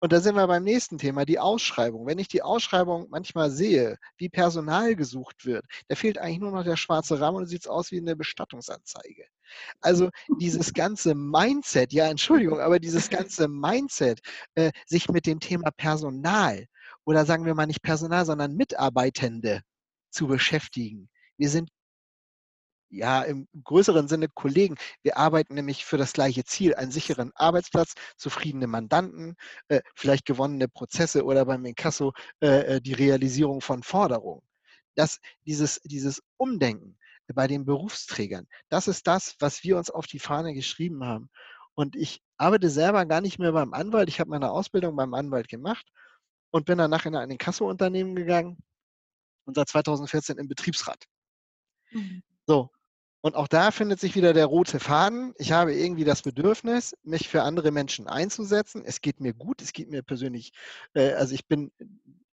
Und 0.00 0.12
da 0.12 0.20
sind 0.20 0.34
wir 0.34 0.46
beim 0.46 0.62
nächsten 0.62 0.98
Thema, 0.98 1.24
die 1.24 1.38
Ausschreibung. 1.38 2.06
Wenn 2.06 2.18
ich 2.18 2.28
die 2.28 2.42
Ausschreibung 2.42 3.06
manchmal 3.10 3.50
sehe, 3.50 3.96
wie 4.18 4.28
Personal 4.28 4.94
gesucht 4.94 5.46
wird, 5.46 5.64
da 5.88 5.96
fehlt 5.96 6.18
eigentlich 6.18 6.40
nur 6.40 6.50
noch 6.50 6.64
der 6.64 6.76
schwarze 6.76 7.18
Rahmen 7.18 7.38
und 7.38 7.46
sieht 7.46 7.66
aus 7.66 7.90
wie 7.90 7.98
eine 7.98 8.14
Bestattungsanzeige. 8.14 9.24
Also 9.80 10.10
dieses 10.40 10.74
ganze 10.74 11.14
Mindset, 11.14 11.92
ja, 11.92 12.08
Entschuldigung, 12.08 12.60
aber 12.60 12.78
dieses 12.78 13.08
ganze 13.08 13.48
Mindset, 13.48 14.20
äh, 14.54 14.70
sich 14.86 15.08
mit 15.08 15.26
dem 15.26 15.40
Thema 15.40 15.70
Personal 15.70 16.66
oder 17.04 17.24
sagen 17.24 17.46
wir 17.46 17.54
mal 17.54 17.66
nicht 17.66 17.82
Personal, 17.82 18.26
sondern 18.26 18.54
Mitarbeitende 18.54 19.62
zu 20.10 20.26
beschäftigen. 20.26 21.08
Wir 21.38 21.48
sind 21.50 21.70
ja, 22.96 23.22
im 23.22 23.48
größeren 23.64 24.08
Sinne 24.08 24.28
Kollegen. 24.28 24.76
Wir 25.02 25.16
arbeiten 25.16 25.54
nämlich 25.54 25.84
für 25.84 25.98
das 25.98 26.12
gleiche 26.12 26.44
Ziel, 26.44 26.74
einen 26.74 26.90
sicheren 26.90 27.32
Arbeitsplatz, 27.34 27.94
zufriedene 28.16 28.66
Mandanten, 28.66 29.36
äh, 29.68 29.80
vielleicht 29.94 30.24
gewonnene 30.24 30.68
Prozesse 30.68 31.24
oder 31.24 31.44
beim 31.44 31.64
Inkasso 31.64 32.12
äh, 32.40 32.76
äh, 32.76 32.80
die 32.80 32.94
Realisierung 32.94 33.60
von 33.60 33.82
Forderungen. 33.82 34.42
Das, 34.94 35.20
dieses, 35.44 35.80
dieses 35.84 36.22
Umdenken 36.36 36.98
bei 37.34 37.46
den 37.46 37.64
Berufsträgern, 37.64 38.46
das 38.68 38.88
ist 38.88 39.06
das, 39.06 39.36
was 39.40 39.62
wir 39.62 39.76
uns 39.76 39.90
auf 39.90 40.06
die 40.06 40.20
Fahne 40.20 40.54
geschrieben 40.54 41.04
haben. 41.04 41.28
Und 41.74 41.94
ich 41.94 42.22
arbeite 42.38 42.70
selber 42.70 43.04
gar 43.04 43.20
nicht 43.20 43.38
mehr 43.38 43.52
beim 43.52 43.74
Anwalt. 43.74 44.08
Ich 44.08 44.20
habe 44.20 44.30
meine 44.30 44.50
Ausbildung 44.50 44.96
beim 44.96 45.12
Anwalt 45.12 45.48
gemacht 45.48 45.86
und 46.50 46.64
bin 46.64 46.78
danach 46.78 47.04
in 47.04 47.14
ein 47.14 47.30
Inkasso-Unternehmen 47.30 48.14
gegangen 48.14 48.56
und 49.44 49.54
seit 49.54 49.68
2014 49.68 50.38
im 50.38 50.48
Betriebsrat. 50.48 51.04
Mhm. 51.90 52.22
So, 52.46 52.70
und 53.26 53.34
auch 53.34 53.48
da 53.48 53.72
findet 53.72 53.98
sich 53.98 54.14
wieder 54.14 54.32
der 54.32 54.46
rote 54.46 54.78
Faden. 54.78 55.34
Ich 55.36 55.50
habe 55.50 55.74
irgendwie 55.74 56.04
das 56.04 56.22
Bedürfnis, 56.22 56.94
mich 57.02 57.28
für 57.28 57.42
andere 57.42 57.72
Menschen 57.72 58.06
einzusetzen. 58.06 58.84
Es 58.84 59.00
geht 59.00 59.18
mir 59.18 59.34
gut, 59.34 59.60
es 59.60 59.72
geht 59.72 59.90
mir 59.90 60.04
persönlich, 60.04 60.52
äh, 60.94 61.12
also 61.14 61.34
ich 61.34 61.44
bin 61.48 61.72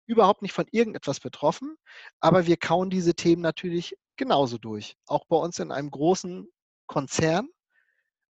überhaupt 0.06 0.42
nicht 0.42 0.52
von 0.52 0.66
irgendetwas 0.70 1.22
betroffen, 1.22 1.78
aber 2.20 2.46
wir 2.46 2.58
kauen 2.58 2.90
diese 2.90 3.14
Themen 3.14 3.42
natürlich 3.42 3.96
genauso 4.18 4.58
durch. 4.58 4.98
Auch 5.06 5.24
bei 5.30 5.38
uns 5.38 5.60
in 5.60 5.72
einem 5.72 5.92
großen 5.92 6.50
Konzern, 6.88 7.48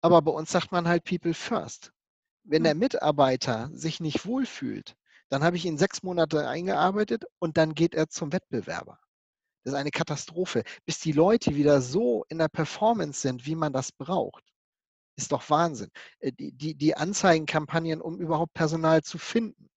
aber 0.00 0.20
bei 0.20 0.32
uns 0.32 0.50
sagt 0.50 0.72
man 0.72 0.88
halt 0.88 1.04
People 1.04 1.34
First. 1.34 1.92
Wenn 2.42 2.64
der 2.64 2.72
hm. 2.72 2.80
Mitarbeiter 2.80 3.70
sich 3.72 4.00
nicht 4.00 4.26
wohlfühlt, 4.26 4.96
dann 5.28 5.44
habe 5.44 5.56
ich 5.56 5.64
ihn 5.64 5.78
sechs 5.78 6.02
Monate 6.02 6.48
eingearbeitet 6.48 7.24
und 7.38 7.56
dann 7.56 7.76
geht 7.76 7.94
er 7.94 8.08
zum 8.08 8.32
Wettbewerber. 8.32 8.98
Das 9.68 9.74
ist 9.74 9.80
eine 9.80 9.90
Katastrophe. 9.90 10.64
Bis 10.86 10.98
die 10.98 11.12
Leute 11.12 11.54
wieder 11.54 11.82
so 11.82 12.24
in 12.30 12.38
der 12.38 12.48
Performance 12.48 13.20
sind, 13.20 13.44
wie 13.44 13.54
man 13.54 13.70
das 13.70 13.92
braucht, 13.92 14.42
ist 15.14 15.30
doch 15.30 15.50
Wahnsinn. 15.50 15.90
Äh, 16.20 16.32
die, 16.32 16.52
die, 16.52 16.74
die 16.74 16.96
Anzeigenkampagnen, 16.96 18.00
um 18.00 18.18
überhaupt 18.18 18.54
Personal 18.54 19.02
zu 19.02 19.18
finden. 19.18 19.68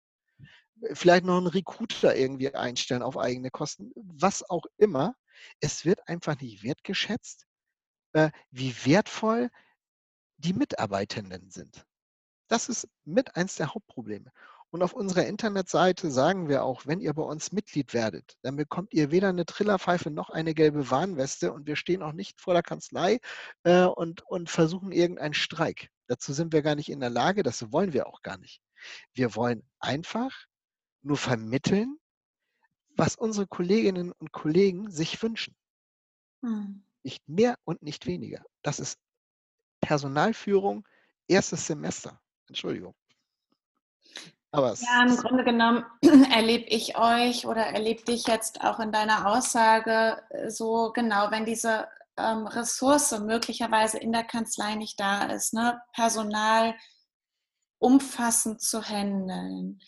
Vielleicht 0.93 1.25
noch 1.25 1.35
einen 1.35 1.47
Recruiter 1.47 2.15
irgendwie 2.15 2.55
einstellen 2.55 3.03
auf 3.03 3.17
eigene 3.17 3.51
Kosten, 3.51 3.91
was 3.95 4.49
auch 4.49 4.63
immer. 4.77 5.13
Es 5.59 5.83
wird 5.83 6.07
einfach 6.07 6.39
nicht 6.39 6.63
wertgeschätzt, 6.63 7.45
äh, 8.13 8.31
wie 8.49 8.73
wertvoll 8.85 9.49
die 10.37 10.53
Mitarbeitenden 10.53 11.49
sind. 11.51 11.85
Das 12.47 12.69
ist 12.69 12.87
mit 13.03 13.35
eins 13.35 13.55
der 13.55 13.73
Hauptprobleme. 13.73 14.31
Und 14.71 14.83
auf 14.83 14.93
unserer 14.93 15.25
Internetseite 15.25 16.09
sagen 16.09 16.47
wir 16.47 16.63
auch, 16.63 16.85
wenn 16.85 17.01
ihr 17.01 17.13
bei 17.13 17.23
uns 17.23 17.51
Mitglied 17.51 17.93
werdet, 17.93 18.37
dann 18.41 18.55
bekommt 18.55 18.93
ihr 18.93 19.11
weder 19.11 19.27
eine 19.27 19.45
Trillerpfeife 19.45 20.09
noch 20.09 20.29
eine 20.29 20.53
gelbe 20.53 20.89
Warnweste 20.89 21.51
und 21.51 21.67
wir 21.67 21.75
stehen 21.75 22.01
auch 22.01 22.13
nicht 22.13 22.39
vor 22.39 22.53
der 22.53 22.63
Kanzlei 22.63 23.19
äh, 23.63 23.83
und, 23.83 24.21
und 24.27 24.49
versuchen 24.49 24.93
irgendeinen 24.93 25.33
Streik. 25.33 25.89
Dazu 26.07 26.31
sind 26.31 26.53
wir 26.53 26.61
gar 26.61 26.75
nicht 26.75 26.89
in 26.89 27.01
der 27.01 27.09
Lage, 27.09 27.43
das 27.43 27.73
wollen 27.73 27.91
wir 27.91 28.07
auch 28.07 28.21
gar 28.21 28.37
nicht. 28.37 28.61
Wir 29.13 29.35
wollen 29.35 29.61
einfach 29.79 30.31
nur 31.01 31.17
vermitteln, 31.17 31.97
was 32.95 33.17
unsere 33.17 33.47
Kolleginnen 33.47 34.13
und 34.13 34.31
Kollegen 34.31 34.89
sich 34.89 35.21
wünschen. 35.21 35.53
Hm. 36.43 36.85
Nicht 37.03 37.27
mehr 37.27 37.57
und 37.65 37.81
nicht 37.83 38.05
weniger. 38.05 38.41
Das 38.61 38.79
ist 38.79 38.99
Personalführung, 39.81 40.87
erstes 41.27 41.67
Semester. 41.67 42.21
Entschuldigung. 42.47 42.95
Aber 44.51 44.73
ja, 44.73 45.03
im 45.03 45.15
Grunde 45.15 45.43
genommen 45.43 45.85
erlebe 46.33 46.65
ich 46.65 46.97
euch 46.97 47.45
oder 47.45 47.67
erlebe 47.67 48.03
dich 48.03 48.27
jetzt 48.27 48.61
auch 48.61 48.79
in 48.79 48.91
deiner 48.91 49.27
Aussage 49.27 50.21
äh, 50.29 50.49
so 50.49 50.91
genau, 50.93 51.31
wenn 51.31 51.45
diese 51.45 51.87
ähm, 52.17 52.47
Ressource 52.47 53.17
möglicherweise 53.19 53.97
in 53.97 54.11
der 54.11 54.25
Kanzlei 54.25 54.75
nicht 54.75 54.99
da 54.99 55.23
ist, 55.23 55.53
ne? 55.53 55.81
Personal 55.93 56.75
umfassend 57.79 58.61
zu 58.61 58.83
handeln, 58.83 59.79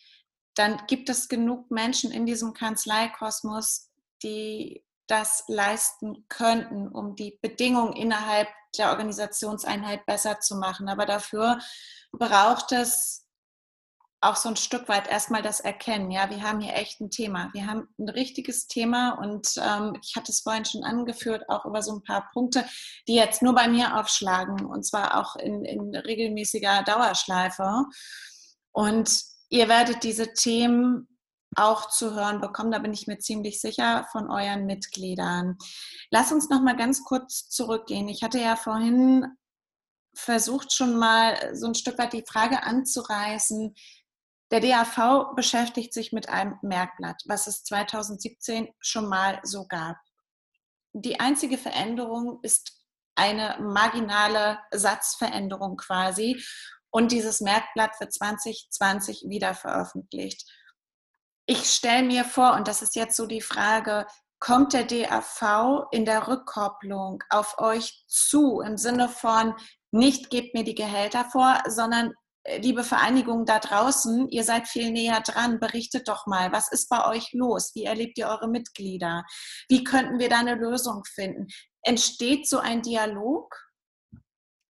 dann 0.55 0.81
gibt 0.87 1.09
es 1.09 1.27
genug 1.27 1.69
Menschen 1.69 2.11
in 2.11 2.25
diesem 2.25 2.53
Kanzleikosmos, 2.53 3.91
die 4.23 4.83
das 5.07 5.43
leisten 5.47 6.25
könnten, 6.29 6.87
um 6.87 7.15
die 7.15 7.37
Bedingungen 7.41 7.93
innerhalb 7.93 8.47
der 8.77 8.91
Organisationseinheit 8.91 10.05
besser 10.05 10.39
zu 10.39 10.55
machen. 10.55 10.87
Aber 10.89 11.05
dafür 11.05 11.59
braucht 12.11 12.71
es 12.71 13.22
auch 14.23 14.35
so 14.35 14.49
ein 14.49 14.55
Stück 14.55 14.87
weit 14.87 15.07
erstmal 15.07 15.41
das 15.41 15.59
Erkennen. 15.59 16.11
Ja, 16.11 16.29
wir 16.29 16.41
haben 16.41 16.61
hier 16.61 16.75
echt 16.75 17.01
ein 17.01 17.09
Thema. 17.09 17.49
Wir 17.53 17.67
haben 17.67 17.87
ein 17.99 18.09
richtiges 18.09 18.67
Thema 18.67 19.11
und 19.11 19.55
ähm, 19.57 19.97
ich 20.01 20.15
hatte 20.15 20.31
es 20.31 20.41
vorhin 20.41 20.65
schon 20.65 20.83
angeführt, 20.83 21.49
auch 21.49 21.65
über 21.65 21.81
so 21.81 21.93
ein 21.93 22.03
paar 22.03 22.29
Punkte, 22.31 22.65
die 23.07 23.15
jetzt 23.15 23.41
nur 23.41 23.53
bei 23.53 23.67
mir 23.67 23.99
aufschlagen 23.99 24.65
und 24.65 24.85
zwar 24.85 25.19
auch 25.19 25.35
in, 25.35 25.65
in 25.65 25.95
regelmäßiger 25.95 26.83
Dauerschleife. 26.83 27.85
Und 28.71 29.23
ihr 29.49 29.69
werdet 29.69 30.03
diese 30.03 30.33
Themen 30.33 31.07
auch 31.55 31.89
zu 31.89 32.15
hören 32.15 32.41
bekommen, 32.41 32.71
da 32.71 32.79
bin 32.79 32.93
ich 32.93 33.07
mir 33.07 33.19
ziemlich 33.19 33.61
sicher 33.61 34.07
von 34.11 34.29
euren 34.29 34.65
Mitgliedern. 34.65 35.57
Lass 36.09 36.31
uns 36.31 36.49
noch 36.49 36.61
mal 36.61 36.75
ganz 36.75 37.03
kurz 37.03 37.49
zurückgehen. 37.49 38.07
Ich 38.07 38.23
hatte 38.23 38.39
ja 38.39 38.55
vorhin 38.55 39.27
versucht 40.15 40.73
schon 40.73 40.95
mal 40.95 41.55
so 41.55 41.67
ein 41.67 41.75
Stück 41.75 41.97
weit 41.97 42.13
die 42.13 42.25
Frage 42.27 42.63
anzureißen, 42.63 43.73
der 44.53 44.59
DAV 44.59 45.33
beschäftigt 45.35 45.95
sich 45.95 46.11
mit 46.11 46.29
einem 46.29 46.59
Merkblatt, 46.61 47.23
was 47.25 47.47
es 47.47 47.63
2017 47.63 48.69
schon 48.79 49.09
mal 49.09 49.39
so 49.41 49.65
gab. 49.65 49.97
Die 50.93 51.19
einzige 51.19 51.57
Veränderung 51.57 52.37
ist 52.43 52.85
eine 53.15 53.57
marginale 53.59 54.59
Satzveränderung 54.69 55.77
quasi 55.77 56.39
und 56.91 57.11
dieses 57.11 57.41
Merkblatt 57.41 57.99
wird 57.99 58.13
2020 58.13 59.25
wieder 59.27 59.55
veröffentlicht. 59.55 60.47
Ich 61.47 61.65
stelle 61.65 62.03
mir 62.03 62.23
vor, 62.23 62.53
und 62.53 62.67
das 62.67 62.83
ist 62.83 62.95
jetzt 62.95 63.17
so 63.17 63.25
die 63.25 63.41
Frage, 63.41 64.05
kommt 64.37 64.73
der 64.73 64.83
DAV 64.83 65.87
in 65.89 66.05
der 66.05 66.27
Rückkopplung 66.27 67.23
auf 67.31 67.57
euch 67.57 68.03
zu 68.07 68.61
im 68.61 68.77
Sinne 68.77 69.09
von, 69.09 69.55
nicht 69.89 70.29
gebt 70.29 70.53
mir 70.53 70.63
die 70.63 70.75
Gehälter 70.75 71.25
vor, 71.25 71.63
sondern 71.67 72.13
liebe 72.57 72.83
Vereinigung 72.83 73.45
da 73.45 73.59
draußen, 73.59 74.27
ihr 74.29 74.43
seid 74.43 74.67
viel 74.67 74.91
näher 74.91 75.21
dran, 75.21 75.59
berichtet 75.59 76.07
doch 76.07 76.27
mal, 76.27 76.51
was 76.51 76.71
ist 76.71 76.89
bei 76.89 77.07
euch 77.09 77.31
los? 77.33 77.71
Wie 77.73 77.85
erlebt 77.85 78.17
ihr 78.17 78.27
eure 78.27 78.47
Mitglieder? 78.47 79.23
Wie 79.69 79.83
könnten 79.83 80.19
wir 80.19 80.29
da 80.29 80.39
eine 80.39 80.55
Lösung 80.55 81.03
finden? 81.05 81.47
Entsteht 81.83 82.47
so 82.47 82.59
ein 82.59 82.81
Dialog? 82.81 83.55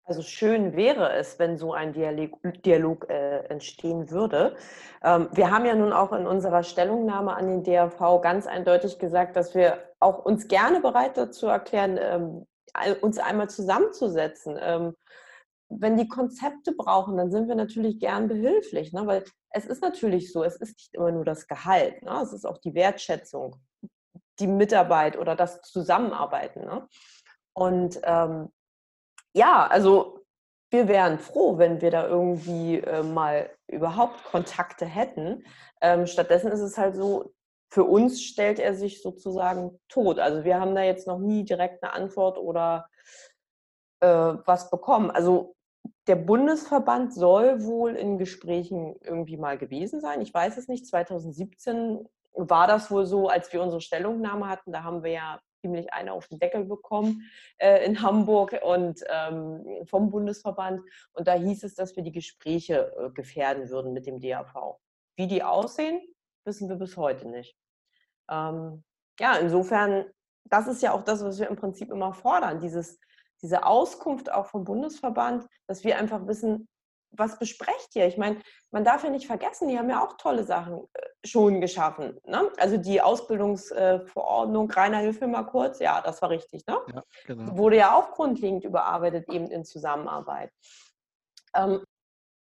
Also 0.05 0.21
schön 0.21 0.77
wäre 0.77 1.11
es, 1.13 1.37
wenn 1.37 1.57
so 1.57 1.73
ein 1.73 1.91
Dialog, 1.91 2.39
Dialog 2.63 3.09
äh, 3.09 3.39
entstehen 3.49 4.09
würde. 4.09 4.55
Ähm, 5.03 5.27
wir 5.33 5.51
haben 5.51 5.65
ja 5.65 5.75
nun 5.75 5.91
auch 5.91 6.13
in 6.13 6.25
unserer 6.25 6.63
Stellungnahme 6.63 7.35
an 7.35 7.47
den 7.47 7.63
DAV 7.63 8.21
ganz 8.21 8.47
eindeutig 8.47 8.99
gesagt, 8.99 9.35
dass 9.35 9.53
wir 9.53 9.83
auch 9.99 10.23
uns 10.23 10.47
gerne 10.47 10.79
bereit 10.79 11.17
dazu 11.17 11.47
erklären, 11.47 11.99
ähm, 12.01 12.47
uns 13.01 13.17
einmal 13.17 13.49
zusammenzusetzen. 13.49 14.57
Ähm, 14.61 14.95
wenn 15.69 15.97
die 15.97 16.07
Konzepte 16.07 16.71
brauchen, 16.71 17.17
dann 17.17 17.31
sind 17.31 17.47
wir 17.47 17.55
natürlich 17.55 17.99
gern 17.99 18.27
behilflich, 18.27 18.93
ne? 18.93 19.05
weil 19.05 19.23
es 19.49 19.65
ist 19.65 19.81
natürlich 19.81 20.31
so, 20.31 20.43
es 20.43 20.55
ist 20.55 20.77
nicht 20.77 20.93
immer 20.93 21.11
nur 21.11 21.25
das 21.25 21.47
Gehalt, 21.47 22.01
ne? 22.03 22.19
es 22.21 22.33
ist 22.33 22.45
auch 22.45 22.57
die 22.57 22.73
Wertschätzung, 22.73 23.57
die 24.39 24.47
Mitarbeit 24.47 25.17
oder 25.17 25.35
das 25.35 25.61
Zusammenarbeiten. 25.61 26.61
Ne? 26.65 26.87
Und 27.53 27.99
ähm, 28.03 28.49
ja, 29.33 29.67
also 29.67 30.19
wir 30.69 30.87
wären 30.87 31.19
froh, 31.19 31.57
wenn 31.57 31.81
wir 31.81 31.91
da 31.91 32.07
irgendwie 32.07 32.79
äh, 32.79 33.03
mal 33.03 33.49
überhaupt 33.67 34.23
Kontakte 34.25 34.85
hätten. 34.85 35.45
Ähm, 35.81 36.07
stattdessen 36.07 36.51
ist 36.51 36.61
es 36.61 36.77
halt 36.77 36.95
so, 36.95 37.33
für 37.69 37.83
uns 37.83 38.21
stellt 38.21 38.59
er 38.59 38.73
sich 38.75 39.01
sozusagen 39.01 39.79
tot. 39.89 40.19
Also 40.19 40.43
wir 40.43 40.59
haben 40.59 40.75
da 40.75 40.83
jetzt 40.83 41.07
noch 41.07 41.19
nie 41.19 41.43
direkt 41.43 41.83
eine 41.83 41.93
Antwort 41.93 42.37
oder 42.37 42.89
äh, 43.99 44.07
was 44.07 44.69
bekommen. 44.69 45.11
Also 45.11 45.56
der 46.07 46.15
Bundesverband 46.15 47.13
soll 47.13 47.63
wohl 47.63 47.95
in 47.95 48.17
Gesprächen 48.17 48.95
irgendwie 49.03 49.37
mal 49.37 49.57
gewesen 49.57 49.99
sein. 49.99 50.21
Ich 50.21 50.33
weiß 50.33 50.57
es 50.57 50.67
nicht. 50.67 50.87
2017 50.87 52.07
war 52.33 52.67
das 52.67 52.89
wohl 52.89 53.05
so, 53.05 53.27
als 53.27 53.51
wir 53.51 53.61
unsere 53.61 53.81
Stellungnahme 53.81 54.47
hatten. 54.47 54.71
Da 54.71 54.83
haben 54.83 55.03
wir 55.03 55.11
ja 55.11 55.39
ziemlich 55.61 55.91
eine 55.91 56.13
auf 56.13 56.27
den 56.27 56.39
Deckel 56.39 56.65
bekommen 56.65 57.29
äh, 57.57 57.83
in 57.85 58.01
Hamburg 58.01 58.57
und 58.63 59.03
ähm, 59.09 59.65
vom 59.85 60.09
Bundesverband. 60.09 60.81
Und 61.13 61.27
da 61.27 61.33
hieß 61.33 61.63
es, 61.63 61.75
dass 61.75 61.95
wir 61.95 62.03
die 62.03 62.11
Gespräche 62.11 62.93
äh, 62.97 63.09
gefährden 63.09 63.69
würden 63.69 63.93
mit 63.93 64.05
dem 64.05 64.19
DAV. 64.19 64.77
Wie 65.15 65.27
die 65.27 65.43
aussehen, 65.43 65.99
wissen 66.45 66.69
wir 66.69 66.75
bis 66.75 66.95
heute 66.95 67.27
nicht. 67.27 67.57
Ähm, 68.29 68.83
ja, 69.19 69.35
insofern, 69.37 70.05
das 70.45 70.67
ist 70.67 70.81
ja 70.81 70.93
auch 70.93 71.03
das, 71.03 71.23
was 71.23 71.39
wir 71.39 71.47
im 71.47 71.55
Prinzip 71.55 71.91
immer 71.91 72.13
fordern, 72.13 72.59
dieses 72.59 72.99
diese 73.41 73.65
Auskunft 73.65 74.31
auch 74.31 74.47
vom 74.47 74.63
Bundesverband, 74.63 75.47
dass 75.67 75.83
wir 75.83 75.97
einfach 75.97 76.27
wissen, 76.27 76.67
was 77.11 77.39
besprecht 77.39 77.95
ihr? 77.95 78.07
Ich 78.07 78.17
meine, 78.17 78.41
man 78.71 78.83
darf 78.83 79.03
ja 79.03 79.09
nicht 79.09 79.27
vergessen, 79.27 79.67
die 79.67 79.77
haben 79.77 79.89
ja 79.89 80.03
auch 80.03 80.17
tolle 80.17 80.43
Sachen 80.43 80.87
äh, 80.93 81.01
schon 81.25 81.61
geschaffen. 81.61 82.19
Ne? 82.25 82.49
Also 82.57 82.77
die 82.77 83.01
Ausbildungsverordnung, 83.01 84.69
Rainer, 84.71 84.97
hilf 84.99 85.21
mir 85.21 85.27
mal 85.27 85.43
kurz, 85.43 85.79
ja, 85.79 86.01
das 86.01 86.21
war 86.21 86.29
richtig, 86.29 86.65
ne? 86.67 86.77
Ja, 86.93 87.03
genau. 87.25 87.57
Wurde 87.57 87.77
ja 87.77 87.95
auch 87.95 88.11
grundlegend 88.11 88.63
überarbeitet, 88.65 89.29
eben 89.29 89.47
in 89.47 89.63
Zusammenarbeit. 89.63 90.51
Ähm, 91.55 91.83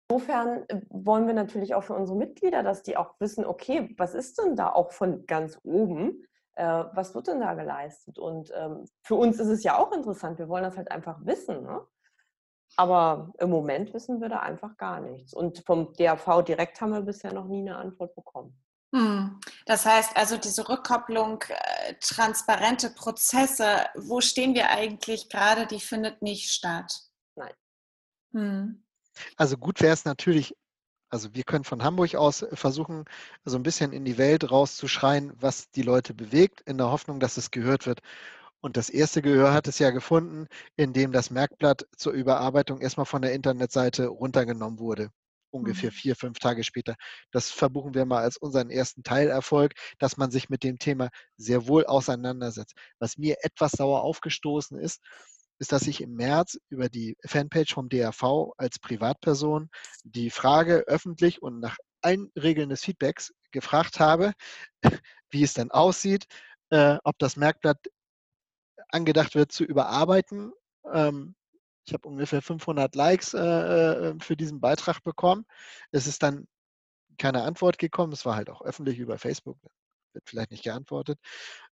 insofern 0.09 0.63
äh, 0.67 0.81
wollen 0.89 1.27
wir 1.27 1.33
natürlich 1.33 1.75
auch 1.75 1.83
für 1.83 1.95
unsere 1.95 2.17
Mitglieder, 2.17 2.63
dass 2.63 2.83
die 2.83 2.97
auch 2.97 3.15
wissen, 3.19 3.45
okay, 3.45 3.93
was 3.97 4.13
ist 4.13 4.39
denn 4.39 4.55
da 4.55 4.71
auch 4.71 4.91
von 4.91 5.25
ganz 5.25 5.59
oben? 5.63 6.25
Äh, 6.61 6.85
was 6.93 7.15
wird 7.15 7.27
denn 7.27 7.39
da 7.39 7.55
geleistet? 7.55 8.19
Und 8.19 8.51
ähm, 8.55 8.85
für 9.01 9.15
uns 9.15 9.39
ist 9.39 9.47
es 9.47 9.63
ja 9.63 9.77
auch 9.77 9.91
interessant, 9.91 10.37
wir 10.37 10.47
wollen 10.47 10.63
das 10.63 10.77
halt 10.77 10.91
einfach 10.91 11.17
wissen. 11.25 11.63
Ne? 11.63 11.81
Aber 12.77 13.33
im 13.39 13.49
Moment 13.49 13.93
wissen 13.95 14.21
wir 14.21 14.29
da 14.29 14.39
einfach 14.39 14.77
gar 14.77 15.01
nichts. 15.01 15.33
Und 15.33 15.63
vom 15.65 15.93
DAV 15.93 16.43
direkt 16.43 16.79
haben 16.79 16.93
wir 16.93 17.01
bisher 17.01 17.33
noch 17.33 17.47
nie 17.47 17.61
eine 17.61 17.77
Antwort 17.77 18.13
bekommen. 18.13 18.55
Hm. 18.93 19.39
Das 19.65 19.85
heißt 19.85 20.15
also, 20.15 20.37
diese 20.37 20.69
Rückkopplung, 20.69 21.43
äh, 21.47 21.95
transparente 21.99 22.91
Prozesse, 22.91 23.87
wo 23.95 24.21
stehen 24.21 24.53
wir 24.53 24.69
eigentlich 24.69 25.29
gerade, 25.29 25.65
die 25.65 25.79
findet 25.79 26.21
nicht 26.21 26.51
statt. 26.51 26.93
Nein. 27.35 27.53
Hm. 28.33 28.83
Also 29.35 29.57
gut 29.57 29.81
wäre 29.81 29.93
es 29.93 30.05
natürlich, 30.05 30.55
also 31.11 31.35
wir 31.35 31.43
können 31.43 31.65
von 31.65 31.83
Hamburg 31.83 32.15
aus 32.15 32.45
versuchen, 32.53 33.05
so 33.45 33.57
ein 33.57 33.63
bisschen 33.63 33.91
in 33.91 34.05
die 34.05 34.17
Welt 34.17 34.49
rauszuschreien, 34.49 35.33
was 35.35 35.69
die 35.71 35.81
Leute 35.81 36.13
bewegt, 36.13 36.61
in 36.61 36.77
der 36.77 36.89
Hoffnung, 36.89 37.19
dass 37.19 37.37
es 37.37 37.51
gehört 37.51 37.85
wird. 37.85 37.99
Und 38.61 38.77
das 38.77 38.89
erste 38.89 39.21
Gehör 39.21 39.53
hat 39.53 39.67
es 39.67 39.79
ja 39.79 39.89
gefunden, 39.89 40.47
indem 40.77 41.11
das 41.11 41.29
Merkblatt 41.29 41.85
zur 41.97 42.13
Überarbeitung 42.13 42.79
erstmal 42.79 43.05
von 43.05 43.21
der 43.21 43.33
Internetseite 43.33 44.07
runtergenommen 44.07 44.79
wurde. 44.79 45.09
Ungefähr 45.49 45.89
mhm. 45.89 45.95
vier, 45.95 46.15
fünf 46.15 46.39
Tage 46.39 46.63
später. 46.63 46.95
Das 47.31 47.51
verbuchen 47.51 47.93
wir 47.93 48.05
mal 48.05 48.21
als 48.21 48.37
unseren 48.37 48.69
ersten 48.69 49.03
Teilerfolg, 49.03 49.73
dass 49.99 50.15
man 50.15 50.31
sich 50.31 50.47
mit 50.47 50.63
dem 50.63 50.79
Thema 50.79 51.09
sehr 51.35 51.67
wohl 51.67 51.85
auseinandersetzt. 51.85 52.73
Was 52.99 53.17
mir 53.17 53.35
etwas 53.41 53.71
sauer 53.73 54.03
aufgestoßen 54.03 54.79
ist, 54.79 55.01
ist, 55.61 55.71
dass 55.71 55.85
ich 55.85 56.01
im 56.01 56.15
März 56.15 56.57
über 56.69 56.89
die 56.89 57.15
Fanpage 57.23 57.75
vom 57.75 57.87
DRV 57.87 58.51
als 58.57 58.79
Privatperson 58.79 59.69
die 60.03 60.31
Frage 60.31 60.85
öffentlich 60.87 61.43
und 61.43 61.59
nach 61.59 61.77
allen 62.01 62.31
Regeln 62.35 62.69
des 62.69 62.83
Feedbacks 62.83 63.31
gefragt 63.51 63.99
habe, 63.99 64.33
wie 65.29 65.43
es 65.43 65.53
denn 65.53 65.69
aussieht, 65.69 66.25
äh, 66.71 66.97
ob 67.03 67.19
das 67.19 67.35
Merkblatt 67.37 67.77
angedacht 68.89 69.35
wird 69.35 69.51
zu 69.51 69.63
überarbeiten. 69.63 70.51
Ähm, 70.91 71.35
ich 71.85 71.93
habe 71.93 72.07
ungefähr 72.07 72.41
500 72.41 72.95
Likes 72.95 73.35
äh, 73.35 73.39
äh, 73.39 74.15
für 74.19 74.35
diesen 74.35 74.61
Beitrag 74.61 75.03
bekommen. 75.03 75.45
Es 75.91 76.07
ist 76.07 76.23
dann 76.23 76.47
keine 77.19 77.43
Antwort 77.43 77.77
gekommen. 77.77 78.13
Es 78.13 78.25
war 78.25 78.35
halt 78.35 78.49
auch 78.49 78.63
öffentlich 78.63 78.97
über 78.97 79.19
Facebook. 79.19 79.59
Wird 80.13 80.27
vielleicht 80.27 80.49
nicht 80.49 80.63
geantwortet. 80.63 81.19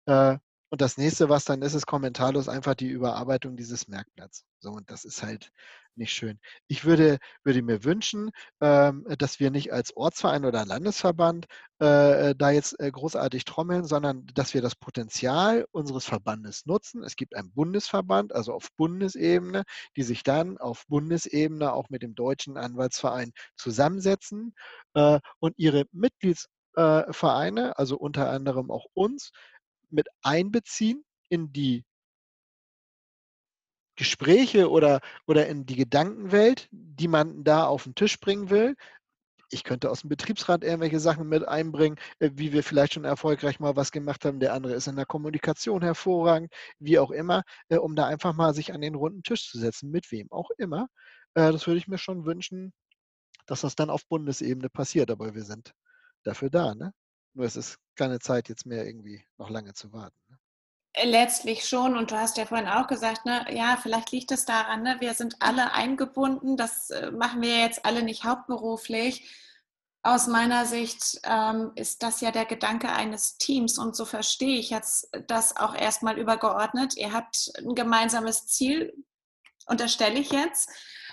Äh, 0.05 0.37
und 0.69 0.81
das 0.81 0.97
nächste, 0.97 1.29
was 1.29 1.45
dann 1.45 1.61
ist, 1.61 1.73
ist 1.73 1.87
kommentarlos 1.87 2.47
einfach 2.47 2.75
die 2.75 2.89
Überarbeitung 2.89 3.57
dieses 3.57 3.87
Merkblatts. 3.87 4.45
So, 4.59 4.71
und 4.71 4.89
das 4.91 5.03
ist 5.05 5.23
halt 5.23 5.51
nicht 5.95 6.13
schön. 6.13 6.39
Ich 6.67 6.85
würde, 6.85 7.17
würde 7.43 7.61
mir 7.61 7.83
wünschen, 7.83 8.31
ähm, 8.61 9.05
dass 9.17 9.39
wir 9.39 9.51
nicht 9.51 9.73
als 9.73 9.95
Ortsverein 9.95 10.45
oder 10.45 10.65
Landesverband 10.65 11.45
äh, 11.79 12.35
da 12.35 12.51
jetzt 12.51 12.79
äh, 12.79 12.91
großartig 12.91 13.45
trommeln, 13.45 13.85
sondern 13.85 14.25
dass 14.33 14.53
wir 14.53 14.61
das 14.61 14.75
Potenzial 14.75 15.65
unseres 15.71 16.05
Verbandes 16.05 16.65
nutzen. 16.65 17.03
Es 17.03 17.15
gibt 17.15 17.35
einen 17.35 17.51
Bundesverband, 17.51 18.33
also 18.33 18.53
auf 18.53 18.69
Bundesebene, 18.77 19.63
die 19.95 20.03
sich 20.03 20.23
dann 20.23 20.57
auf 20.57 20.85
Bundesebene 20.87 21.73
auch 21.73 21.89
mit 21.89 22.01
dem 22.01 22.15
Deutschen 22.15 22.57
Anwaltsverein 22.57 23.31
zusammensetzen 23.55 24.53
äh, 24.93 25.19
und 25.39 25.53
ihre 25.57 25.85
Mitgliedsvereine, 25.91 27.77
also 27.77 27.97
unter 27.97 28.29
anderem 28.29 28.71
auch 28.71 28.85
uns, 28.93 29.31
mit 29.91 30.07
einbeziehen 30.21 31.03
in 31.29 31.51
die 31.51 31.85
Gespräche 33.99 34.69
oder, 34.69 35.01
oder 35.27 35.47
in 35.47 35.65
die 35.65 35.75
Gedankenwelt, 35.75 36.69
die 36.71 37.09
man 37.09 37.43
da 37.43 37.65
auf 37.67 37.83
den 37.83 37.95
Tisch 37.95 38.19
bringen 38.19 38.49
will. 38.49 38.75
Ich 39.51 39.63
könnte 39.65 39.89
aus 39.89 40.01
dem 40.01 40.09
Betriebsrat 40.09 40.63
irgendwelche 40.63 41.01
Sachen 41.01 41.27
mit 41.27 41.45
einbringen, 41.45 41.97
äh, 42.19 42.29
wie 42.33 42.53
wir 42.53 42.63
vielleicht 42.63 42.93
schon 42.93 43.03
erfolgreich 43.03 43.59
mal 43.59 43.75
was 43.75 43.91
gemacht 43.91 44.23
haben. 44.23 44.39
Der 44.39 44.53
andere 44.53 44.73
ist 44.73 44.87
in 44.87 44.95
der 44.95 45.05
Kommunikation 45.05 45.81
hervorragend, 45.81 46.53
wie 46.79 46.97
auch 46.97 47.11
immer, 47.11 47.43
äh, 47.67 47.77
um 47.77 47.95
da 47.95 48.05
einfach 48.05 48.33
mal 48.33 48.53
sich 48.53 48.73
an 48.73 48.79
den 48.81 48.95
runden 48.95 49.23
Tisch 49.23 49.49
zu 49.49 49.59
setzen, 49.59 49.91
mit 49.91 50.11
wem 50.11 50.31
auch 50.31 50.49
immer. 50.57 50.87
Äh, 51.33 51.51
das 51.51 51.67
würde 51.67 51.79
ich 51.79 51.87
mir 51.89 51.97
schon 51.97 52.25
wünschen, 52.25 52.73
dass 53.47 53.61
das 53.61 53.75
dann 53.75 53.89
auf 53.89 54.07
Bundesebene 54.07 54.69
passiert. 54.69 55.11
Aber 55.11 55.35
wir 55.35 55.43
sind 55.43 55.73
dafür 56.23 56.49
da. 56.49 56.73
Ne? 56.73 56.93
Nur 57.33 57.45
es 57.45 57.57
ist 57.57 57.77
keine 57.99 58.19
Zeit, 58.19 58.49
jetzt 58.49 58.65
mehr 58.65 58.85
irgendwie 58.85 59.23
noch 59.37 59.49
lange 59.49 59.73
zu 59.73 59.91
warten. 59.91 60.17
Ne? 60.29 60.37
Äh, 60.93 61.05
letztlich 61.05 61.67
schon, 61.67 61.97
und 61.97 62.11
du 62.11 62.15
hast 62.15 62.37
ja 62.37 62.45
vorhin 62.45 62.67
auch 62.67 62.87
gesagt, 62.87 63.25
ne, 63.25 63.45
ja, 63.51 63.77
vielleicht 63.81 64.11
liegt 64.11 64.31
es 64.31 64.45
daran, 64.45 64.83
ne, 64.83 64.95
wir 64.99 65.13
sind 65.13 65.35
alle 65.39 65.73
eingebunden, 65.73 66.55
das 66.55 66.89
äh, 66.91 67.11
machen 67.11 67.41
wir 67.41 67.59
jetzt 67.59 67.85
alle 67.85 68.01
nicht 68.01 68.23
hauptberuflich. 68.23 69.29
Aus 70.01 70.27
meiner 70.27 70.65
Sicht 70.65 71.19
ähm, 71.25 71.73
ist 71.75 72.01
das 72.03 72.21
ja 72.21 72.31
der 72.31 72.45
Gedanke 72.45 72.89
eines 72.89 73.37
Teams 73.37 73.77
und 73.77 73.97
so 73.97 74.05
verstehe 74.05 74.57
ich 74.57 74.69
jetzt 74.69 75.09
das 75.27 75.57
auch 75.57 75.75
erstmal 75.75 76.17
übergeordnet. 76.17 76.95
Ihr 76.95 77.11
habt 77.11 77.51
ein 77.57 77.75
gemeinsames 77.75 78.47
Ziel, 78.47 78.93
unterstelle 79.65 80.17
ich 80.17 80.31
jetzt, 80.31 80.69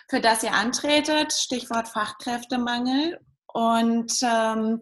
für 0.09 0.21
das 0.21 0.45
ihr 0.45 0.53
antretet, 0.53 1.33
Stichwort 1.33 1.89
Fachkräftemangel. 1.89 3.19
Und 3.53 4.13
ähm, 4.23 4.81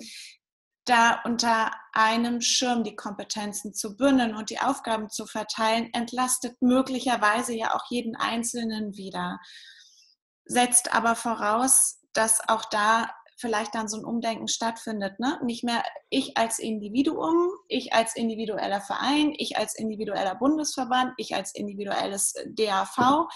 da 0.84 1.22
unter 1.24 1.70
einem 1.92 2.40
Schirm 2.40 2.84
die 2.84 2.96
Kompetenzen 2.96 3.72
zu 3.72 3.96
bündeln 3.96 4.34
und 4.34 4.50
die 4.50 4.60
Aufgaben 4.60 5.08
zu 5.08 5.26
verteilen, 5.26 5.90
entlastet 5.92 6.60
möglicherweise 6.60 7.54
ja 7.54 7.74
auch 7.74 7.84
jeden 7.90 8.16
Einzelnen 8.16 8.96
wieder, 8.96 9.38
setzt 10.44 10.92
aber 10.94 11.14
voraus, 11.14 12.00
dass 12.12 12.46
auch 12.48 12.64
da 12.66 13.10
vielleicht 13.36 13.74
dann 13.74 13.88
so 13.88 13.98
ein 13.98 14.04
Umdenken 14.04 14.48
stattfindet. 14.48 15.18
Ne? 15.18 15.40
Nicht 15.42 15.64
mehr 15.64 15.82
ich 16.10 16.36
als 16.36 16.58
Individuum, 16.58 17.50
ich 17.68 17.92
als 17.92 18.14
individueller 18.14 18.80
Verein, 18.80 19.32
ich 19.36 19.56
als 19.56 19.74
individueller 19.74 20.34
Bundesverband, 20.36 21.14
ich 21.16 21.34
als 21.34 21.54
individuelles 21.54 22.34
DAV, 22.54 23.26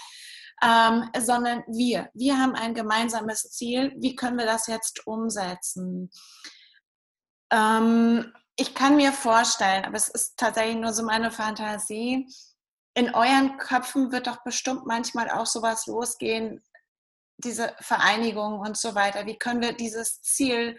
ähm, 0.63 1.09
sondern 1.19 1.63
wir. 1.67 2.09
Wir 2.13 2.37
haben 2.37 2.55
ein 2.55 2.73
gemeinsames 2.73 3.49
Ziel. 3.51 3.93
Wie 3.97 4.15
können 4.15 4.37
wir 4.37 4.45
das 4.45 4.67
jetzt 4.67 5.05
umsetzen? 5.05 6.09
Ähm, 7.51 8.33
ich 8.55 8.75
kann 8.75 8.95
mir 8.95 9.13
vorstellen, 9.13 9.85
aber 9.85 9.95
es 9.95 10.09
ist 10.09 10.37
tatsächlich 10.37 10.75
nur 10.75 10.93
so 10.93 11.03
meine 11.03 11.31
Fantasie, 11.31 12.27
in 12.93 13.13
euren 13.13 13.57
Köpfen 13.57 14.11
wird 14.11 14.27
doch 14.27 14.43
bestimmt 14.43 14.85
manchmal 14.85 15.29
auch 15.29 15.45
sowas 15.45 15.85
losgehen, 15.87 16.61
diese 17.37 17.73
Vereinigung 17.79 18.59
und 18.59 18.77
so 18.77 18.95
weiter. 18.95 19.25
Wie 19.25 19.37
können 19.37 19.61
wir 19.61 19.73
dieses 19.73 20.21
Ziel 20.21 20.77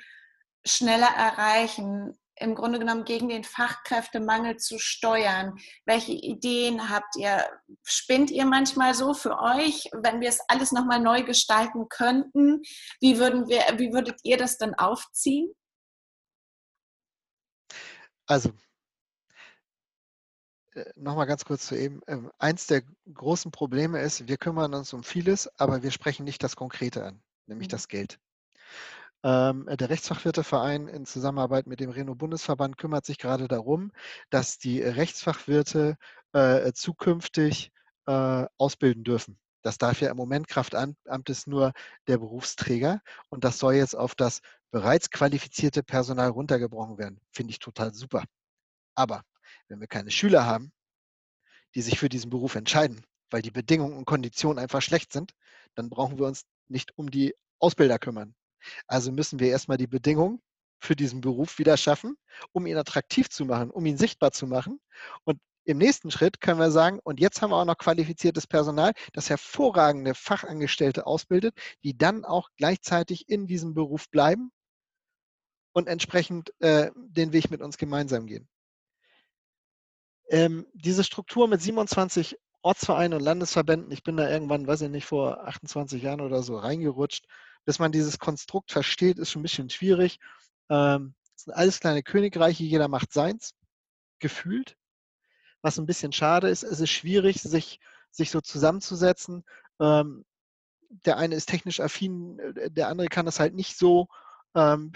schneller 0.67 1.09
erreichen? 1.09 2.19
im 2.41 2.55
Grunde 2.55 2.79
genommen 2.79 3.05
gegen 3.05 3.29
den 3.29 3.45
Fachkräftemangel 3.45 4.57
zu 4.57 4.79
steuern? 4.79 5.59
Welche 5.85 6.13
Ideen 6.13 6.89
habt 6.89 7.17
ihr? 7.17 7.47
Spinnt 7.85 8.31
ihr 8.31 8.47
manchmal 8.47 8.95
so 8.95 9.15
für 9.15 9.39
euch, 9.39 9.89
wenn 9.93 10.21
wir 10.21 10.31
es 10.31 10.41
alles 10.49 10.73
nochmal 10.73 11.01
neu 11.01 11.23
gestalten 11.23 11.89
könnten? 11.89 12.63
Wie, 13.01 13.19
würden 13.19 13.49
wir, 13.49 13.63
wie 13.77 13.93
würdet 13.93 14.21
ihr 14.25 14.39
das 14.39 14.57
dann 14.57 14.75
aufziehen? 14.75 15.53
Also, 18.31 18.53
äh, 20.75 20.85
nochmal 20.95 21.27
ganz 21.27 21.45
kurz 21.45 21.67
zu 21.67 21.77
eben. 21.77 22.01
Ähm, 22.07 22.31
eins 22.39 22.69
der 22.69 22.83
großen 23.13 23.51
Probleme 23.51 24.01
ist, 24.01 24.29
wir 24.29 24.37
kümmern 24.37 24.73
uns 24.73 24.93
um 24.93 25.03
vieles, 25.03 25.51
aber 25.59 25.83
wir 25.83 25.91
sprechen 25.91 26.23
nicht 26.23 26.45
das 26.45 26.55
Konkrete 26.55 27.05
an, 27.05 27.21
nämlich 27.47 27.67
mhm. 27.67 27.73
das 27.73 27.89
Geld. 27.89 28.21
Ähm, 29.25 29.67
der 29.69 29.91
Rechtsfachwirteverein 29.91 30.87
in 30.87 31.07
Zusammenarbeit 31.07 31.67
mit 31.67 31.81
dem 31.81 31.91
Reno-Bundesverband 31.91 32.79
kümmert 32.79 33.05
sich 33.05 33.19
gerade 33.19 33.49
darum, 33.49 33.91
dass 34.31 34.59
die 34.59 34.81
Rechtsfachwirte 34.81 35.97
äh, 36.33 36.73
zukünftig 36.73 37.73
äh, 38.07 38.47
ausbilden 38.59 39.03
dürfen. 39.03 39.41
Das 39.63 39.77
darf 39.77 40.01
ja 40.01 40.09
im 40.09 40.17
Moment 40.17 40.47
Kraftamt 40.47 40.97
ist 41.29 41.49
nur 41.49 41.73
der 42.07 42.19
Berufsträger 42.19 43.03
und 43.29 43.43
das 43.43 43.59
soll 43.59 43.75
jetzt 43.75 43.97
auf 43.97 44.15
das 44.15 44.41
bereits 44.71 45.11
qualifizierte 45.11 45.83
Personal 45.83 46.29
runtergebrochen 46.31 46.99
werden. 46.99 47.21
Finde 47.33 47.51
ich 47.53 47.59
total 47.59 47.93
super. 47.95 48.25
Aber 48.95 49.23
wenn 49.69 49.81
wir 49.81 49.87
keine 49.87 50.11
Schüler 50.11 50.47
haben, 50.47 50.73
die 51.75 51.83
sich 51.83 51.99
für 51.99 52.09
diesen 52.09 52.31
Beruf 52.31 52.55
entscheiden, 52.55 53.05
weil 53.31 53.43
die 53.43 53.51
Bedingungen 53.51 53.97
und 53.97 54.05
Konditionen 54.05 54.59
einfach 54.59 54.83
schlecht 54.83 55.13
sind, 55.13 55.33
dann 55.75 55.89
brauchen 55.89 56.19
wir 56.19 56.27
uns 56.27 56.45
nicht 56.69 56.97
um 56.97 57.11
die 57.11 57.35
Ausbilder 57.59 57.99
kümmern. 57.99 58.35
Also 58.87 59.13
müssen 59.13 59.39
wir 59.39 59.49
erstmal 59.49 59.79
die 59.79 59.87
Bedingungen 59.87 60.41
für 60.81 60.97
diesen 60.97 61.21
Beruf 61.21 61.59
wieder 61.59 61.77
schaffen, 61.77 62.17
um 62.53 62.67
ihn 62.67 62.77
attraktiv 62.77 63.29
zu 63.29 63.45
machen, 63.45 63.71
um 63.71 63.87
ihn 63.87 63.99
sichtbar 63.99 64.33
zu 64.33 64.47
machen. 64.47 64.81
Und 65.25 65.41
im 65.65 65.79
nächsten 65.79 66.11
Schritt 66.11 66.41
können 66.41 66.59
wir 66.59 66.71
sagen, 66.71 66.99
und 67.05 67.21
jetzt 67.21 67.43
haben 67.43 67.51
wir 67.51 67.57
auch 67.57 67.65
noch 67.65 67.77
qualifiziertes 67.77 68.47
Personal, 68.47 68.93
das 69.13 69.31
hervorragende 69.31 70.15
Fachangestellte 70.15 71.07
ausbildet, 71.07 71.55
die 71.85 71.97
dann 71.97 72.25
auch 72.25 72.49
gleichzeitig 72.57 73.29
in 73.29 73.47
diesem 73.47 73.75
Beruf 73.75 74.09
bleiben 74.11 74.51
und 75.73 75.89
entsprechend 75.89 76.53
äh, 76.61 76.91
den 76.97 77.33
Weg 77.33 77.51
mit 77.51 77.61
uns 77.61 77.79
gemeinsam 77.79 78.27
gehen. 78.27 78.49
Ähm, 80.29 80.67
diese 80.75 81.05
Struktur 81.05 81.49
mit 81.49 81.61
27 81.61 82.37
Ortsvereinen 82.63 83.19
und 83.19 83.25
Landesverbänden, 83.25 83.91
ich 83.91 84.03
bin 84.03 84.17
da 84.17 84.29
irgendwann, 84.29 84.67
weiß 84.67 84.83
ich 84.83 84.91
nicht, 84.91 85.07
vor 85.07 85.47
28 85.47 86.03
Jahren 86.03 86.21
oder 86.21 86.43
so 86.43 86.59
reingerutscht, 86.59 87.27
bis 87.65 87.79
man 87.79 87.93
dieses 87.93 88.19
Konstrukt 88.19 88.71
versteht, 88.71 89.19
ist 89.19 89.31
schon 89.31 89.41
ein 89.41 89.45
bisschen 89.45 89.71
schwierig. 89.71 90.19
Ähm, 90.69 91.15
es 91.35 91.45
sind 91.45 91.55
alles 91.55 91.81
kleine 91.81 92.03
Königreiche, 92.03 92.65
jeder 92.65 92.89
macht 92.89 93.13
seins, 93.13 93.55
gefühlt. 94.19 94.77
Was 95.63 95.79
ein 95.79 95.87
bisschen 95.87 96.13
schade 96.13 96.49
ist, 96.49 96.63
es 96.63 96.81
ist 96.81 96.91
schwierig, 96.91 97.41
sich, 97.43 97.81
sich 98.11 98.31
so 98.31 98.41
zusammenzusetzen. 98.41 99.45
Ähm, 99.81 100.25
der 101.05 101.17
eine 101.17 101.35
ist 101.35 101.47
technisch 101.47 101.81
affin, 101.81 102.39
äh, 102.39 102.71
der 102.71 102.89
andere 102.89 103.09
kann 103.09 103.27
das 103.27 103.41
halt 103.41 103.55
nicht 103.55 103.77
so. 103.77 104.07
Ähm, 104.55 104.93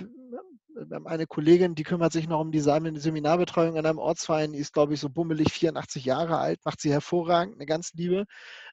eine 1.05 1.27
Kollegin, 1.27 1.75
die 1.75 1.83
kümmert 1.83 2.13
sich 2.13 2.29
noch 2.29 2.41
um 2.41 2.51
die 2.53 2.61
Seminarbetreuung 2.61 3.77
in 3.77 3.87
einem 3.87 3.99
Ortsverein, 3.99 4.53
die 4.53 4.59
ist, 4.59 4.73
glaube 4.73 4.95
ich, 4.95 5.01
so 5.01 5.09
bummelig 5.09 5.53
84 5.53 6.05
Jahre 6.05 6.39
alt, 6.39 6.61
macht 6.65 6.81
sie 6.81 6.91
hervorragend, 6.91 7.55
eine 7.55 7.67
ganz 7.67 7.93
liebe. 7.95 8.25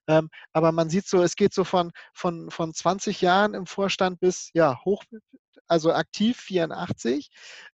Ähm, 0.08 0.30
aber 0.54 0.72
man 0.72 0.90
sieht 0.90 1.08
so, 1.08 1.22
es 1.22 1.36
geht 1.36 1.54
so 1.54 1.64
von, 1.64 1.92
von, 2.14 2.50
von 2.50 2.74
20 2.74 3.22
Jahren 3.22 3.54
im 3.54 3.66
Vorstand 3.66 4.20
bis 4.20 4.50
ja 4.54 4.84
hoch, 4.84 5.04
also 5.68 5.94
aktiv 5.94 6.38
84. 6.40 7.30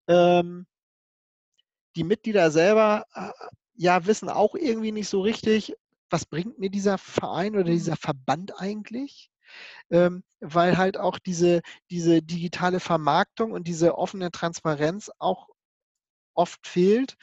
Ähm, 0.09 0.67
die 1.97 2.05
Mitglieder 2.05 2.51
selber 2.51 3.07
äh, 3.15 3.31
ja 3.75 4.07
wissen 4.07 4.29
auch 4.29 4.55
irgendwie 4.55 4.93
nicht 4.93 5.09
so 5.09 5.21
richtig, 5.21 5.75
was 6.11 6.27
bringt 6.27 6.59
mir 6.59 6.71
dieser 6.71 6.99
Verein 6.99 7.55
oder 7.55 7.65
dieser 7.65 7.97
Verband 7.97 8.61
eigentlich? 8.61 9.31
Ähm, 9.91 10.23
weil 10.41 10.77
halt 10.77 10.99
auch 10.99 11.19
diese, 11.19 11.63
diese 11.91 12.23
digitale 12.23 12.81
Vermarktung 12.81 13.53
und 13.53 13.67
diese 13.67 13.97
offene 13.97 14.31
Transparenz 14.31 15.11
auch 15.19 15.49
oft 16.35 16.67
fehlt. 16.67 17.17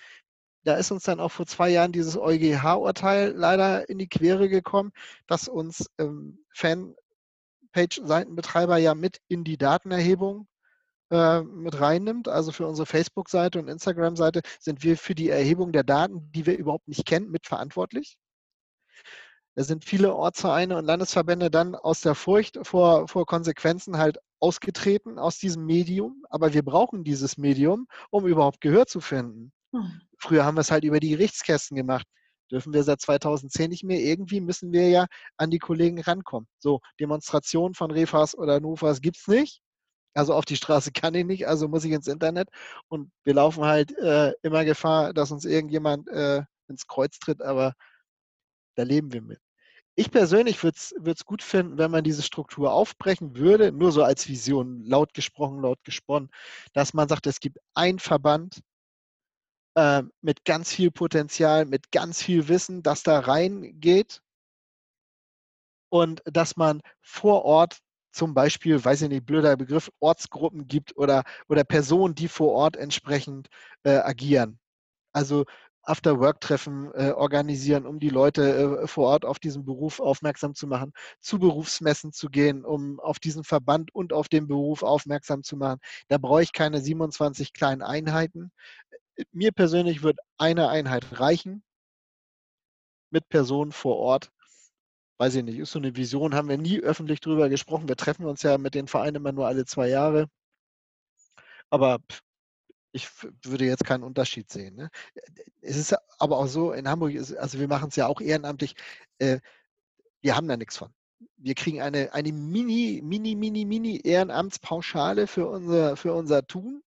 Da 0.63 0.75
ist 0.75 0.91
uns 0.91 1.03
dann 1.03 1.19
auch 1.19 1.31
vor 1.31 1.45
zwei 1.45 1.69
Jahren 1.69 1.91
dieses 1.91 2.17
EuGH-Urteil 2.17 3.33
leider 3.35 3.89
in 3.89 3.97
die 3.97 4.07
Quere 4.07 4.47
gekommen, 4.49 4.91
dass 5.27 5.49
uns 5.49 5.89
ähm, 5.97 6.39
Fanpage-Seitenbetreiber 6.55 8.77
ja 8.77 8.95
mit 8.95 9.19
in 9.27 9.43
die 9.43 9.57
Datenerhebung 9.57 10.47
äh, 11.11 11.41
mit 11.41 11.79
reinnimmt. 11.79 12.29
Also 12.29 12.51
für 12.51 12.67
unsere 12.67 12.85
Facebook-Seite 12.85 13.59
und 13.59 13.67
Instagram-Seite 13.67 14.41
sind 14.59 14.83
wir 14.83 14.97
für 14.97 15.15
die 15.15 15.29
Erhebung 15.29 15.71
der 15.73 15.83
Daten, 15.83 16.31
die 16.31 16.45
wir 16.45 16.57
überhaupt 16.57 16.87
nicht 16.87 17.05
kennen, 17.05 17.29
mitverantwortlich. 17.29 18.17
Da 19.55 19.63
sind 19.63 19.85
viele 19.85 20.15
Ortsvereine 20.15 20.77
und 20.77 20.85
Landesverbände 20.85 21.51
dann 21.51 21.75
aus 21.75 22.01
der 22.01 22.15
Furcht 22.15 22.59
vor, 22.63 23.07
vor 23.07 23.25
Konsequenzen 23.25 23.97
halt 23.97 24.17
ausgetreten 24.39 25.19
aus 25.19 25.37
diesem 25.37 25.65
Medium. 25.65 26.23
Aber 26.29 26.53
wir 26.53 26.63
brauchen 26.63 27.03
dieses 27.03 27.37
Medium, 27.37 27.87
um 28.09 28.25
überhaupt 28.25 28.61
Gehör 28.61 28.87
zu 28.87 28.99
finden. 28.99 29.51
Hm. 29.71 30.01
Früher 30.17 30.45
haben 30.45 30.57
wir 30.57 30.61
es 30.61 30.71
halt 30.71 30.83
über 30.83 30.99
die 30.99 31.09
Gerichtskästen 31.09 31.75
gemacht. 31.75 32.07
Dürfen 32.51 32.73
wir 32.73 32.83
seit 32.83 33.01
2010 33.01 33.69
nicht 33.69 33.83
mehr. 33.83 33.99
Irgendwie 33.99 34.41
müssen 34.41 34.71
wir 34.73 34.89
ja 34.89 35.05
an 35.37 35.51
die 35.51 35.59
Kollegen 35.59 36.01
rankommen. 36.01 36.47
So, 36.59 36.79
Demonstrationen 36.99 37.73
von 37.75 37.91
Refas 37.91 38.35
oder 38.35 38.59
Nufas 38.59 39.01
gibt 39.01 39.17
es 39.17 39.27
nicht. 39.27 39.61
Also 40.15 40.33
auf 40.33 40.45
die 40.45 40.55
Straße 40.55 40.91
kann 40.93 41.13
ich 41.13 41.25
nicht, 41.25 41.47
also 41.47 41.67
muss 41.67 41.85
ich 41.85 41.91
ins 41.91 42.07
Internet. 42.07 42.49
Und 42.87 43.11
wir 43.23 43.35
laufen 43.35 43.63
halt 43.63 43.95
äh, 43.97 44.33
immer 44.41 44.65
Gefahr, 44.65 45.13
dass 45.13 45.31
uns 45.31 45.45
irgendjemand 45.45 46.07
äh, 46.09 46.41
ins 46.67 46.87
Kreuz 46.87 47.19
tritt, 47.19 47.41
aber 47.41 47.73
da 48.75 48.83
leben 48.83 49.11
wir 49.13 49.21
mit. 49.21 49.39
Ich 49.95 50.09
persönlich 50.09 50.63
würde 50.63 50.77
es 50.77 51.25
gut 51.25 51.43
finden, 51.43 51.77
wenn 51.77 51.91
man 51.91 52.03
diese 52.03 52.23
Struktur 52.23 52.73
aufbrechen 52.73 53.35
würde, 53.35 53.71
nur 53.71 53.91
so 53.91 54.03
als 54.03 54.27
Vision, 54.27 54.83
laut 54.83 55.13
gesprochen, 55.13 55.61
laut 55.61 55.83
gesponnen, 55.83 56.29
dass 56.73 56.95
man 56.95 57.07
sagt, 57.07 57.27
es 57.27 57.39
gibt 57.39 57.59
einen 57.75 57.99
Verband 57.99 58.61
äh, 59.75 60.01
mit 60.21 60.45
ganz 60.45 60.73
viel 60.73 60.89
Potenzial, 60.89 61.65
mit 61.65 61.91
ganz 61.91 62.23
viel 62.23 62.47
Wissen, 62.47 62.81
das 62.81 63.03
da 63.03 63.19
reingeht 63.19 64.21
und 65.89 66.23
dass 66.25 66.57
man 66.57 66.81
vor 67.01 67.45
Ort 67.45 67.77
zum 68.11 68.33
Beispiel, 68.33 68.83
weiß 68.83 69.03
ich 69.03 69.09
nicht, 69.09 69.25
blöder 69.25 69.55
Begriff, 69.57 69.91
Ortsgruppen 69.99 70.67
gibt 70.67 70.97
oder, 70.97 71.23
oder 71.49 71.63
Personen, 71.63 72.15
die 72.15 72.27
vor 72.27 72.51
Ort 72.51 72.77
entsprechend 72.77 73.47
äh, 73.83 73.97
agieren. 73.97 74.59
Also 75.13 75.45
After-Work-Treffen 75.83 76.91
äh, 76.93 77.11
organisieren, 77.11 77.85
um 77.85 77.99
die 77.99 78.09
Leute 78.09 78.81
äh, 78.83 78.87
vor 78.87 79.07
Ort 79.09 79.25
auf 79.25 79.39
diesen 79.39 79.65
Beruf 79.65 79.99
aufmerksam 79.99 80.55
zu 80.55 80.67
machen, 80.67 80.93
zu 81.19 81.39
Berufsmessen 81.39 82.13
zu 82.13 82.29
gehen, 82.29 82.63
um 82.65 82.99
auf 82.99 83.19
diesen 83.19 83.43
Verband 83.43 83.93
und 83.93 84.13
auf 84.13 84.29
den 84.29 84.47
Beruf 84.47 84.83
aufmerksam 84.83 85.43
zu 85.43 85.57
machen. 85.57 85.79
Da 86.07 86.17
brauche 86.17 86.43
ich 86.43 86.53
keine 86.53 86.81
27 86.81 87.53
kleinen 87.53 87.81
Einheiten. 87.81 88.51
Mir 89.31 89.51
persönlich 89.51 90.03
wird 90.03 90.19
eine 90.37 90.69
Einheit 90.69 91.19
reichen 91.19 91.63
mit 93.11 93.29
Personen 93.29 93.71
vor 93.71 93.97
Ort. 93.97 94.31
Weiß 95.19 95.35
ich 95.35 95.43
nicht, 95.43 95.59
ist 95.59 95.71
so 95.71 95.79
eine 95.79 95.95
Vision, 95.95 96.35
haben 96.35 96.49
wir 96.49 96.57
nie 96.57 96.81
öffentlich 96.81 97.19
drüber 97.21 97.49
gesprochen. 97.49 97.87
Wir 97.87 97.95
treffen 97.95 98.25
uns 98.25 98.41
ja 98.43 98.57
mit 98.57 98.73
den 98.75 98.87
Vereinen 98.87 99.17
immer 99.17 99.31
nur 99.31 99.47
alle 99.47 99.65
zwei 99.65 99.87
Jahre. 99.89 100.27
Aber 101.69 101.99
ich 102.93 103.09
würde 103.43 103.65
jetzt 103.65 103.85
keinen 103.85 104.03
Unterschied 104.03 104.51
sehen. 104.51 104.75
Ne? 104.75 104.89
Es 105.61 105.75
ist 105.75 105.95
aber 106.19 106.37
auch 106.37 106.47
so, 106.47 106.71
in 106.71 106.87
Hamburg, 106.87 107.13
ist, 107.13 107.35
also 107.35 107.59
wir 107.59 107.67
machen 107.67 107.89
es 107.89 107.95
ja 107.95 108.07
auch 108.07 108.21
ehrenamtlich, 108.21 108.75
äh, 109.17 109.39
wir 110.21 110.35
haben 110.37 110.47
da 110.47 110.55
nichts 110.55 110.77
von. 110.77 110.93
Wir 111.37 111.55
kriegen 111.55 111.81
eine, 111.81 112.13
eine 112.13 112.31
mini, 112.31 113.01
mini, 113.03 113.35
mini, 113.35 113.65
mini 113.65 113.99
Ehrenamtspauschale 114.03 115.27
für 115.27 115.47
unser, 115.47 115.97
für 115.97 116.13
unser 116.13 116.45
Tun. 116.45 116.83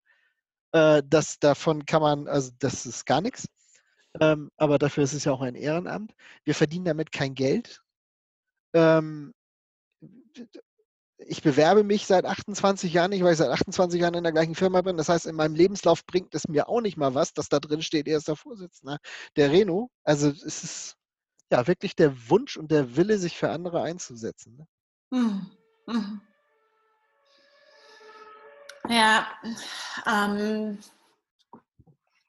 Äh, 0.72 1.02
das, 1.06 1.38
davon 1.38 1.86
kann 1.86 2.02
man, 2.02 2.28
also 2.28 2.50
das 2.58 2.84
ist 2.84 3.06
gar 3.06 3.20
nichts. 3.20 3.48
Ähm, 4.20 4.50
aber 4.56 4.78
dafür 4.78 5.04
ist 5.04 5.14
es 5.14 5.24
ja 5.24 5.32
auch 5.32 5.40
ein 5.40 5.54
Ehrenamt. 5.54 6.14
Wir 6.44 6.54
verdienen 6.54 6.84
damit 6.84 7.12
kein 7.12 7.34
Geld. 7.34 7.82
Ähm, 8.74 9.32
ich 11.26 11.42
bewerbe 11.42 11.84
mich 11.84 12.06
seit 12.06 12.24
28 12.24 12.92
Jahren 12.92 13.10
nicht, 13.10 13.22
weil 13.22 13.32
ich 13.32 13.38
seit 13.38 13.50
28 13.50 14.00
Jahren 14.00 14.14
in 14.14 14.24
der 14.24 14.32
gleichen 14.32 14.54
Firma 14.54 14.82
bin. 14.82 14.96
Das 14.96 15.08
heißt, 15.08 15.26
in 15.26 15.36
meinem 15.36 15.54
Lebenslauf 15.54 16.04
bringt 16.06 16.34
es 16.34 16.48
mir 16.48 16.68
auch 16.68 16.80
nicht 16.80 16.96
mal 16.96 17.14
was, 17.14 17.32
dass 17.32 17.48
da 17.48 17.60
drin 17.60 17.82
steht, 17.82 18.08
er 18.08 18.18
ist 18.18 18.28
der 18.28 18.36
Vorsitzende 18.36 18.98
der 19.36 19.50
Reno. 19.50 19.90
Also 20.04 20.28
es 20.28 20.42
ist 20.42 20.96
ja 21.50 21.66
wirklich 21.66 21.96
der 21.96 22.30
Wunsch 22.30 22.56
und 22.56 22.70
der 22.70 22.96
Wille, 22.96 23.18
sich 23.18 23.36
für 23.36 23.50
andere 23.50 23.82
einzusetzen. 23.82 24.56
Ne? 24.56 24.66
Mhm. 25.18 25.50
Mhm. 25.86 26.20
Ja, 28.88 29.26
ähm, 30.06 30.78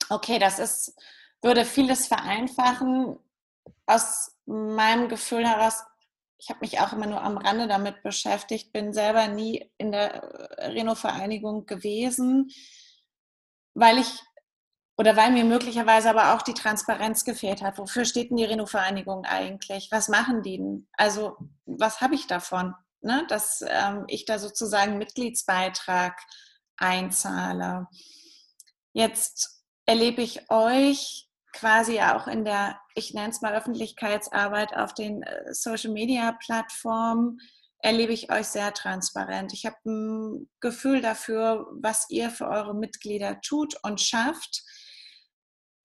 okay, 0.10 0.40
das 0.40 0.60
ist, 0.60 0.94
würde 1.42 1.66
vieles 1.66 2.08
vereinfachen. 2.08 3.18
Aus 3.86 4.32
meinem 4.46 5.10
Gefühl 5.10 5.46
heraus 5.46 5.84
ich 6.44 6.50
habe 6.50 6.60
mich 6.60 6.82
auch 6.82 6.92
immer 6.92 7.08
nur 7.08 7.22
am 7.22 7.38
Rande 7.38 7.68
damit 7.68 8.04
beschäftigt, 8.04 8.74
bin 8.74 8.92
selber 8.92 9.30
nie 9.30 9.72
in 9.78 9.94
der 9.94 10.14
äh, 10.14 10.66
Reno-Vereinigung 10.72 11.66
gewesen, 11.66 12.52
weil 13.74 13.98
ich 13.98 14.22
oder 14.98 15.16
weil 15.16 15.32
mir 15.32 15.46
möglicherweise 15.46 16.10
aber 16.10 16.36
auch 16.36 16.42
die 16.42 16.54
Transparenz 16.54 17.24
gefehlt 17.24 17.62
hat. 17.62 17.78
Wofür 17.78 18.04
steht 18.04 18.30
denn 18.30 18.38
die 18.38 18.44
Reno-Vereinigung 18.44 19.24
eigentlich? 19.24 19.88
Was 19.90 20.10
machen 20.10 20.44
die 20.44 20.58
denn? 20.58 20.88
Also, 20.98 21.38
was 21.66 22.02
habe 22.02 22.14
ich 22.14 22.28
davon, 22.28 22.76
ne? 23.02 23.26
dass 23.30 23.64
ähm, 23.66 24.04
ich 24.08 24.26
da 24.26 24.38
sozusagen 24.38 24.98
Mitgliedsbeitrag 24.98 26.20
einzahle? 26.76 27.88
Jetzt 28.92 29.64
erlebe 29.86 30.22
ich 30.22 30.52
euch 30.52 31.30
quasi 31.54 32.02
auch 32.02 32.28
in 32.28 32.44
der, 32.44 32.80
ich 32.96 33.14
nenne 33.14 33.30
es 33.30 33.42
mal 33.42 33.54
Öffentlichkeitsarbeit 33.54 34.76
auf 34.76 34.94
den 34.94 35.24
äh, 35.24 35.54
Social-Media-Plattformen 35.54 37.40
erlebe 37.84 38.14
ich 38.14 38.32
euch 38.32 38.48
sehr 38.48 38.74
transparent. 38.74 39.54
Ich 39.54 39.66
habe 39.66 39.76
ein 39.86 40.50
Gefühl 40.62 41.02
dafür, 41.02 41.68
was 41.82 42.10
ihr 42.10 42.30
für 42.30 42.48
eure 42.48 42.74
Mitglieder 42.74 43.42
tut 43.42 43.76
und 43.84 44.00
schafft 44.00 44.64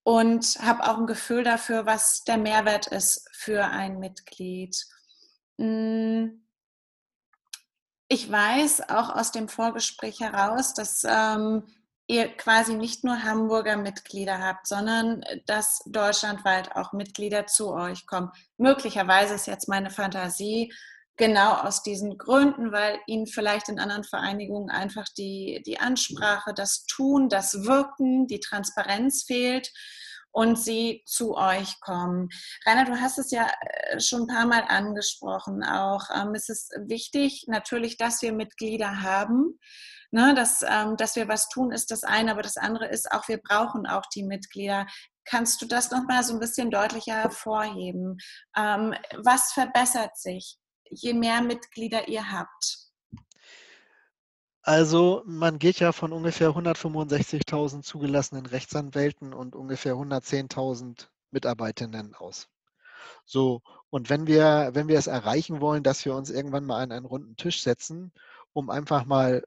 und 0.05 0.57
habe 0.61 0.85
auch 0.85 0.97
ein 0.99 1.07
Gefühl 1.07 1.43
dafür, 1.43 1.87
was 1.87 2.23
der 2.23 2.39
Mehrwert 2.39 2.87
ist 2.87 3.29
für 3.33 3.65
ein 3.65 3.99
Mitglied. 3.99 4.77
Hm. 5.61 6.47
Ich 8.09 8.31
weiß 8.31 8.89
auch 8.89 9.11
aus 9.11 9.33
dem 9.33 9.49
Vorgespräch 9.49 10.21
heraus, 10.21 10.73
dass 10.73 11.05
ähm, 11.05 11.65
ihr 12.09 12.29
quasi 12.29 12.75
nicht 12.75 13.05
nur 13.05 13.23
Hamburger 13.23 13.77
Mitglieder 13.77 14.39
habt, 14.41 14.67
sondern 14.67 15.23
dass 15.47 15.83
deutschlandweit 15.87 16.75
auch 16.75 16.93
Mitglieder 16.93 17.47
zu 17.47 17.73
euch 17.73 18.07
kommen. 18.07 18.33
Möglicherweise 18.57 19.35
ist 19.35 19.47
jetzt 19.47 19.69
meine 19.69 19.91
Fantasie, 19.91 20.73
genau 21.19 21.53
aus 21.53 21.83
diesen 21.83 22.17
Gründen, 22.17 22.73
weil 22.73 22.99
ihnen 23.07 23.27
vielleicht 23.27 23.69
in 23.69 23.79
anderen 23.79 24.05
Vereinigungen 24.05 24.71
einfach 24.71 25.05
die, 25.19 25.63
die 25.67 25.79
Ansprache, 25.79 26.55
das 26.55 26.87
Tun, 26.87 27.29
das 27.29 27.65
Wirken, 27.65 28.27
die 28.27 28.41
Transparenz 28.41 29.25
fehlt 29.25 29.71
und 30.31 30.59
sie 30.59 31.03
zu 31.05 31.37
euch 31.37 31.81
kommen. 31.81 32.29
Rainer, 32.65 32.85
du 32.85 33.01
hast 33.01 33.19
es 33.19 33.31
ja 33.31 33.51
äh, 33.91 34.01
schon 34.01 34.23
ein 34.23 34.27
paar 34.29 34.47
Mal 34.47 34.65
angesprochen 34.69 35.65
auch. 35.65 36.05
Ähm, 36.15 36.35
es 36.35 36.49
ist 36.49 36.73
wichtig 36.87 37.45
natürlich, 37.49 37.97
dass 37.99 38.23
wir 38.23 38.33
Mitglieder 38.33 39.03
haben. 39.03 39.59
Ne, 40.11 40.35
dass, 40.35 40.63
ähm, 40.63 40.97
dass 40.97 41.17
wir 41.17 41.29
was 41.29 41.49
tun, 41.51 41.71
ist 41.71 41.91
das 41.91 42.03
eine, 42.03 42.31
aber 42.31 42.41
das 42.41 42.57
andere 42.57 42.87
ist 42.89 43.13
auch, 43.13 43.29
wir 43.29 43.39
brauchen 43.39 43.87
auch 43.87 44.07
die 44.15 44.23
Mitglieder. 44.23 44.87
Kannst 45.27 45.61
du 45.61 45.67
das 45.67 45.91
nochmal 45.91 46.25
so 46.25 46.33
ein 46.33 46.41
bisschen 46.41 46.71
deutlicher 46.71 47.15
hervorheben? 47.15 48.17
Ähm, 48.57 48.95
was 49.23 49.53
verbessert 49.53 50.17
sich? 50.17 50.59
je 50.91 51.15
mehr 51.15 51.43
Mitglieder 51.43 52.09
ihr 52.09 52.31
habt? 52.31 52.79
Also 54.63 55.23
man 55.25 55.59
geht 55.59 55.81
ja 55.81 55.93
von 55.93 56.13
ungefähr 56.13 56.51
165.000 56.51 57.83
zugelassenen 57.83 58.47
Rechtsanwälten 58.47 59.33
und 59.33 59.57
ungefähr 59.57 59.95
110.000 59.95 61.09
Mitarbeitenden 61.31 62.15
aus. 62.15 62.49
So, 63.25 63.63
und 63.91 64.11
wenn 64.11 64.27
wir, 64.27 64.71
wenn 64.75 64.89
wir 64.89 64.99
es 64.99 65.07
erreichen 65.07 65.61
wollen, 65.61 65.83
dass 65.83 66.05
wir 66.05 66.15
uns 66.15 66.31
irgendwann 66.31 66.67
mal 66.67 66.83
an 66.83 66.93
einen 66.93 67.07
runden 67.07 67.37
Tisch 67.37 67.63
setzen, 67.63 68.13
um 68.53 68.69
einfach 68.69 69.07
mal 69.07 69.43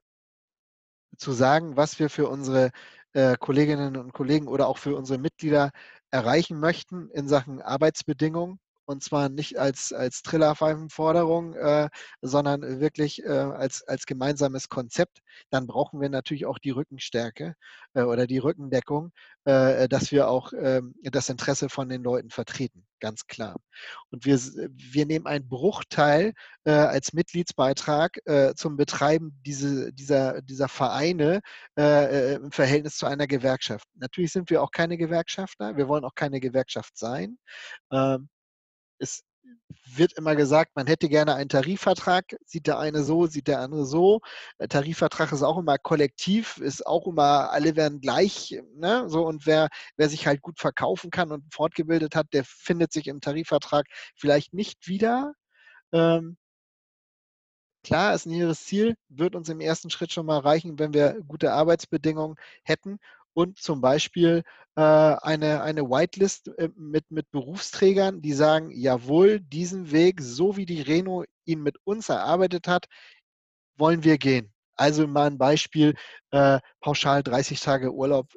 zu 1.16 1.32
sagen, 1.32 1.76
was 1.76 1.98
wir 1.98 2.10
für 2.10 2.28
unsere 2.28 2.70
äh, 3.12 3.36
Kolleginnen 3.38 3.96
und 3.96 4.12
Kollegen 4.12 4.48
oder 4.48 4.66
auch 4.68 4.78
für 4.78 4.96
unsere 4.96 5.18
Mitglieder 5.18 5.70
erreichen 6.10 6.58
möchten 6.60 7.10
in 7.10 7.28
Sachen 7.28 7.60
Arbeitsbedingungen, 7.62 8.58
und 8.86 9.02
zwar 9.02 9.28
nicht 9.28 9.58
als, 9.58 9.92
als 9.92 10.22
Trillerpfeifenforderung, 10.22 11.54
äh, 11.54 11.88
sondern 12.20 12.80
wirklich 12.80 13.22
äh, 13.24 13.28
als, 13.28 13.82
als 13.86 14.06
gemeinsames 14.06 14.68
Konzept, 14.68 15.18
dann 15.50 15.66
brauchen 15.66 16.00
wir 16.00 16.08
natürlich 16.08 16.46
auch 16.46 16.58
die 16.58 16.70
Rückenstärke 16.70 17.54
äh, 17.94 18.02
oder 18.02 18.26
die 18.26 18.38
Rückendeckung, 18.38 19.12
äh, 19.44 19.88
dass 19.88 20.12
wir 20.12 20.28
auch 20.28 20.52
ähm, 20.56 20.94
das 21.02 21.28
Interesse 21.28 21.68
von 21.68 21.88
den 21.88 22.02
Leuten 22.02 22.30
vertreten, 22.30 22.86
ganz 23.00 23.26
klar. 23.26 23.56
Und 24.10 24.24
wir, 24.24 24.38
wir 24.38 25.06
nehmen 25.06 25.26
einen 25.26 25.48
Bruchteil 25.48 26.32
äh, 26.64 26.72
als 26.72 27.12
Mitgliedsbeitrag 27.12 28.18
äh, 28.26 28.54
zum 28.54 28.76
Betreiben 28.76 29.40
diese, 29.44 29.92
dieser, 29.92 30.42
dieser 30.42 30.68
Vereine 30.68 31.40
im 31.74 32.52
Verhältnis 32.52 32.96
zu 32.96 33.06
einer 33.06 33.26
Gewerkschaft. 33.26 33.86
Natürlich 33.94 34.32
sind 34.32 34.50
wir 34.50 34.62
auch 34.62 34.70
keine 34.70 34.96
Gewerkschafter, 34.96 35.76
wir 35.76 35.88
wollen 35.88 36.04
auch 36.04 36.14
keine 36.14 36.40
Gewerkschaft 36.40 36.96
sein. 36.96 37.38
Ähm, 37.90 38.28
es 39.02 39.24
wird 39.96 40.12
immer 40.14 40.36
gesagt, 40.36 40.72
man 40.76 40.86
hätte 40.86 41.08
gerne 41.08 41.34
einen 41.34 41.48
Tarifvertrag, 41.48 42.36
sieht 42.46 42.66
der 42.66 42.78
eine 42.78 43.02
so, 43.02 43.26
sieht 43.26 43.48
der 43.48 43.60
andere 43.60 43.84
so. 43.84 44.20
Der 44.60 44.68
Tarifvertrag 44.68 45.32
ist 45.32 45.42
auch 45.42 45.58
immer 45.58 45.78
kollektiv, 45.78 46.58
ist 46.58 46.86
auch 46.86 47.06
immer, 47.06 47.50
alle 47.50 47.76
werden 47.76 48.00
gleich, 48.00 48.60
ne? 48.76 49.08
So, 49.08 49.26
und 49.26 49.46
wer, 49.46 49.68
wer 49.96 50.08
sich 50.08 50.26
halt 50.26 50.42
gut 50.42 50.58
verkaufen 50.60 51.10
kann 51.10 51.32
und 51.32 51.52
fortgebildet 51.52 52.14
hat, 52.16 52.28
der 52.32 52.44
findet 52.44 52.92
sich 52.92 53.08
im 53.08 53.20
Tarifvertrag 53.20 53.86
vielleicht 54.16 54.54
nicht 54.54 54.86
wieder. 54.88 55.34
Ähm, 55.92 56.36
klar 57.84 58.14
ist 58.14 58.26
ein 58.26 58.32
hehres 58.32 58.64
Ziel, 58.64 58.94
wird 59.08 59.34
uns 59.34 59.48
im 59.48 59.60
ersten 59.60 59.90
Schritt 59.90 60.12
schon 60.12 60.26
mal 60.26 60.38
reichen, 60.38 60.78
wenn 60.78 60.94
wir 60.94 61.20
gute 61.26 61.52
Arbeitsbedingungen 61.52 62.36
hätten 62.62 62.98
und 63.34 63.58
zum 63.58 63.80
Beispiel 63.80 64.42
äh, 64.76 64.80
eine, 64.80 65.62
eine 65.62 65.82
Whitelist 65.82 66.48
äh, 66.58 66.68
mit, 66.76 67.10
mit 67.10 67.30
Berufsträgern, 67.30 68.22
die 68.22 68.32
sagen, 68.32 68.70
jawohl, 68.70 69.40
diesen 69.40 69.90
Weg, 69.90 70.20
so 70.20 70.56
wie 70.56 70.66
die 70.66 70.82
Reno 70.82 71.24
ihn 71.44 71.62
mit 71.62 71.76
uns 71.84 72.08
erarbeitet 72.08 72.68
hat, 72.68 72.86
wollen 73.76 74.04
wir 74.04 74.18
gehen. 74.18 74.52
Also 74.76 75.06
mal 75.06 75.26
ein 75.26 75.38
Beispiel, 75.38 75.94
äh, 76.30 76.58
pauschal 76.80 77.22
30 77.22 77.60
Tage 77.60 77.92
Urlaub 77.92 78.28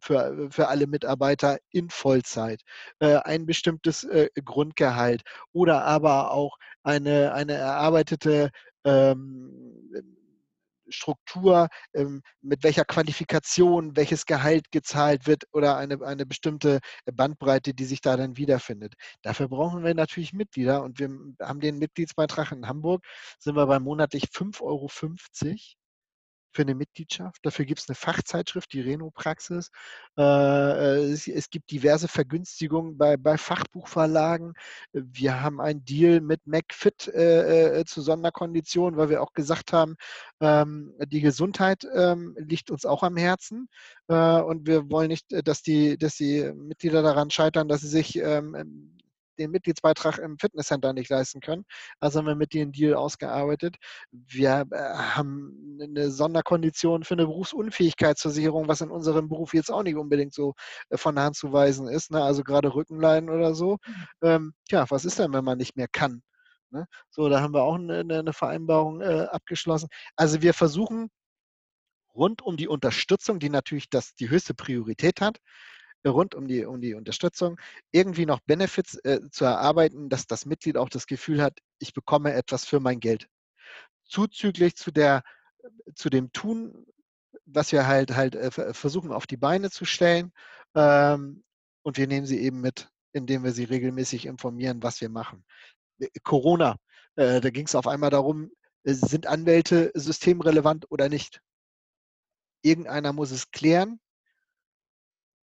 für, 0.00 0.48
für 0.50 0.68
alle 0.68 0.86
Mitarbeiter 0.86 1.58
in 1.70 1.90
Vollzeit, 1.90 2.62
äh, 3.00 3.16
ein 3.16 3.46
bestimmtes 3.46 4.04
äh, 4.04 4.28
Grundgehalt 4.44 5.22
oder 5.52 5.84
aber 5.84 6.32
auch 6.32 6.56
eine, 6.82 7.32
eine 7.34 7.54
erarbeitete 7.54 8.50
ähm, 8.84 9.80
Struktur, 10.90 11.68
ähm, 11.94 12.22
mit 12.42 12.62
welcher 12.64 12.84
Qualifikation 12.84 13.96
welches 13.96 14.26
Gehalt 14.26 14.70
gezahlt 14.70 15.26
wird 15.26 15.44
oder 15.52 15.76
eine, 15.76 16.02
eine 16.04 16.26
bestimmte 16.26 16.80
Bandbreite, 17.12 17.74
die 17.74 17.84
sich 17.84 18.00
da 18.00 18.16
dann 18.16 18.36
wiederfindet. 18.36 18.94
Dafür 19.22 19.48
brauchen 19.48 19.84
wir 19.84 19.94
natürlich 19.94 20.32
Mitglieder 20.32 20.82
und 20.82 20.98
wir 20.98 21.10
haben 21.40 21.60
den 21.60 21.78
Mitgliedsbeitrag 21.78 22.52
in 22.52 22.66
Hamburg, 22.66 23.04
sind 23.38 23.56
wir 23.56 23.66
bei 23.66 23.78
monatlich 23.80 24.24
5,50 24.24 24.62
Euro 24.62 24.88
für 26.52 26.62
eine 26.62 26.74
Mitgliedschaft. 26.74 27.38
Dafür 27.42 27.64
gibt 27.64 27.80
es 27.80 27.88
eine 27.88 27.94
Fachzeitschrift, 27.94 28.72
die 28.72 28.80
Reno-Praxis. 28.80 29.70
Äh, 30.18 30.22
äh, 30.22 31.12
es, 31.12 31.50
gibt 31.50 31.70
diverse 31.70 32.08
Vergünstigungen 32.08 32.98
bei, 32.98 33.16
bei 33.16 33.36
Fachbuchverlagen. 33.38 34.54
Wir 34.92 35.42
haben 35.42 35.60
einen 35.60 35.84
Deal 35.84 36.20
mit 36.20 36.46
McFit 36.46 37.08
äh, 37.08 37.84
zu 37.86 38.02
Sonderkonditionen, 38.02 38.98
weil 38.98 39.10
wir 39.10 39.22
auch 39.22 39.32
gesagt 39.32 39.72
haben, 39.72 39.96
ähm, 40.40 40.94
die 41.06 41.20
Gesundheit 41.20 41.86
ähm, 41.94 42.34
liegt 42.38 42.70
uns 42.70 42.84
auch 42.84 43.02
am 43.02 43.16
Herzen. 43.16 43.68
Und 44.06 44.66
wir 44.66 44.90
wollen 44.90 45.08
nicht, 45.08 45.26
dass 45.46 45.62
die, 45.62 45.96
dass 45.96 46.16
die 46.16 46.52
Mitglieder 46.52 47.00
daran 47.00 47.30
scheitern, 47.30 47.68
dass 47.68 47.82
sie 47.82 47.88
sich 47.88 48.16
ähm, 48.16 48.98
den 49.40 49.50
Mitgliedsbeitrag 49.50 50.18
im 50.18 50.38
Fitnesscenter 50.38 50.92
nicht 50.92 51.10
leisten 51.10 51.40
können. 51.40 51.64
Also 51.98 52.18
haben 52.18 52.26
wir 52.26 52.34
mit 52.34 52.54
denen 52.54 52.72
Deal 52.72 52.94
ausgearbeitet. 52.94 53.76
Wir 54.12 54.66
äh, 54.70 54.76
haben 54.76 55.78
eine 55.80 56.10
Sonderkondition 56.10 57.04
für 57.04 57.14
eine 57.14 57.26
Berufsunfähigkeitsversicherung, 57.26 58.68
was 58.68 58.80
in 58.80 58.90
unserem 58.90 59.28
Beruf 59.28 59.54
jetzt 59.54 59.70
auch 59.70 59.82
nicht 59.82 59.96
unbedingt 59.96 60.34
so 60.34 60.54
äh, 60.90 60.96
von 60.96 61.14
der 61.14 61.24
Hand 61.24 61.36
zu 61.36 61.52
weisen 61.52 61.88
ist. 61.88 62.10
Ne? 62.10 62.22
Also 62.22 62.44
gerade 62.44 62.74
Rückenleiden 62.74 63.30
oder 63.30 63.54
so. 63.54 63.78
Mhm. 63.86 64.06
Ähm, 64.22 64.54
ja, 64.70 64.84
was 64.90 65.04
ist 65.04 65.18
denn, 65.18 65.32
wenn 65.32 65.44
man 65.44 65.58
nicht 65.58 65.76
mehr 65.76 65.88
kann? 65.88 66.22
Ne? 66.70 66.86
So, 67.10 67.28
da 67.28 67.40
haben 67.40 67.54
wir 67.54 67.62
auch 67.62 67.74
eine, 67.74 68.00
eine 68.00 68.32
Vereinbarung 68.32 69.00
äh, 69.00 69.26
abgeschlossen. 69.30 69.88
Also 70.16 70.42
wir 70.42 70.54
versuchen 70.54 71.10
rund 72.14 72.42
um 72.42 72.56
die 72.56 72.68
Unterstützung, 72.68 73.38
die 73.38 73.50
natürlich 73.50 73.88
das, 73.90 74.14
die 74.14 74.30
höchste 74.30 74.54
Priorität 74.54 75.20
hat, 75.20 75.38
rund 76.06 76.34
um 76.34 76.48
die, 76.48 76.64
um 76.64 76.80
die 76.80 76.94
Unterstützung, 76.94 77.58
irgendwie 77.92 78.26
noch 78.26 78.40
Benefits 78.40 78.96
äh, 79.04 79.20
zu 79.30 79.44
erarbeiten, 79.44 80.08
dass 80.08 80.26
das 80.26 80.46
Mitglied 80.46 80.76
auch 80.76 80.88
das 80.88 81.06
Gefühl 81.06 81.42
hat, 81.42 81.58
ich 81.78 81.92
bekomme 81.92 82.32
etwas 82.32 82.64
für 82.64 82.80
mein 82.80 83.00
Geld. 83.00 83.28
Zuzüglich 84.04 84.76
zu, 84.76 84.90
der, 84.90 85.22
zu 85.94 86.10
dem 86.10 86.32
Tun, 86.32 86.86
was 87.44 87.72
wir 87.72 87.86
halt 87.86 88.14
halt 88.14 88.34
äh, 88.34 88.50
versuchen 88.72 89.12
auf 89.12 89.26
die 89.26 89.36
Beine 89.36 89.70
zu 89.70 89.84
stellen. 89.84 90.32
Ähm, 90.74 91.44
und 91.82 91.96
wir 91.96 92.06
nehmen 92.06 92.26
sie 92.26 92.40
eben 92.40 92.60
mit, 92.60 92.88
indem 93.12 93.44
wir 93.44 93.52
sie 93.52 93.64
regelmäßig 93.64 94.26
informieren, 94.26 94.82
was 94.82 95.00
wir 95.00 95.08
machen. 95.08 95.44
Äh, 95.98 96.08
Corona, 96.22 96.76
äh, 97.16 97.40
da 97.40 97.50
ging 97.50 97.66
es 97.66 97.74
auf 97.74 97.86
einmal 97.86 98.10
darum, 98.10 98.50
äh, 98.84 98.94
sind 98.94 99.26
Anwälte 99.26 99.90
systemrelevant 99.94 100.90
oder 100.90 101.08
nicht? 101.08 101.40
Irgendeiner 102.62 103.12
muss 103.12 103.30
es 103.30 103.50
klären 103.50 104.00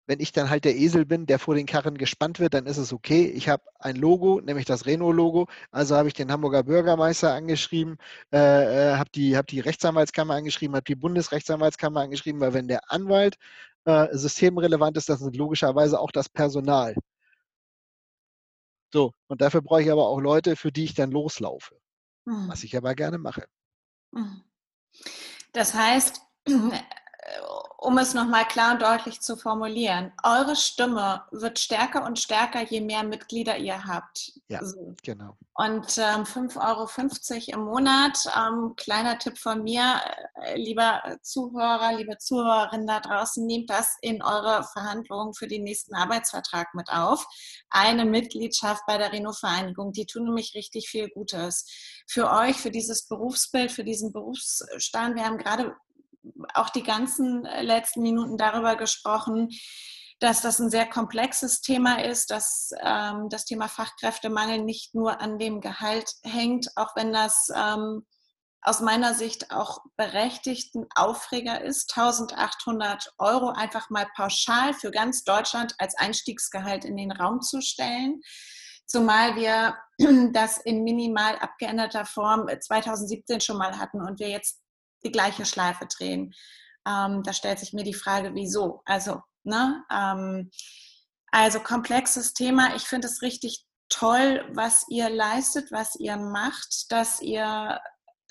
wenn 0.07 0.21
ich 0.21 0.33
dann 0.33 0.51
halt 0.51 0.65
der 0.65 0.77
Esel 0.77 1.07
bin, 1.07 1.27
der 1.27 1.39
vor 1.39 1.55
den 1.55 1.67
Karren 1.67 1.97
gespannt 1.97 2.39
wird, 2.39 2.55
dann 2.55 2.67
ist 2.67 2.77
es 2.77 2.93
okay. 2.93 3.27
Ich 3.27 3.49
habe 3.49 3.63
ein 3.79 3.97
Logo, 3.97 4.41
nämlich 4.41 4.67
das 4.67 4.87
Renault-Logo. 4.87 5.47
Also 5.71 5.97
habe 5.97 6.09
ich 6.09 6.15
den 6.15 6.31
Hamburger 6.31 6.63
Bürgermeister 6.63 7.33
angeschrieben, 7.33 7.97
äh, 8.33 8.93
äh 8.93 8.97
habe 8.97 9.11
die, 9.15 9.37
hab 9.37 9.47
die 9.47 9.61
Rechtsanwaltskammer 9.61 10.35
angeschrieben, 10.35 10.77
habe 10.77 10.85
die 10.85 10.95
Bundesrechtsanwaltskammer 10.95 12.01
angeschrieben, 12.01 12.41
weil 12.41 12.55
wenn 12.55 12.69
der 12.69 12.93
Anwalt 12.93 13.37
äh, 13.85 14.09
systemrelevant 14.17 14.97
ist, 14.97 15.09
das 15.09 15.23
ist 15.23 15.37
logischerweise 15.37 15.99
auch 15.99 16.11
das 16.13 16.29
Personal. 16.29 16.95
So, 18.93 19.13
und 19.27 19.41
dafür 19.41 19.61
brauche 19.61 19.83
ich 19.83 19.91
aber 19.91 20.07
auch 20.07 20.21
Leute, 20.21 20.55
für 20.55 20.71
die 20.71 20.85
ich 20.85 20.95
dann 20.95 21.11
loslaufe. 21.11 21.77
Mhm. 22.27 22.49
Was 22.49 22.63
ich 22.63 22.77
aber 22.77 22.95
gerne 22.95 23.19
mache. 23.19 23.47
Mhm. 24.13 24.43
Das 25.53 25.75
heißt, 25.75 26.21
um 27.85 27.99
es 27.99 28.15
nochmal 28.15 28.47
klar 28.47 28.73
und 28.73 28.83
deutlich 28.83 29.21
zu 29.21 29.37
formulieren, 29.37 30.11
eure 30.23 30.57
Stimme 30.57 31.23
wird 31.31 31.59
stärker 31.59 32.05
und 32.05 32.19
stärker, 32.19 32.63
je 32.63 32.81
mehr 32.81 33.03
Mitglieder 33.03 33.59
ihr 33.59 33.85
habt. 33.85 34.33
Ja, 34.49 34.65
so. 34.65 34.95
genau. 35.03 35.37
Und 35.53 35.99
ähm, 35.99 36.25
5,50 36.25 36.59
Euro 36.59 37.61
im 37.61 37.65
Monat, 37.67 38.19
ähm, 38.35 38.75
kleiner 38.77 39.19
Tipp 39.19 39.37
von 39.37 39.63
mir, 39.63 40.01
äh, 40.43 40.57
lieber 40.57 41.03
Zuhörer, 41.23 41.93
liebe 41.97 42.17
Zuhörerinnen 42.17 42.87
da 42.87 43.01
draußen, 43.01 43.45
nehmt 43.45 43.69
das 43.69 43.97
in 44.01 44.23
eure 44.23 44.65
Verhandlungen 44.73 45.35
für 45.35 45.47
den 45.47 45.63
nächsten 45.63 45.95
Arbeitsvertrag 45.95 46.75
mit 46.75 46.89
auf. 46.89 47.27
Eine 47.69 48.07
Mitgliedschaft 48.07 48.83
bei 48.87 48.97
der 48.97 49.13
Reno-Vereinigung, 49.13 49.93
die 49.93 50.07
tun 50.07 50.25
nämlich 50.25 50.55
richtig 50.55 50.89
viel 50.89 51.11
Gutes. 51.11 51.67
Für 52.09 52.31
euch, 52.31 52.57
für 52.57 52.71
dieses 52.71 53.07
Berufsbild, 53.07 53.71
für 53.71 53.85
diesen 53.85 54.11
Berufsstand. 54.11 55.17
Wir 55.17 55.27
haben 55.27 55.39
gerade 55.39 55.77
auch 56.55 56.71
die 56.71 56.83
ganzen 56.83 57.45
äh, 57.45 57.63
letzten 57.63 58.03
Minuten 58.03 58.37
darüber 58.37 58.77
gesprochen, 58.77 59.51
dass 60.21 60.41
das 60.41 60.59
ein 60.59 60.71
sehr 60.71 60.87
komplexes 60.87 61.61
Thema 61.61 62.03
ist, 62.03 62.31
dass 62.31 62.71
ähm, 62.81 63.29
das 63.29 63.45
Thema 63.45 63.69
Fachkräftemangel 63.69 64.63
nicht 64.63 64.95
nur 64.95 65.21
an 65.21 65.39
dem 65.39 65.61
Gehalt 65.61 66.11
hängt, 66.23 66.69
auch 66.77 66.97
wenn 66.97 67.13
das 67.13 67.49
ähm, 67.55 68.07
aus 68.63 68.81
meiner 68.81 69.13
Sicht 69.13 69.51
auch 69.51 69.81
berechtigt 69.97 70.75
ein 70.75 70.87
Aufreger 70.95 71.61
ist, 71.61 71.97
1800 71.97 73.13
Euro 73.19 73.51
einfach 73.51 73.91
mal 73.91 74.07
pauschal 74.17 74.73
für 74.73 74.91
ganz 74.91 75.25
Deutschland 75.25 75.75
als 75.79 75.95
Einstiegsgehalt 75.99 76.87
in 76.87 76.97
den 76.97 77.13
Raum 77.13 77.43
zu 77.43 77.61
stellen. 77.61 78.23
Zumal 78.87 79.37
wir 79.37 79.77
das 80.33 80.59
in 80.59 80.83
minimal 80.83 81.37
abgeänderter 81.39 82.07
Form 82.07 82.49
2017 82.49 83.43
schon 83.43 83.59
mal 83.59 83.79
hatten 83.79 84.01
und 84.01 84.19
wir 84.19 84.31
jetzt 84.31 84.64
die 85.05 85.13
gleiche 85.13 85.45
Schleife 85.45 85.87
drehen. 85.87 86.35
Ähm, 86.87 87.23
da 87.23 87.33
stellt 87.33 87.59
sich 87.59 87.73
mir 87.73 87.85
die 87.85 87.95
Frage, 87.95 88.35
wieso? 88.35 88.83
Also, 88.85 89.23
ne? 89.43 89.85
Ähm, 89.91 90.51
also 91.31 91.61
komplexes 91.61 92.33
Thema. 92.35 92.75
Ich 92.77 92.85
finde 92.85 93.09
es 93.09 93.23
richtig 93.23 93.65
toll, 93.89 94.49
was 94.53 94.87
ihr 94.89 95.11
leistet, 95.11 95.71
was 95.71 95.97
ihr 95.97 96.17
macht, 96.17 96.91
dass 96.91 97.21
ihr 97.21 97.81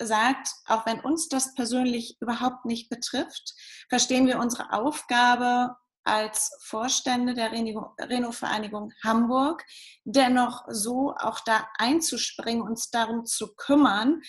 sagt, 0.00 0.48
auch 0.66 0.86
wenn 0.86 1.00
uns 1.00 1.28
das 1.28 1.54
persönlich 1.54 2.16
überhaupt 2.20 2.64
nicht 2.64 2.88
betrifft, 2.88 3.54
verstehen 3.88 4.26
wir 4.26 4.38
unsere 4.38 4.72
Aufgabe 4.72 5.76
als 6.04 6.56
Vorstände 6.60 7.34
der 7.34 7.50
Reno-Vereinigung 7.52 8.92
Hamburg 9.02 9.64
dennoch 10.04 10.64
so 10.68 11.14
auch 11.16 11.40
da 11.40 11.66
einzuspringen, 11.78 12.62
uns 12.62 12.90
darum 12.90 13.24
zu 13.24 13.54
kümmern 13.54 14.20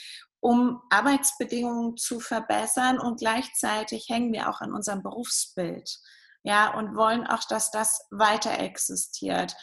um 0.46 0.80
Arbeitsbedingungen 0.92 1.98
zu 1.98 2.20
verbessern 2.20 3.00
und 3.00 3.18
gleichzeitig 3.18 4.10
hängen 4.10 4.32
wir 4.32 4.48
auch 4.48 4.62
an 4.62 4.76
unserem 4.76 5.02
Berufsbild. 5.02 5.98
Ja, 6.44 6.72
und 6.76 6.96
wollen 6.96 7.26
auch, 7.26 7.46
dass 7.46 7.72
das 7.72 8.06
weiter 8.12 8.60
existiert. 8.60 9.56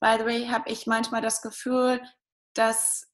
By 0.00 0.16
the 0.18 0.24
way, 0.24 0.46
habe 0.46 0.70
ich 0.70 0.86
manchmal 0.86 1.20
das 1.20 1.42
Gefühl, 1.42 2.00
dass 2.54 3.06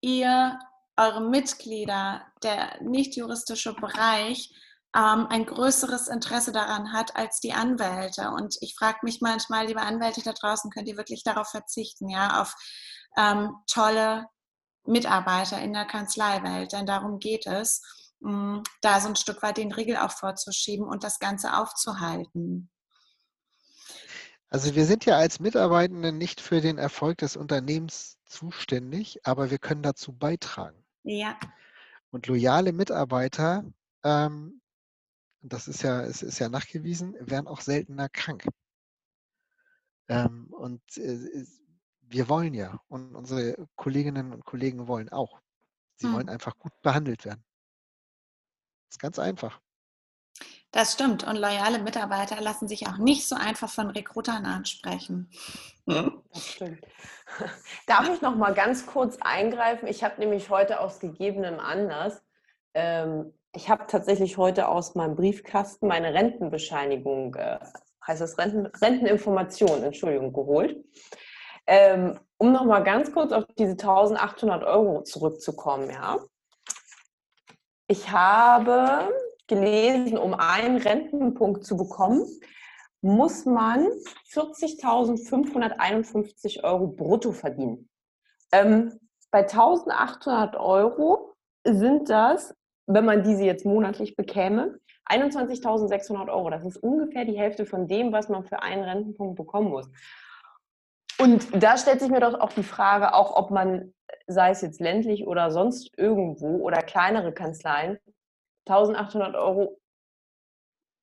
ihr, 0.00 0.58
eure 0.96 1.20
Mitglieder, 1.20 2.26
der 2.42 2.82
nicht 2.82 3.14
juristische 3.14 3.74
Bereich, 3.74 4.52
ähm, 4.96 5.28
ein 5.30 5.46
größeres 5.46 6.08
Interesse 6.08 6.50
daran 6.50 6.92
hat 6.92 7.14
als 7.14 7.38
die 7.38 7.52
Anwälte. 7.52 8.30
Und 8.30 8.56
ich 8.60 8.74
frage 8.76 8.98
mich 9.02 9.20
manchmal, 9.20 9.68
liebe 9.68 9.82
Anwälte 9.82 10.22
da 10.24 10.32
draußen, 10.32 10.72
könnt 10.72 10.88
ihr 10.88 10.96
wirklich 10.96 11.22
darauf 11.22 11.48
verzichten, 11.48 12.08
ja, 12.08 12.42
auf 12.42 12.56
ähm, 13.16 13.54
tolle 13.68 14.26
Mitarbeiter 14.84 15.60
in 15.60 15.72
der 15.72 15.84
Kanzleiwelt, 15.84 16.72
denn 16.72 16.86
darum 16.86 17.18
geht 17.18 17.46
es, 17.46 17.82
mm, 18.20 18.60
da 18.80 19.00
so 19.00 19.08
ein 19.08 19.16
Stück 19.16 19.42
weit 19.42 19.56
den 19.56 19.72
Riegel 19.72 19.96
auch 19.96 20.10
vorzuschieben 20.10 20.86
und 20.86 21.04
das 21.04 21.18
Ganze 21.18 21.56
aufzuhalten. 21.56 22.70
Also 24.48 24.74
wir 24.74 24.84
sind 24.84 25.06
ja 25.06 25.16
als 25.16 25.40
Mitarbeitende 25.40 26.12
nicht 26.12 26.40
für 26.40 26.60
den 26.60 26.76
Erfolg 26.76 27.18
des 27.18 27.36
Unternehmens 27.36 28.18
zuständig, 28.26 29.20
aber 29.24 29.50
wir 29.50 29.58
können 29.58 29.82
dazu 29.82 30.12
beitragen. 30.12 30.84
Ja. 31.04 31.38
Und 32.10 32.26
loyale 32.26 32.72
Mitarbeiter, 32.72 33.64
ähm, 34.04 34.60
das 35.40 35.68
ist 35.68 35.82
ja, 35.82 36.02
es 36.02 36.22
ist 36.22 36.38
ja 36.38 36.50
nachgewiesen, 36.50 37.14
werden 37.18 37.46
auch 37.46 37.62
seltener 37.62 38.10
krank. 38.10 38.46
Ähm, 40.08 40.48
und 40.50 40.82
äh, 40.98 41.46
wir 42.12 42.28
wollen 42.28 42.54
ja 42.54 42.78
und 42.88 43.14
unsere 43.14 43.56
Kolleginnen 43.76 44.32
und 44.32 44.44
Kollegen 44.44 44.86
wollen 44.86 45.08
auch. 45.10 45.40
Sie 45.96 46.06
hm. 46.06 46.14
wollen 46.14 46.28
einfach 46.28 46.58
gut 46.58 46.72
behandelt 46.82 47.24
werden. 47.24 47.44
Das 48.88 48.96
ist 48.96 48.98
ganz 49.00 49.18
einfach. 49.18 49.60
Das 50.70 50.94
stimmt. 50.94 51.24
Und 51.24 51.36
loyale 51.36 51.78
Mitarbeiter 51.80 52.40
lassen 52.40 52.66
sich 52.66 52.86
auch 52.86 52.96
nicht 52.96 53.28
so 53.28 53.36
einfach 53.36 53.68
von 53.68 53.90
Rekrutern 53.90 54.46
ansprechen. 54.46 55.30
Hm? 55.86 56.22
Das 56.32 56.46
stimmt. 56.46 56.84
Darf 57.86 58.08
ich 58.08 58.22
noch 58.22 58.36
mal 58.36 58.54
ganz 58.54 58.86
kurz 58.86 59.18
eingreifen? 59.20 59.86
Ich 59.86 60.02
habe 60.02 60.18
nämlich 60.18 60.48
heute 60.48 60.80
aus 60.80 60.98
gegebenem 60.98 61.60
Anlass, 61.60 62.22
ähm, 62.74 63.34
ich 63.54 63.68
habe 63.68 63.84
tatsächlich 63.86 64.38
heute 64.38 64.68
aus 64.68 64.94
meinem 64.94 65.14
Briefkasten 65.14 65.86
meine 65.86 66.14
Rentenbescheinigung, 66.14 67.34
äh, 67.34 67.58
heißt 68.06 68.22
das 68.22 68.38
Renten, 68.38 68.66
Renteninformation, 68.66 69.82
Entschuldigung, 69.82 70.32
geholt. 70.32 70.82
Ähm, 71.66 72.18
um 72.38 72.52
nochmal 72.52 72.82
ganz 72.82 73.12
kurz 73.12 73.32
auf 73.32 73.44
diese 73.56 73.72
1800 73.72 74.64
Euro 74.64 75.02
zurückzukommen, 75.02 75.90
ja. 75.90 76.18
Ich 77.86 78.10
habe 78.10 79.12
gelesen, 79.46 80.18
um 80.18 80.34
einen 80.34 80.78
Rentenpunkt 80.78 81.64
zu 81.64 81.76
bekommen, 81.76 82.26
muss 83.02 83.44
man 83.44 83.86
40.551 84.32 86.64
Euro 86.64 86.86
brutto 86.86 87.32
verdienen. 87.32 87.90
Ähm, 88.52 88.98
bei 89.30 89.40
1800 89.40 90.56
Euro 90.56 91.34
sind 91.64 92.08
das, 92.08 92.54
wenn 92.86 93.04
man 93.04 93.22
diese 93.22 93.44
jetzt 93.44 93.66
monatlich 93.66 94.16
bekäme, 94.16 94.78
21.600 95.06 96.32
Euro. 96.32 96.50
Das 96.50 96.64
ist 96.64 96.76
ungefähr 96.76 97.24
die 97.24 97.38
Hälfte 97.38 97.66
von 97.66 97.88
dem, 97.88 98.12
was 98.12 98.28
man 98.28 98.44
für 98.44 98.62
einen 98.62 98.84
Rentenpunkt 98.84 99.34
bekommen 99.36 99.70
muss. 99.70 99.88
Und 101.18 101.62
da 101.62 101.76
stellt 101.76 102.00
sich 102.00 102.10
mir 102.10 102.20
doch 102.20 102.38
auch 102.40 102.52
die 102.52 102.62
Frage, 102.62 103.14
auch 103.14 103.36
ob 103.36 103.50
man, 103.50 103.94
sei 104.26 104.50
es 104.50 104.62
jetzt 104.62 104.80
ländlich 104.80 105.26
oder 105.26 105.50
sonst 105.50 105.90
irgendwo 105.96 106.56
oder 106.58 106.82
kleinere 106.82 107.32
Kanzleien, 107.32 107.98
1800 108.68 109.34
Euro, 109.34 109.78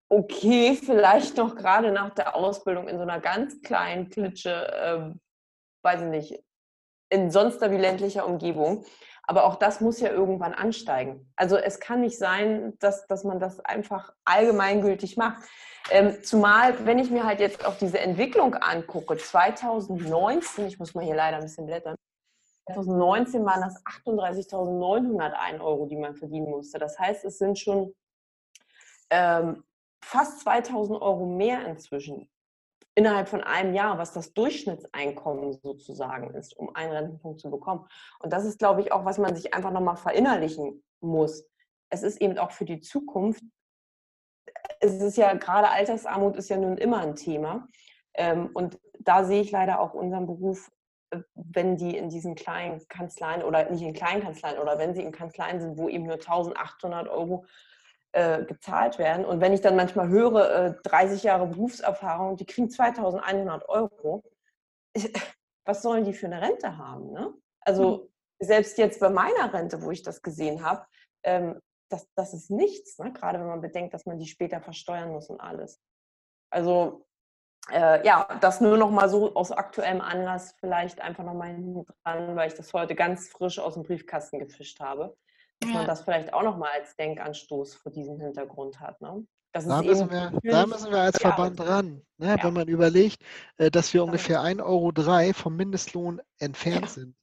okay, 0.10 0.76
vielleicht 0.84 1.38
noch 1.38 1.56
gerade 1.56 1.92
nach 1.92 2.14
der 2.14 2.36
Ausbildung 2.36 2.88
in 2.88 2.98
so 2.98 3.04
einer 3.04 3.20
ganz 3.20 3.62
kleinen 3.62 4.10
Klitsche, 4.10 4.52
äh, 4.52 5.14
weiß 5.84 6.02
ich 6.02 6.08
nicht, 6.08 6.44
in 7.10 7.32
sonst 7.32 7.62
wie 7.62 7.78
ländlicher 7.78 8.26
Umgebung. 8.26 8.86
Aber 9.24 9.46
auch 9.46 9.58
das 9.58 9.80
muss 9.80 10.00
ja 10.00 10.10
irgendwann 10.10 10.56
ansteigen. 10.56 11.32
Also 11.36 11.56
es 11.56 11.80
kann 11.80 12.02
nicht 12.02 12.18
sein, 12.18 12.74
dass, 12.80 13.06
dass 13.06 13.24
man 13.24 13.40
das 13.40 13.60
einfach 13.60 14.12
allgemeingültig 14.26 15.18
macht. 15.18 15.44
Ähm, 15.92 16.24
zumal, 16.24 16.86
wenn 16.86 17.00
ich 17.00 17.10
mir 17.10 17.26
halt 17.26 17.40
jetzt 17.40 17.66
auch 17.66 17.76
diese 17.76 18.00
Entwicklung 18.00 18.54
angucke, 18.56 19.18
2019, 19.18 20.68
ich 20.68 20.78
muss 20.78 20.94
mal 20.94 21.04
hier 21.04 21.16
leider 21.16 21.38
ein 21.38 21.44
bisschen 21.44 21.66
blättern, 21.66 21.96
2019 22.68 23.44
waren 23.46 23.62
das 23.62 23.84
38.901 23.86 25.60
Euro, 25.60 25.88
die 25.88 25.96
man 25.96 26.16
verdienen 26.16 26.50
musste. 26.50 26.78
Das 26.78 27.00
heißt, 27.00 27.26
es 27.26 27.40
sind 27.40 27.58
schon 27.58 27.96
ähm, 29.10 29.64
fast 30.04 30.48
2.000 30.48 31.02
Euro 31.02 31.26
mehr 31.26 31.66
inzwischen 31.66 32.30
innerhalb 32.96 33.30
von 33.30 33.42
einem 33.42 33.74
Jahr, 33.74 33.98
was 33.98 34.14
das 34.14 34.34
Durchschnittseinkommen 34.34 35.54
sozusagen 35.54 36.34
ist, 36.36 36.56
um 36.58 36.76
einen 36.76 36.92
Rentenpunkt 36.92 37.40
zu 37.40 37.50
bekommen. 37.50 37.88
Und 38.20 38.34
das 38.34 38.46
ist, 38.46 38.60
glaube 38.60 38.82
ich, 38.82 38.92
auch, 38.92 39.06
was 39.06 39.18
man 39.18 39.36
sich 39.36 39.54
einfach 39.54 39.72
nochmal 39.72 39.96
verinnerlichen 39.96 40.84
muss. 41.00 41.46
Es 41.90 42.04
ist 42.04 42.22
eben 42.22 42.38
auch 42.38 42.52
für 42.52 42.66
die 42.66 42.82
Zukunft 42.82 43.42
es 44.80 45.02
ist 45.02 45.18
ja 45.18 45.34
gerade 45.34 45.70
Altersarmut 45.70 46.38
ist 46.38 46.50
ja 46.50 46.58
nun 46.58 46.78
immer 46.78 47.00
ein 47.00 47.16
Thema. 47.16 47.68
Ähm, 48.14 48.50
und 48.54 48.80
da 49.00 49.24
sehe 49.24 49.42
ich 49.42 49.52
leider 49.52 49.80
auch 49.80 49.94
unseren 49.94 50.26
Beruf, 50.26 50.70
äh, 51.12 51.20
wenn 51.36 51.78
die 51.78 51.98
in 51.98 52.10
diesen 52.10 52.36
kleinen 52.36 52.86
Kanzleien 52.88 53.44
oder 53.44 53.70
nicht 53.70 53.82
in 53.82 53.94
kleinen 53.94 54.22
Kanzleien 54.22 54.60
oder 54.60 54.78
wenn 54.78 54.94
sie 54.94 55.04
in 55.04 55.12
Kanzleien 55.12 55.60
sind, 55.60 55.78
wo 55.78 55.90
eben 55.90 56.06
nur 56.06 56.16
1800 56.16 57.08
Euro 57.08 57.46
äh, 58.12 58.44
gezahlt 58.44 58.98
werden. 58.98 59.26
Und 59.26 59.42
wenn 59.42 59.54
ich 59.54 59.62
dann 59.62 59.76
manchmal 59.76 60.10
höre, 60.10 60.50
äh, 60.50 60.74
30 60.84 61.24
Jahre 61.24 61.48
Berufserfahrung, 61.48 62.38
die 62.38 62.46
kriegen 62.46 62.70
2100 62.70 63.70
Euro, 63.70 64.24
was 65.66 65.82
sollen 65.82 66.06
die 66.06 66.14
für 66.14 66.26
eine 66.26 66.42
Rente 66.42 66.78
haben? 66.78 67.12
Ne? 67.12 67.34
Also 67.62 67.98
mhm. 67.98 68.46
selbst 68.46 68.78
jetzt 68.78 69.00
bei 69.00 69.10
meiner 69.10 69.54
Rente, 69.54 69.82
wo 69.84 69.92
ich 69.92 70.02
das 70.02 70.22
gesehen 70.22 70.64
habe, 70.64 70.86
ähm, 71.24 71.60
das, 71.90 72.08
das 72.16 72.34
ist 72.34 72.50
nichts, 72.50 72.98
ne? 73.00 73.12
gerade 73.12 73.40
wenn 73.40 73.48
man 73.48 73.62
bedenkt, 73.62 73.94
dass 73.94 74.06
man 74.06 74.18
die 74.18 74.28
später 74.28 74.62
versteuern 74.62 75.12
muss 75.12 75.30
und 75.30 75.40
alles. 75.40 75.82
Also 76.52 77.06
äh, 77.72 78.06
ja, 78.06 78.28
das 78.42 78.62
nur 78.62 78.78
noch 78.78 78.92
mal 78.92 79.10
so 79.10 79.36
aus 79.36 79.52
aktuellem 79.52 80.02
Anlass 80.02 80.56
vielleicht 80.60 81.02
einfach 81.02 81.24
noch 81.24 81.34
mal 81.34 81.50
hinten 81.50 81.86
dran, 82.04 82.36
weil 82.36 82.48
ich 82.48 82.56
das 82.56 82.74
heute 82.74 82.96
ganz 82.96 83.30
frisch 83.30 83.60
aus 83.60 83.74
dem 83.74 83.84
Briefkasten 83.84 84.40
gefischt 84.40 84.80
habe 84.80 85.16
dass 85.60 85.70
ja. 85.70 85.78
man 85.78 85.88
das 85.88 86.02
vielleicht 86.02 86.34
auch 86.34 86.44
nochmal 86.44 86.70
als 86.74 86.96
Denkanstoß 86.96 87.76
vor 87.76 87.92
diesem 87.92 88.20
Hintergrund 88.20 88.80
hat. 88.80 89.00
Ne? 89.02 89.26
Da 89.52 89.82
müssen, 89.82 90.10
wir, 90.12 90.32
da, 90.44 90.68
müssen 90.68 90.92
wir, 90.92 91.00
als 91.00 91.18
Verband 91.18 91.60
ran, 91.60 92.02
ne? 92.18 92.28
ja. 92.28 92.44
wenn 92.44 92.54
man 92.54 92.68
überlegt, 92.68 93.22
äh, 93.58 93.72
dass 93.72 93.94
wir 93.94 94.04
ungefähr 94.04 94.42
1,03 94.42 94.64
Euro 94.64 95.34
vom 95.34 95.56
Mindestlohn 95.56 96.22
entfernt 96.38 96.82
ja. 96.82 96.88
sind. 96.88 97.16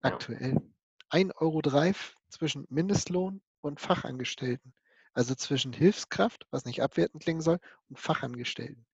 Aktuell. 0.00 0.62
1,03 1.10 1.34
Euro 1.40 1.94
zwischen 2.30 2.66
Mindestlohn 2.70 3.42
und 3.60 3.80
Fachangestellten. 3.80 4.74
Also 5.14 5.34
zwischen 5.34 5.72
Hilfskraft, 5.72 6.46
was 6.50 6.64
nicht 6.64 6.82
abwertend 6.82 7.22
klingen 7.22 7.40
soll, 7.40 7.58
und 7.88 7.98
Fachangestellten. 7.98 8.86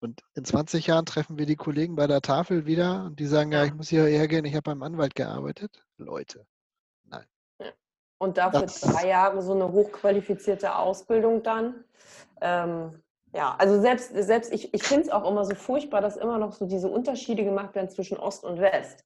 Und 0.00 0.22
in 0.34 0.44
20 0.44 0.86
Jahren 0.86 1.06
treffen 1.06 1.38
wir 1.38 1.46
die 1.46 1.56
Kollegen 1.56 1.96
bei 1.96 2.06
der 2.06 2.20
Tafel 2.20 2.66
wieder 2.66 3.04
und 3.04 3.20
die 3.20 3.26
sagen, 3.26 3.52
ja, 3.52 3.64
ich 3.64 3.74
muss 3.74 3.88
hierher 3.88 4.28
gehen, 4.28 4.44
ich 4.44 4.54
habe 4.54 4.70
beim 4.70 4.82
Anwalt 4.82 5.14
gearbeitet. 5.14 5.82
Leute, 5.96 6.46
und 8.24 8.38
dafür 8.38 8.62
das 8.62 8.80
drei 8.80 9.08
Jahre 9.08 9.42
so 9.42 9.52
eine 9.52 9.70
hochqualifizierte 9.70 10.76
Ausbildung 10.76 11.42
dann. 11.42 11.84
Ähm, 12.40 13.02
ja, 13.34 13.54
also 13.58 13.80
selbst, 13.80 14.12
selbst 14.14 14.52
ich, 14.52 14.72
ich 14.72 14.82
finde 14.82 15.04
es 15.04 15.10
auch 15.10 15.28
immer 15.28 15.44
so 15.44 15.54
furchtbar, 15.54 16.00
dass 16.00 16.16
immer 16.16 16.38
noch 16.38 16.52
so 16.52 16.66
diese 16.66 16.88
Unterschiede 16.88 17.44
gemacht 17.44 17.74
werden 17.74 17.90
zwischen 17.90 18.16
Ost 18.16 18.44
und 18.44 18.60
West. 18.60 19.04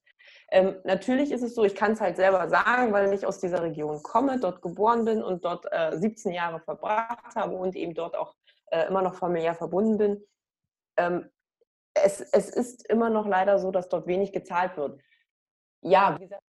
Ähm, 0.51 0.77
natürlich 0.83 1.31
ist 1.31 1.43
es 1.43 1.53
so, 1.53 1.63
ich 1.63 1.75
kann 1.75 1.91
es 1.91 2.01
halt 2.01 2.15
selber 2.15 2.49
sagen, 2.49 2.91
weil 2.91 3.13
ich 3.13 3.25
aus 3.25 3.39
dieser 3.39 3.61
Region 3.61 4.01
komme, 4.01 4.39
dort 4.39 4.61
geboren 4.61 5.05
bin 5.05 5.21
und 5.21 5.45
dort 5.45 5.65
äh, 5.71 5.95
17 5.95 6.33
Jahre 6.33 6.59
verbracht 6.59 7.35
habe 7.35 7.55
und 7.55 7.75
eben 7.75 7.93
dort 7.93 8.15
auch 8.15 8.35
äh, 8.71 8.87
immer 8.87 9.01
noch 9.01 9.15
familiär 9.15 9.53
verbunden 9.53 9.97
bin. 9.97 10.23
Ähm, 10.97 11.29
es, 11.93 12.21
es 12.21 12.49
ist 12.49 12.87
immer 12.89 13.09
noch 13.09 13.27
leider 13.27 13.59
so, 13.59 13.71
dass 13.71 13.89
dort 13.89 14.07
wenig 14.07 14.31
gezahlt 14.31 14.75
wird. 14.77 14.99
Ja, 15.81 16.15
wie 16.17 16.23
gesagt, 16.23 16.43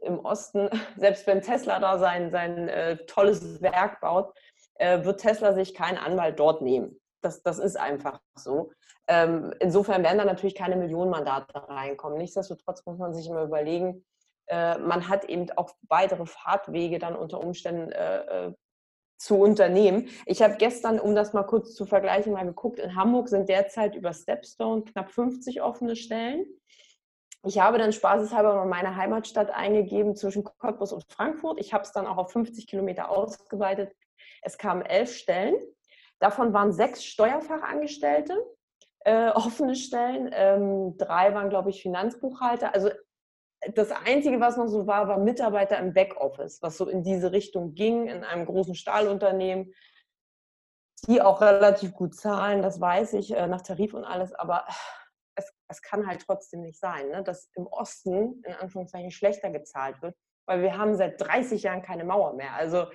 im 0.00 0.18
Osten, 0.20 0.70
selbst 0.96 1.26
wenn 1.26 1.42
Tesla 1.42 1.78
da 1.78 1.98
sein, 1.98 2.30
sein 2.30 2.68
äh, 2.68 2.96
tolles 3.06 3.60
Werk 3.60 4.00
baut, 4.00 4.34
äh, 4.76 5.04
wird 5.04 5.20
Tesla 5.20 5.52
sich 5.52 5.74
keinen 5.74 5.98
Anwalt 5.98 6.38
dort 6.38 6.62
nehmen. 6.62 6.98
Das, 7.22 7.42
das 7.42 7.58
ist 7.58 7.76
einfach 7.76 8.20
so. 8.34 8.72
Ähm, 9.08 9.52
insofern 9.60 10.02
werden 10.02 10.18
da 10.18 10.24
natürlich 10.24 10.54
keine 10.54 10.76
Millionenmandate 10.76 11.68
reinkommen. 11.68 12.18
Nichtsdestotrotz 12.18 12.84
muss 12.86 12.98
man 12.98 13.14
sich 13.14 13.26
immer 13.28 13.42
überlegen, 13.42 14.04
äh, 14.46 14.78
man 14.78 15.08
hat 15.08 15.24
eben 15.24 15.50
auch 15.56 15.70
weitere 15.88 16.26
Fahrtwege 16.26 16.98
dann 16.98 17.16
unter 17.16 17.42
Umständen 17.42 17.92
äh, 17.92 18.46
äh, 18.48 18.52
zu 19.18 19.36
unternehmen. 19.36 20.08
Ich 20.26 20.42
habe 20.42 20.56
gestern, 20.56 20.98
um 20.98 21.14
das 21.14 21.32
mal 21.32 21.44
kurz 21.44 21.74
zu 21.74 21.86
vergleichen, 21.86 22.32
mal 22.32 22.44
geguckt, 22.44 22.80
in 22.80 22.96
Hamburg 22.96 23.28
sind 23.28 23.48
derzeit 23.48 23.94
über 23.94 24.12
Stepstone 24.12 24.82
knapp 24.82 25.12
50 25.12 25.62
offene 25.62 25.94
Stellen. 25.94 26.44
Ich 27.44 27.58
habe 27.58 27.78
dann 27.78 27.92
spaßeshalber 27.92 28.54
mal 28.54 28.66
meine 28.66 28.96
Heimatstadt 28.96 29.50
eingegeben 29.50 30.14
zwischen 30.16 30.44
Cottbus 30.44 30.92
und 30.92 31.04
Frankfurt. 31.08 31.58
Ich 31.60 31.72
habe 31.72 31.84
es 31.84 31.92
dann 31.92 32.06
auch 32.06 32.16
auf 32.16 32.32
50 32.32 32.66
Kilometer 32.66 33.10
ausgeweitet. 33.10 33.92
Es 34.42 34.58
kamen 34.58 34.82
elf 34.82 35.12
Stellen. 35.14 35.56
Davon 36.22 36.52
waren 36.52 36.72
sechs 36.72 37.04
Steuerfachangestellte, 37.04 38.38
äh, 39.00 39.28
offene 39.34 39.74
Stellen. 39.74 40.30
Ähm, 40.32 40.96
drei 40.96 41.34
waren, 41.34 41.50
glaube 41.50 41.70
ich, 41.70 41.82
Finanzbuchhalter. 41.82 42.72
Also 42.72 42.90
das 43.74 43.90
Einzige, 43.90 44.38
was 44.38 44.56
noch 44.56 44.68
so 44.68 44.86
war, 44.86 45.08
war 45.08 45.18
Mitarbeiter 45.18 45.78
im 45.78 45.92
Backoffice, 45.92 46.62
was 46.62 46.76
so 46.76 46.88
in 46.88 47.02
diese 47.02 47.32
Richtung 47.32 47.74
ging, 47.74 48.06
in 48.06 48.22
einem 48.22 48.46
großen 48.46 48.76
Stahlunternehmen, 48.76 49.74
die 51.08 51.20
auch 51.20 51.40
relativ 51.40 51.92
gut 51.92 52.14
zahlen, 52.14 52.62
das 52.62 52.80
weiß 52.80 53.14
ich, 53.14 53.34
äh, 53.34 53.48
nach 53.48 53.62
Tarif 53.62 53.92
und 53.92 54.04
alles. 54.04 54.32
Aber 54.32 54.64
es, 55.34 55.52
es 55.66 55.82
kann 55.82 56.06
halt 56.06 56.22
trotzdem 56.24 56.62
nicht 56.62 56.78
sein, 56.78 57.08
ne? 57.08 57.24
dass 57.24 57.50
im 57.56 57.66
Osten 57.66 58.44
in 58.44 58.54
Anführungszeichen 58.54 59.10
schlechter 59.10 59.50
gezahlt 59.50 60.00
wird, 60.02 60.14
weil 60.46 60.62
wir 60.62 60.78
haben 60.78 60.94
seit 60.94 61.20
30 61.20 61.64
Jahren 61.64 61.82
keine 61.82 62.04
Mauer 62.04 62.34
mehr. 62.34 62.54
Also 62.54 62.86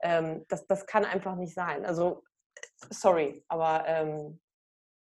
ähm, 0.00 0.44
das, 0.48 0.66
das 0.66 0.86
kann 0.86 1.04
einfach 1.04 1.36
nicht 1.36 1.54
sein. 1.54 1.86
Also 1.86 2.24
sorry, 2.90 3.44
aber 3.48 3.84
ähm, 3.86 4.40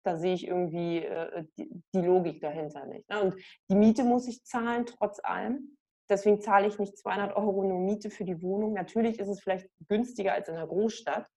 da 0.05 0.17
sehe 0.17 0.35
ich 0.35 0.47
irgendwie 0.47 0.99
äh, 1.05 1.45
die, 1.59 1.83
die, 1.95 2.01
Logik 2.01 2.41
dahinter 2.41 2.87
nicht. 2.87 3.09
Ne? 3.09 3.21
Und 3.21 3.35
die 3.71 3.75
Miete 3.75 4.05
muss 4.05 4.27
ich 4.29 4.45
zahlen, 4.45 4.87
trotz 4.87 5.21
allem. 5.23 5.77
Deswegen 6.09 6.41
zahle 6.41 6.67
ich 6.67 6.79
nicht 6.79 6.97
200 6.97 7.37
Euro 7.37 7.65
nur 7.65 7.81
Miete 7.81 8.09
für 8.09 8.25
die 8.25 8.41
Wohnung. 8.41 8.73
Natürlich 8.73 9.19
ist 9.19 9.29
es 9.29 9.41
vielleicht 9.41 9.69
günstiger 9.89 10.33
als 10.33 10.49
in 10.49 10.55
einer 10.55 10.67
Großstadt. 10.67 11.29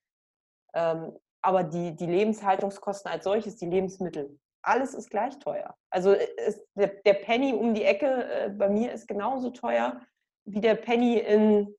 Ähm, 0.74 1.18
aber 1.42 1.64
die, 1.64 1.96
die 1.96 2.06
Lebenshaltungskosten 2.06 3.12
als 3.12 3.24
solches, 3.24 3.58
die 3.58 3.66
Lebensmittel, 3.66 4.40
alles 4.64 4.94
ist 4.94 5.10
gleich 5.10 5.38
teuer. 5.40 5.76
Also 5.90 6.14
ist 6.14 6.38
äh, 6.38 6.66
der, 6.76 6.88
der, 7.06 7.14
Penny 7.16 7.54
um 7.54 7.74
die 7.74 7.84
Ecke 7.84 8.06
äh, 8.06 8.50
bei 8.50 8.70
mir 8.70 8.94
ist 8.94 9.08
genauso 9.08 9.50
teuer 9.50 10.02
wie 10.46 10.62
der 10.62 10.76
Penny 10.76 11.18
in 11.18 11.76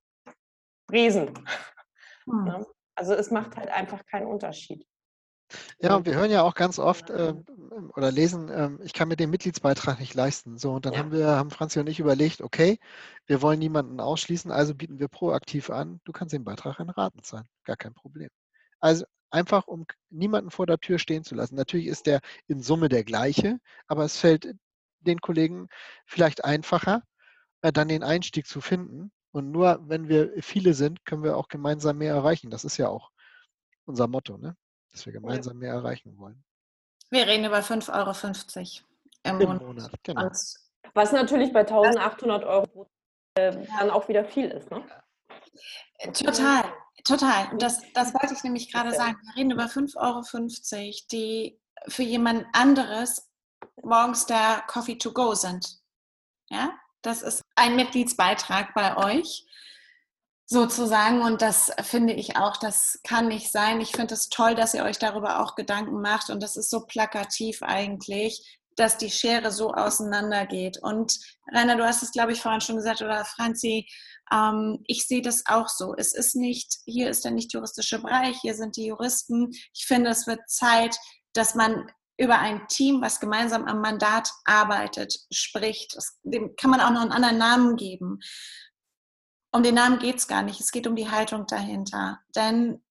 Bresen. 0.87 1.33
Hm. 2.25 2.45
Ne? 2.45 2.65
Also 2.95 3.13
es 3.13 3.31
macht 3.31 3.57
halt 3.57 3.69
einfach 3.69 4.05
keinen 4.05 4.27
Unterschied. 4.27 4.85
Ja, 5.79 5.95
und 5.95 6.05
wir 6.05 6.15
hören 6.15 6.31
ja 6.31 6.41
auch 6.41 6.55
ganz 6.55 6.79
oft 6.79 7.09
äh, 7.09 7.33
oder 7.95 8.11
lesen, 8.11 8.49
äh, 8.49 8.71
ich 8.83 8.93
kann 8.93 9.07
mir 9.07 9.15
den 9.15 9.29
Mitgliedsbeitrag 9.29 9.99
nicht 9.99 10.13
leisten. 10.13 10.57
So, 10.57 10.73
und 10.73 10.85
dann 10.85 10.93
ja. 10.93 10.99
haben 10.99 11.11
wir, 11.11 11.27
haben 11.27 11.51
Franzi 11.51 11.79
und 11.79 11.87
ich 11.87 11.99
überlegt, 11.99 12.41
okay, 12.41 12.79
wir 13.27 13.41
wollen 13.41 13.59
niemanden 13.59 13.99
ausschließen, 13.99 14.51
also 14.51 14.73
bieten 14.73 14.99
wir 14.99 15.07
proaktiv 15.07 15.69
an, 15.69 15.99
du 16.05 16.11
kannst 16.11 16.33
den 16.33 16.43
Beitrag 16.43 16.79
in 16.79 16.89
Raten 16.89 17.23
zahlen. 17.23 17.47
Gar 17.63 17.77
kein 17.77 17.93
Problem. 17.93 18.29
Also 18.79 19.05
einfach 19.29 19.67
um 19.67 19.85
niemanden 20.09 20.51
vor 20.51 20.67
der 20.67 20.79
Tür 20.79 20.99
stehen 20.99 21.23
zu 21.23 21.35
lassen. 21.35 21.55
Natürlich 21.55 21.87
ist 21.87 22.05
der 22.05 22.21
in 22.47 22.61
Summe 22.61 22.89
der 22.89 23.03
gleiche, 23.03 23.59
aber 23.87 24.05
es 24.05 24.17
fällt 24.17 24.55
den 24.99 25.21
Kollegen 25.21 25.67
vielleicht 26.05 26.45
einfacher, 26.45 27.03
äh, 27.61 27.71
dann 27.71 27.87
den 27.87 28.03
Einstieg 28.03 28.47
zu 28.47 28.61
finden. 28.61 29.11
Und 29.33 29.51
nur 29.51 29.79
wenn 29.89 30.07
wir 30.07 30.31
viele 30.41 30.75
sind, 30.75 31.05
können 31.05 31.23
wir 31.23 31.35
auch 31.35 31.47
gemeinsam 31.47 31.97
mehr 31.97 32.13
erreichen. 32.13 32.51
Das 32.51 32.63
ist 32.63 32.77
ja 32.77 32.87
auch 32.87 33.09
unser 33.85 34.07
Motto, 34.07 34.37
ne? 34.37 34.55
dass 34.91 35.05
wir 35.07 35.13
gemeinsam 35.13 35.57
mehr 35.57 35.73
erreichen 35.73 36.17
wollen. 36.17 36.43
Wir 37.09 37.27
reden 37.27 37.45
über 37.45 37.59
5,50 37.59 37.91
Euro 37.93 38.85
im, 39.23 39.41
Im 39.41 39.47
Monat. 39.47 39.61
Monat 39.63 39.91
genau. 40.03 40.29
Was 40.93 41.11
natürlich 41.11 41.51
bei 41.51 41.61
1800 41.61 42.43
Euro 42.43 42.91
äh, 43.33 43.65
dann 43.79 43.89
auch 43.89 44.07
wieder 44.07 44.23
viel 44.23 44.49
ist. 44.51 44.69
Ne? 44.69 44.85
Total. 46.13 46.63
Total. 47.03 47.51
Und 47.51 47.61
das, 47.61 47.81
das 47.93 48.13
wollte 48.13 48.35
ich 48.35 48.43
nämlich 48.43 48.71
gerade 48.71 48.93
sagen. 48.93 49.17
Wir 49.23 49.35
reden 49.35 49.51
über 49.51 49.65
5,50 49.65 49.97
Euro, 49.97 50.93
die 51.11 51.59
für 51.87 52.03
jemand 52.03 52.45
anderes 52.53 53.29
morgens 53.81 54.27
der 54.27 54.63
Coffee 54.67 54.97
to 54.97 55.11
go 55.11 55.33
sind. 55.33 55.81
Ja, 56.49 56.77
das 57.03 57.21
ist 57.21 57.41
ein 57.55 57.75
Mitgliedsbeitrag 57.75 58.73
bei 58.73 58.97
euch 58.97 59.45
sozusagen. 60.45 61.21
Und 61.21 61.41
das 61.41 61.71
finde 61.83 62.13
ich 62.13 62.37
auch, 62.37 62.57
das 62.57 62.99
kann 63.03 63.27
nicht 63.27 63.51
sein. 63.51 63.81
Ich 63.81 63.91
finde 63.91 64.13
es 64.13 64.29
toll, 64.29 64.55
dass 64.55 64.73
ihr 64.73 64.83
euch 64.83 64.99
darüber 64.99 65.41
auch 65.41 65.55
Gedanken 65.55 66.01
macht. 66.01 66.29
Und 66.29 66.41
das 66.41 66.55
ist 66.55 66.69
so 66.69 66.85
plakativ 66.85 67.61
eigentlich, 67.61 68.59
dass 68.75 68.97
die 68.97 69.11
Schere 69.11 69.51
so 69.51 69.73
auseinandergeht. 69.73 70.77
Und 70.81 71.19
Rainer, 71.53 71.75
du 71.75 71.85
hast 71.85 72.03
es, 72.03 72.11
glaube 72.11 72.31
ich, 72.31 72.41
vorhin 72.41 72.61
schon 72.61 72.77
gesagt, 72.77 73.01
oder 73.01 73.25
Franzi, 73.25 73.87
ähm, 74.31 74.83
ich 74.87 75.05
sehe 75.05 75.21
das 75.21 75.43
auch 75.45 75.67
so. 75.67 75.93
Es 75.95 76.13
ist 76.13 76.35
nicht, 76.35 76.77
hier 76.85 77.09
ist 77.09 77.25
der 77.25 77.31
nicht 77.31 77.53
juristische 77.53 77.99
Bereich, 77.99 78.37
hier 78.41 78.55
sind 78.55 78.77
die 78.77 78.87
Juristen. 78.87 79.51
Ich 79.73 79.85
finde, 79.85 80.09
es 80.09 80.25
wird 80.25 80.49
Zeit, 80.49 80.97
dass 81.33 81.55
man 81.55 81.91
über 82.17 82.39
ein 82.39 82.67
Team, 82.67 83.01
was 83.01 83.19
gemeinsam 83.19 83.65
am 83.65 83.81
Mandat 83.81 84.31
arbeitet, 84.45 85.15
spricht. 85.31 85.95
Das, 85.95 86.19
dem 86.23 86.55
kann 86.55 86.69
man 86.69 86.81
auch 86.81 86.91
noch 86.91 87.01
einen 87.01 87.11
anderen 87.11 87.37
Namen 87.37 87.75
geben. 87.75 88.19
Um 89.51 89.63
den 89.63 89.75
Namen 89.75 89.99
geht 89.99 90.17
es 90.17 90.27
gar 90.27 90.43
nicht. 90.43 90.59
Es 90.59 90.71
geht 90.71 90.87
um 90.87 90.95
die 90.95 91.09
Haltung 91.09 91.45
dahinter. 91.47 92.19
Denn 92.35 92.83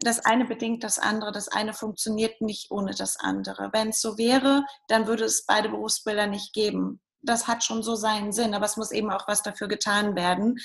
das 0.00 0.24
eine 0.24 0.44
bedingt 0.44 0.82
das 0.82 0.98
andere. 0.98 1.32
Das 1.32 1.48
eine 1.48 1.72
funktioniert 1.72 2.40
nicht 2.40 2.70
ohne 2.70 2.94
das 2.94 3.18
andere. 3.18 3.70
Wenn 3.72 3.90
es 3.90 4.00
so 4.00 4.18
wäre, 4.18 4.64
dann 4.88 5.06
würde 5.06 5.24
es 5.24 5.46
beide 5.46 5.68
Berufsbilder 5.68 6.26
nicht 6.26 6.52
geben 6.52 7.00
das 7.24 7.48
hat 7.48 7.64
schon 7.64 7.82
so 7.82 7.94
seinen 7.94 8.32
Sinn, 8.32 8.54
aber 8.54 8.66
es 8.66 8.76
muss 8.76 8.92
eben 8.92 9.10
auch 9.10 9.26
was 9.26 9.42
dafür 9.42 9.68
getan 9.68 10.14
werden. 10.14 10.58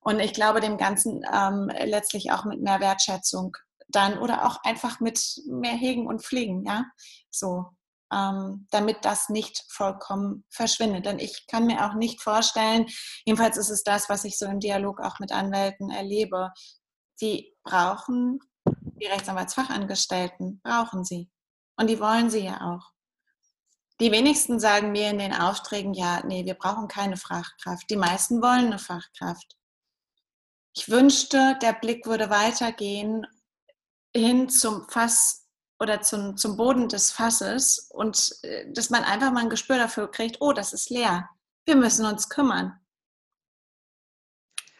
Und 0.00 0.20
ich 0.20 0.34
glaube, 0.34 0.60
dem 0.60 0.78
Ganzen 0.78 1.24
ähm, 1.32 1.70
letztlich 1.84 2.32
auch 2.32 2.44
mit 2.44 2.60
mehr 2.60 2.80
Wertschätzung 2.80 3.56
dann 3.94 4.18
oder 4.18 4.46
auch 4.46 4.58
einfach 4.64 5.00
mit 5.00 5.20
mehr 5.46 5.74
Hegen 5.74 6.06
und 6.06 6.22
Pflegen, 6.22 6.64
ja, 6.64 6.84
so, 7.30 7.66
ähm, 8.12 8.66
damit 8.70 9.04
das 9.04 9.28
nicht 9.28 9.64
vollkommen 9.70 10.44
verschwindet. 10.50 11.06
Denn 11.06 11.18
ich 11.18 11.46
kann 11.46 11.66
mir 11.66 11.86
auch 11.86 11.94
nicht 11.94 12.20
vorstellen, 12.22 12.86
jedenfalls 13.24 13.56
ist 13.56 13.70
es 13.70 13.82
das, 13.82 14.08
was 14.08 14.24
ich 14.24 14.38
so 14.38 14.46
im 14.46 14.60
Dialog 14.60 15.00
auch 15.00 15.18
mit 15.18 15.32
Anwälten 15.32 15.90
erlebe, 15.90 16.50
die 17.20 17.54
brauchen 17.64 18.38
die 18.66 19.06
Rechtsanwaltsfachangestellten, 19.06 20.60
brauchen 20.62 21.04
sie. 21.04 21.30
Und 21.76 21.88
die 21.88 22.00
wollen 22.00 22.30
sie 22.30 22.44
ja 22.44 22.60
auch. 22.60 22.92
Die 24.00 24.12
wenigsten 24.12 24.58
sagen 24.58 24.92
mir 24.92 25.10
in 25.10 25.18
den 25.18 25.34
Aufträgen, 25.34 25.94
ja, 25.94 26.22
nee, 26.24 26.44
wir 26.44 26.54
brauchen 26.54 26.88
keine 26.88 27.16
Fachkraft. 27.16 27.88
Die 27.90 27.96
meisten 27.96 28.42
wollen 28.42 28.66
eine 28.66 28.78
Fachkraft. 28.78 29.56
Ich 30.74 30.88
wünschte, 30.88 31.58
der 31.62 31.74
Blick 31.74 32.06
würde 32.06 32.30
weitergehen 32.30 33.26
hin 34.14 34.48
zum 34.48 34.88
Fass 34.88 35.46
oder 35.80 36.00
zum, 36.00 36.36
zum 36.36 36.56
Boden 36.56 36.88
des 36.88 37.10
Fasses 37.10 37.90
und 37.90 38.36
äh, 38.42 38.70
dass 38.72 38.90
man 38.90 39.04
einfach 39.04 39.32
mal 39.32 39.40
ein 39.40 39.50
Gespür 39.50 39.76
dafür 39.76 40.10
kriegt, 40.10 40.36
oh, 40.40 40.52
das 40.52 40.72
ist 40.72 40.90
leer. 40.90 41.28
Wir 41.64 41.76
müssen 41.76 42.06
uns 42.06 42.28
kümmern. 42.28 42.78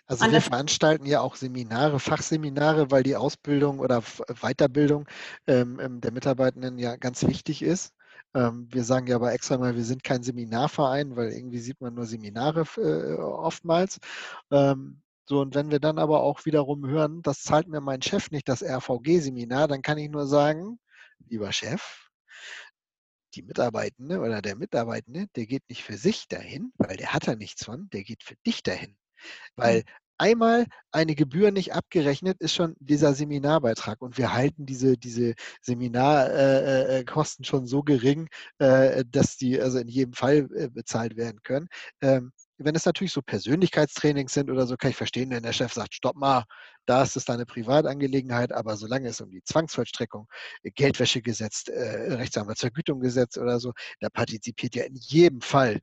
Also 0.07 0.31
wir 0.31 0.43
veranstalten 0.43 1.07
ja 1.07 1.21
auch 1.21 1.37
Seminare, 1.37 1.99
Fachseminare, 1.99 2.91
weil 2.91 3.03
die 3.03 3.17
Ausbildung 3.17 3.79
oder 3.79 4.03
Weiterbildung 4.43 5.09
ähm, 5.47 5.81
ähm, 5.81 6.01
der 6.01 6.13
Mitarbeitenden 6.13 6.79
ja 6.79 6.97
ganz 6.97 7.27
wichtig 7.27 7.63
ist. 7.63 7.95
Ähm, 8.35 8.69
wir 8.71 8.85
sagen 8.85 9.07
ja 9.07 9.17
aber 9.17 9.33
extra 9.33 9.59
mal, 9.59 9.77
wir 9.77 9.85
sind 9.85 10.05
kein 10.05 10.23
Seminarverein, 10.23 11.17
weil 11.17 11.33
irgendwie 11.33 11.61
sieht 11.61 11.81
man 11.81 11.95
nur 11.95 12.07
Seminare 12.07 12.65
äh, 12.77 13.15
oftmals. 13.15 13.99
Ähm, 14.51 15.02
so, 15.25 15.41
und 15.41 15.55
wenn 15.55 15.71
wir 15.71 15.79
dann 15.81 15.99
aber 15.99 16.23
auch 16.23 16.45
wiederum 16.45 16.87
hören, 16.87 17.23
das 17.23 17.43
zahlt 17.43 17.69
mir 17.69 17.81
mein 17.81 18.03
Chef 18.03 18.31
nicht, 18.31 18.49
das 18.49 18.63
RVG-Seminar, 18.63 19.69
dann 19.69 19.83
kann 19.83 19.99
ich 19.99 20.11
nur 20.11 20.27
sagen, 20.27 20.79
lieber 21.29 21.53
Chef, 21.53 22.11
die 23.35 23.43
Mitarbeitende 23.43 24.21
oder 24.21 24.43
der 24.43 24.57
Mitarbeitende, 24.57 25.27
der 25.37 25.47
geht 25.47 25.63
nicht 25.69 25.83
für 25.85 25.97
sich 25.97 26.29
dahin, 26.29 26.73
weil 26.77 26.97
der 26.97 27.13
hat 27.13 27.29
da 27.29 27.35
nichts 27.35 27.65
von, 27.65 27.89
der 27.91 28.03
geht 28.03 28.23
für 28.23 28.35
dich 28.47 28.63
dahin. 28.63 28.97
Weil 29.57 29.79
mhm. 29.79 29.83
einmal 30.19 30.67
eine 30.91 31.15
Gebühr 31.15 31.53
nicht 31.53 31.73
abgerechnet 31.73 32.41
ist 32.41 32.55
schon 32.55 32.75
dieser 32.81 33.15
Seminarbeitrag 33.15 34.03
und 34.03 34.19
wir 34.19 34.33
halten 34.35 34.67
diese, 34.67 34.99
diese 34.99 35.35
Seminarkosten 35.63 37.45
äh, 37.45 37.47
äh, 37.47 37.49
schon 37.49 37.67
so 37.67 37.83
gering, 37.83 38.29
äh, 38.59 39.05
dass 39.09 39.37
die 39.37 39.61
also 39.61 39.79
in 39.79 39.89
jedem 39.89 40.13
Fall 40.13 40.49
äh, 40.55 40.69
bezahlt 40.69 41.17
werden 41.17 41.41
können. 41.43 41.69
Wenn 42.65 42.75
es 42.75 42.87
natürlich 42.87 43.13
so 43.13 43.23
Persönlichkeitstrainings 43.23 44.33
sind 44.33 44.51
oder 44.51 44.67
so, 44.67 44.77
kann 44.77 44.91
ich 44.91 44.97
verstehen, 44.97 45.31
wenn 45.31 45.43
der 45.43 45.53
Chef 45.53 45.73
sagt, 45.73 45.95
stopp 45.95 46.17
mal, 46.17 46.45
da 46.87 47.03
ist 47.03 47.17
es 47.17 47.25
deine 47.25 47.47
Privatangelegenheit, 47.47 48.53
aber 48.53 48.77
solange 48.77 49.09
es 49.09 49.21
um 49.21 49.31
die 49.31 49.43
Zwangsvollstreckung, 49.43 50.27
äh, 50.63 50.71
Geldwäschegesetz, 50.71 51.69
äh, 51.69 52.15
Rechtsanwaltsvergütungsgesetz 52.15 53.39
oder 53.39 53.61
so, 53.61 53.73
da 54.01 54.09
partizipiert 54.11 54.75
ja 54.75 54.85
in 54.85 54.95
jedem 54.95 55.41
Fall 55.41 55.81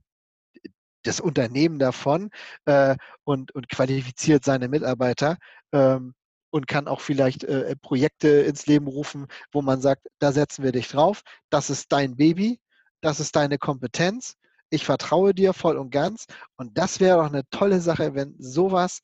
das 1.04 1.20
Unternehmen 1.20 1.80
davon 1.80 2.30
äh, 2.66 2.96
und, 3.24 3.54
und 3.56 3.70
qualifiziert 3.70 4.44
seine 4.44 4.68
Mitarbeiter 4.68 5.38
ähm, 5.72 6.14
und 6.52 6.68
kann 6.68 6.88
auch 6.88 7.02
vielleicht 7.02 7.44
äh, 7.44 7.76
Projekte 7.82 8.28
ins 8.28 8.66
Leben 8.66 8.88
rufen, 8.88 9.28
wo 9.52 9.62
man 9.62 9.82
sagt, 9.82 10.08
da 10.20 10.32
setzen 10.32 10.64
wir 10.64 10.72
dich 10.72 10.90
drauf, 10.90 11.22
das 11.50 11.70
ist 11.70 11.92
dein 11.92 12.16
Baby, 12.16 12.60
das 13.02 13.20
ist 13.20 13.36
deine 13.36 13.58
Kompetenz, 13.58 14.36
ich 14.70 14.86
vertraue 14.86 15.34
dir 15.34 15.54
voll 15.54 15.78
und 15.78 15.92
ganz 15.92 16.26
und 16.56 16.78
das 16.78 17.00
wäre 17.00 17.18
doch 17.18 17.28
eine 17.28 17.48
tolle 17.50 17.82
Sache, 17.82 18.16
wenn 18.16 18.36
sowas 18.40 19.02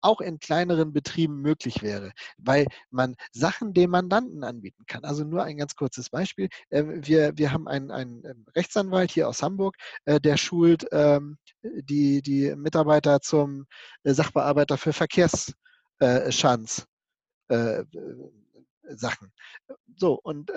auch 0.00 0.20
in 0.20 0.38
kleineren 0.38 0.92
Betrieben 0.92 1.40
möglich 1.40 1.82
wäre, 1.82 2.12
weil 2.38 2.66
man 2.90 3.16
Sachen 3.32 3.72
dem 3.72 3.90
Mandanten 3.90 4.44
anbieten 4.44 4.84
kann. 4.86 5.04
Also 5.04 5.24
nur 5.24 5.42
ein 5.42 5.56
ganz 5.56 5.74
kurzes 5.74 6.10
Beispiel. 6.10 6.48
Ähm, 6.70 7.04
wir, 7.06 7.36
wir 7.36 7.52
haben 7.52 7.68
einen, 7.68 7.90
einen 7.90 8.24
ähm, 8.24 8.46
Rechtsanwalt 8.54 9.10
hier 9.10 9.28
aus 9.28 9.42
Hamburg, 9.42 9.76
äh, 10.04 10.20
der 10.20 10.36
schult 10.36 10.86
ähm, 10.92 11.38
die, 11.62 12.22
die 12.22 12.54
Mitarbeiter 12.56 13.20
zum 13.20 13.66
äh, 14.04 14.12
Sachbearbeiter 14.12 14.78
für 14.78 14.92
Verkehrsschanz. 14.92 16.86
Äh, 17.48 17.84
Sachen. 18.90 19.32
So, 19.96 20.18
und 20.22 20.50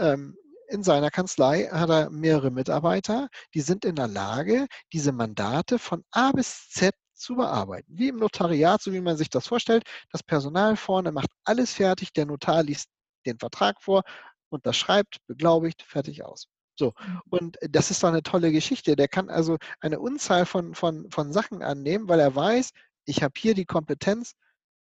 in 0.71 0.83
seiner 0.83 1.11
Kanzlei 1.11 1.67
hat 1.71 1.89
er 1.89 2.09
mehrere 2.09 2.49
Mitarbeiter, 2.49 3.29
die 3.53 3.61
sind 3.61 3.85
in 3.85 3.95
der 3.95 4.07
Lage, 4.07 4.67
diese 4.93 5.11
Mandate 5.11 5.79
von 5.79 6.03
A 6.11 6.31
bis 6.31 6.69
Z 6.69 6.95
zu 7.13 7.35
bearbeiten. 7.35 7.91
Wie 7.95 8.07
im 8.07 8.17
Notariat, 8.17 8.81
so 8.81 8.93
wie 8.93 9.01
man 9.01 9.17
sich 9.17 9.29
das 9.29 9.47
vorstellt. 9.47 9.83
Das 10.11 10.23
Personal 10.23 10.75
vorne 10.75 11.11
macht 11.11 11.29
alles 11.43 11.73
fertig, 11.73 12.13
der 12.13 12.25
Notar 12.25 12.63
liest 12.63 12.89
den 13.25 13.37
Vertrag 13.37 13.81
vor, 13.81 14.03
unterschreibt, 14.49 15.17
beglaubigt, 15.27 15.83
fertig 15.83 16.23
aus. 16.23 16.47
So, 16.75 16.93
mhm. 17.05 17.21
und 17.29 17.57
das 17.69 17.91
ist 17.91 18.01
doch 18.01 18.09
eine 18.09 18.23
tolle 18.23 18.51
Geschichte. 18.51 18.95
Der 18.95 19.07
kann 19.07 19.29
also 19.29 19.57
eine 19.81 19.99
Unzahl 19.99 20.45
von, 20.45 20.73
von, 20.73 21.09
von 21.11 21.31
Sachen 21.31 21.61
annehmen, 21.61 22.07
weil 22.07 22.19
er 22.19 22.35
weiß, 22.35 22.71
ich 23.05 23.23
habe 23.23 23.33
hier 23.37 23.53
die 23.53 23.65
Kompetenz 23.65 24.33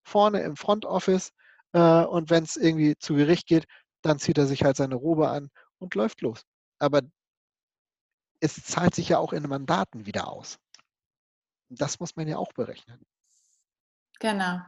vorne 0.03 0.41
im 0.41 0.55
Front 0.55 0.85
Office 0.85 1.31
äh, 1.73 2.03
und 2.03 2.29
wenn 2.29 2.43
es 2.43 2.55
irgendwie 2.57 2.95
zu 2.99 3.15
Gericht 3.15 3.47
geht, 3.47 3.65
dann 4.01 4.19
zieht 4.19 4.37
er 4.37 4.47
sich 4.47 4.63
halt 4.63 4.77
seine 4.77 4.95
Robe 4.95 5.29
an 5.29 5.49
und 5.79 5.95
läuft 5.95 6.21
los. 6.21 6.45
Aber 6.79 7.01
es 8.39 8.63
zahlt 8.63 8.95
sich 8.95 9.09
ja 9.09 9.17
auch 9.17 9.33
in 9.33 9.43
Mandaten 9.43 10.05
wieder 10.05 10.29
aus. 10.29 10.57
Das 11.69 11.99
muss 11.99 12.15
man 12.15 12.27
ja 12.27 12.37
auch 12.37 12.53
berechnen. 12.53 13.05
Genau, 14.19 14.59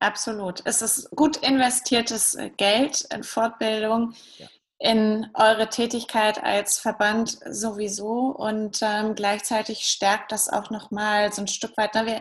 absolut. 0.00 0.62
Es 0.64 0.82
ist 0.82 1.10
gut 1.10 1.36
investiertes 1.38 2.34
äh, 2.34 2.50
Geld 2.50 3.02
in 3.12 3.22
Fortbildung, 3.22 4.14
ja. 4.36 4.48
in 4.78 5.30
eure 5.34 5.68
Tätigkeit 5.68 6.42
als 6.42 6.78
Verband 6.78 7.38
sowieso 7.48 8.28
und 8.28 8.80
ähm, 8.82 9.14
gleichzeitig 9.14 9.86
stärkt 9.86 10.32
das 10.32 10.48
auch 10.48 10.70
nochmal 10.70 11.32
so 11.32 11.42
ein 11.42 11.48
Stück 11.48 11.76
weit. 11.76 11.92
Na, 11.94 12.06
wir 12.06 12.20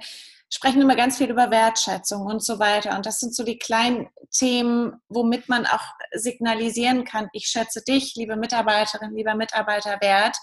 sprechen 0.49 0.81
immer 0.81 0.95
ganz 0.95 1.17
viel 1.17 1.29
über 1.29 1.51
Wertschätzung 1.51 2.25
und 2.25 2.43
so 2.43 2.59
weiter 2.59 2.95
und 2.95 3.05
das 3.05 3.19
sind 3.19 3.35
so 3.35 3.43
die 3.43 3.57
kleinen 3.57 4.09
Themen, 4.31 5.01
womit 5.09 5.49
man 5.49 5.65
auch 5.65 5.83
signalisieren 6.13 7.03
kann, 7.03 7.29
ich 7.33 7.47
schätze 7.47 7.81
dich, 7.83 8.13
liebe 8.15 8.35
Mitarbeiterin, 8.35 9.15
lieber 9.15 9.35
Mitarbeiter 9.35 9.97
wert 10.01 10.35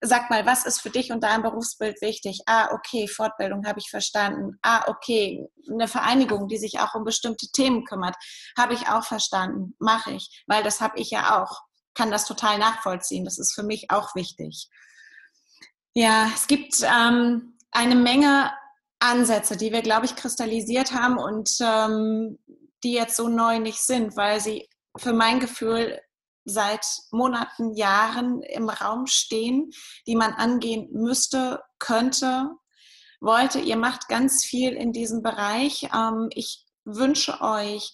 sag 0.00 0.30
mal, 0.30 0.46
was 0.46 0.64
ist 0.64 0.80
für 0.80 0.90
dich 0.90 1.12
und 1.12 1.22
dein 1.22 1.42
Berufsbild 1.42 2.00
wichtig? 2.00 2.40
Ah, 2.46 2.72
okay, 2.72 3.06
Fortbildung 3.06 3.66
habe 3.66 3.80
ich 3.80 3.90
verstanden. 3.90 4.58
Ah, 4.62 4.84
okay, 4.86 5.46
eine 5.70 5.88
Vereinigung, 5.88 6.48
die 6.48 6.56
sich 6.56 6.78
auch 6.78 6.94
um 6.94 7.04
bestimmte 7.04 7.50
Themen 7.52 7.84
kümmert, 7.84 8.16
habe 8.56 8.74
ich 8.74 8.88
auch 8.88 9.04
verstanden. 9.04 9.74
Mache 9.78 10.12
ich, 10.12 10.42
weil 10.46 10.62
das 10.62 10.80
habe 10.80 10.98
ich 10.98 11.10
ja 11.10 11.42
auch. 11.42 11.60
Kann 11.94 12.10
das 12.10 12.24
total 12.24 12.58
nachvollziehen. 12.58 13.24
Das 13.24 13.38
ist 13.38 13.52
für 13.52 13.62
mich 13.62 13.90
auch 13.90 14.14
wichtig. 14.14 14.68
Ja, 15.92 16.30
es 16.34 16.46
gibt 16.46 16.82
ähm, 16.82 17.58
eine 17.70 17.96
Menge 17.96 18.52
Ansätze, 19.00 19.56
die 19.56 19.72
wir, 19.72 19.82
glaube 19.82 20.06
ich, 20.06 20.14
kristallisiert 20.14 20.92
haben 20.92 21.18
und 21.18 21.50
ähm, 21.60 22.38
die 22.84 22.92
jetzt 22.92 23.16
so 23.16 23.28
neu 23.28 23.58
nicht 23.58 23.80
sind, 23.80 24.16
weil 24.16 24.40
sie 24.40 24.68
für 24.96 25.12
mein 25.12 25.40
Gefühl 25.40 26.00
seit 26.44 26.84
Monaten, 27.10 27.74
Jahren 27.74 28.42
im 28.42 28.68
Raum 28.68 29.06
stehen, 29.06 29.70
die 30.06 30.16
man 30.16 30.32
angehen 30.32 30.88
müsste, 30.92 31.62
könnte, 31.78 32.50
wollte. 33.20 33.60
Ihr 33.60 33.76
macht 33.76 34.08
ganz 34.08 34.44
viel 34.44 34.72
in 34.72 34.92
diesem 34.92 35.22
Bereich. 35.22 35.88
Ähm, 35.94 36.28
ich 36.34 36.64
wünsche 36.84 37.40
euch, 37.40 37.92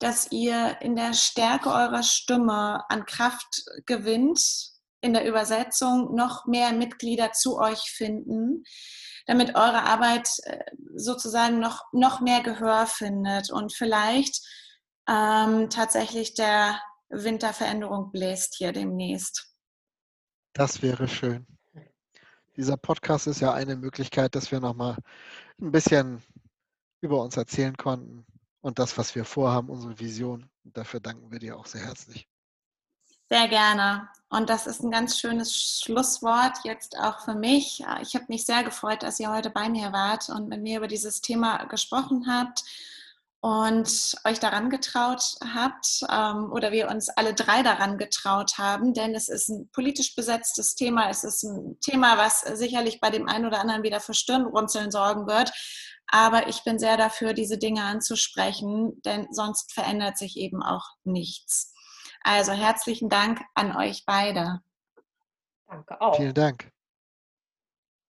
dass 0.00 0.30
ihr 0.30 0.80
in 0.80 0.94
der 0.96 1.14
Stärke 1.14 1.70
eurer 1.70 2.02
Stimme 2.02 2.84
an 2.88 3.04
Kraft 3.04 3.64
gewinnt, 3.86 4.40
in 5.00 5.12
der 5.12 5.26
Übersetzung 5.26 6.14
noch 6.14 6.46
mehr 6.46 6.72
Mitglieder 6.72 7.32
zu 7.32 7.58
euch 7.58 7.90
finden, 7.90 8.64
damit 9.28 9.54
eure 9.54 9.82
Arbeit 9.82 10.30
äh, 10.44 10.64
sozusagen 10.96 11.60
noch, 11.60 11.84
noch 11.92 12.20
mehr 12.20 12.42
Gehör 12.42 12.86
findet 12.86 13.52
und 13.52 13.74
vielleicht 13.74 14.40
ähm, 15.06 15.68
tatsächlich 15.68 16.34
der 16.34 16.80
Winterveränderung 17.10 18.10
bläst 18.10 18.54
hier 18.56 18.72
demnächst. 18.72 19.54
Das 20.54 20.80
wäre 20.82 21.06
schön. 21.08 21.46
Dieser 22.56 22.78
Podcast 22.78 23.26
ist 23.26 23.40
ja 23.40 23.52
eine 23.52 23.76
Möglichkeit, 23.76 24.34
dass 24.34 24.50
wir 24.50 24.60
nochmal 24.60 24.96
ein 25.60 25.72
bisschen 25.72 26.22
über 27.02 27.22
uns 27.22 27.36
erzählen 27.36 27.76
konnten 27.76 28.26
und 28.62 28.78
das, 28.78 28.96
was 28.96 29.14
wir 29.14 29.26
vorhaben, 29.26 29.68
unsere 29.68 29.98
Vision. 30.00 30.48
Und 30.64 30.76
dafür 30.76 31.00
danken 31.00 31.30
wir 31.30 31.38
dir 31.38 31.58
auch 31.58 31.66
sehr 31.66 31.84
herzlich. 31.84 32.26
Sehr 33.30 33.48
gerne. 33.48 34.08
Und 34.30 34.50
das 34.50 34.66
ist 34.66 34.82
ein 34.82 34.90
ganz 34.90 35.18
schönes 35.18 35.80
Schlusswort 35.82 36.58
jetzt 36.64 36.98
auch 36.98 37.20
für 37.20 37.34
mich. 37.34 37.82
Ich 38.02 38.14
habe 38.14 38.26
mich 38.28 38.44
sehr 38.44 38.62
gefreut, 38.62 39.02
dass 39.02 39.20
ihr 39.20 39.30
heute 39.30 39.50
bei 39.50 39.68
mir 39.68 39.92
wart 39.92 40.28
und 40.28 40.48
mit 40.48 40.62
mir 40.62 40.78
über 40.78 40.88
dieses 40.88 41.20
Thema 41.20 41.64
gesprochen 41.64 42.26
habt 42.28 42.62
und 43.40 44.16
euch 44.24 44.40
daran 44.40 44.68
getraut 44.68 45.22
habt 45.54 46.04
ähm, 46.10 46.50
oder 46.52 46.72
wir 46.72 46.88
uns 46.90 47.08
alle 47.08 47.34
drei 47.34 47.62
daran 47.62 47.96
getraut 47.96 48.58
haben, 48.58 48.94
denn 48.94 49.14
es 49.14 49.28
ist 49.28 49.48
ein 49.48 49.70
politisch 49.70 50.14
besetztes 50.16 50.74
Thema. 50.74 51.08
Es 51.08 51.22
ist 51.22 51.44
ein 51.44 51.78
Thema, 51.80 52.18
was 52.18 52.40
sicherlich 52.40 53.00
bei 53.00 53.10
dem 53.10 53.28
einen 53.28 53.46
oder 53.46 53.60
anderen 53.60 53.82
wieder 53.82 54.00
für 54.00 54.14
Stirnrunzeln 54.14 54.90
sorgen 54.90 55.26
wird. 55.26 55.52
Aber 56.08 56.48
ich 56.48 56.64
bin 56.64 56.78
sehr 56.78 56.96
dafür, 56.96 57.32
diese 57.32 57.58
Dinge 57.58 57.84
anzusprechen, 57.84 59.00
denn 59.02 59.28
sonst 59.30 59.72
verändert 59.72 60.18
sich 60.18 60.36
eben 60.36 60.62
auch 60.62 60.86
nichts. 61.04 61.74
Also 62.28 62.52
herzlichen 62.52 63.08
Dank 63.08 63.40
an 63.54 63.74
euch 63.74 64.04
beide. 64.04 64.60
Danke 65.66 65.98
auch. 65.98 66.14
Vielen 66.14 66.34
Dank. 66.34 66.70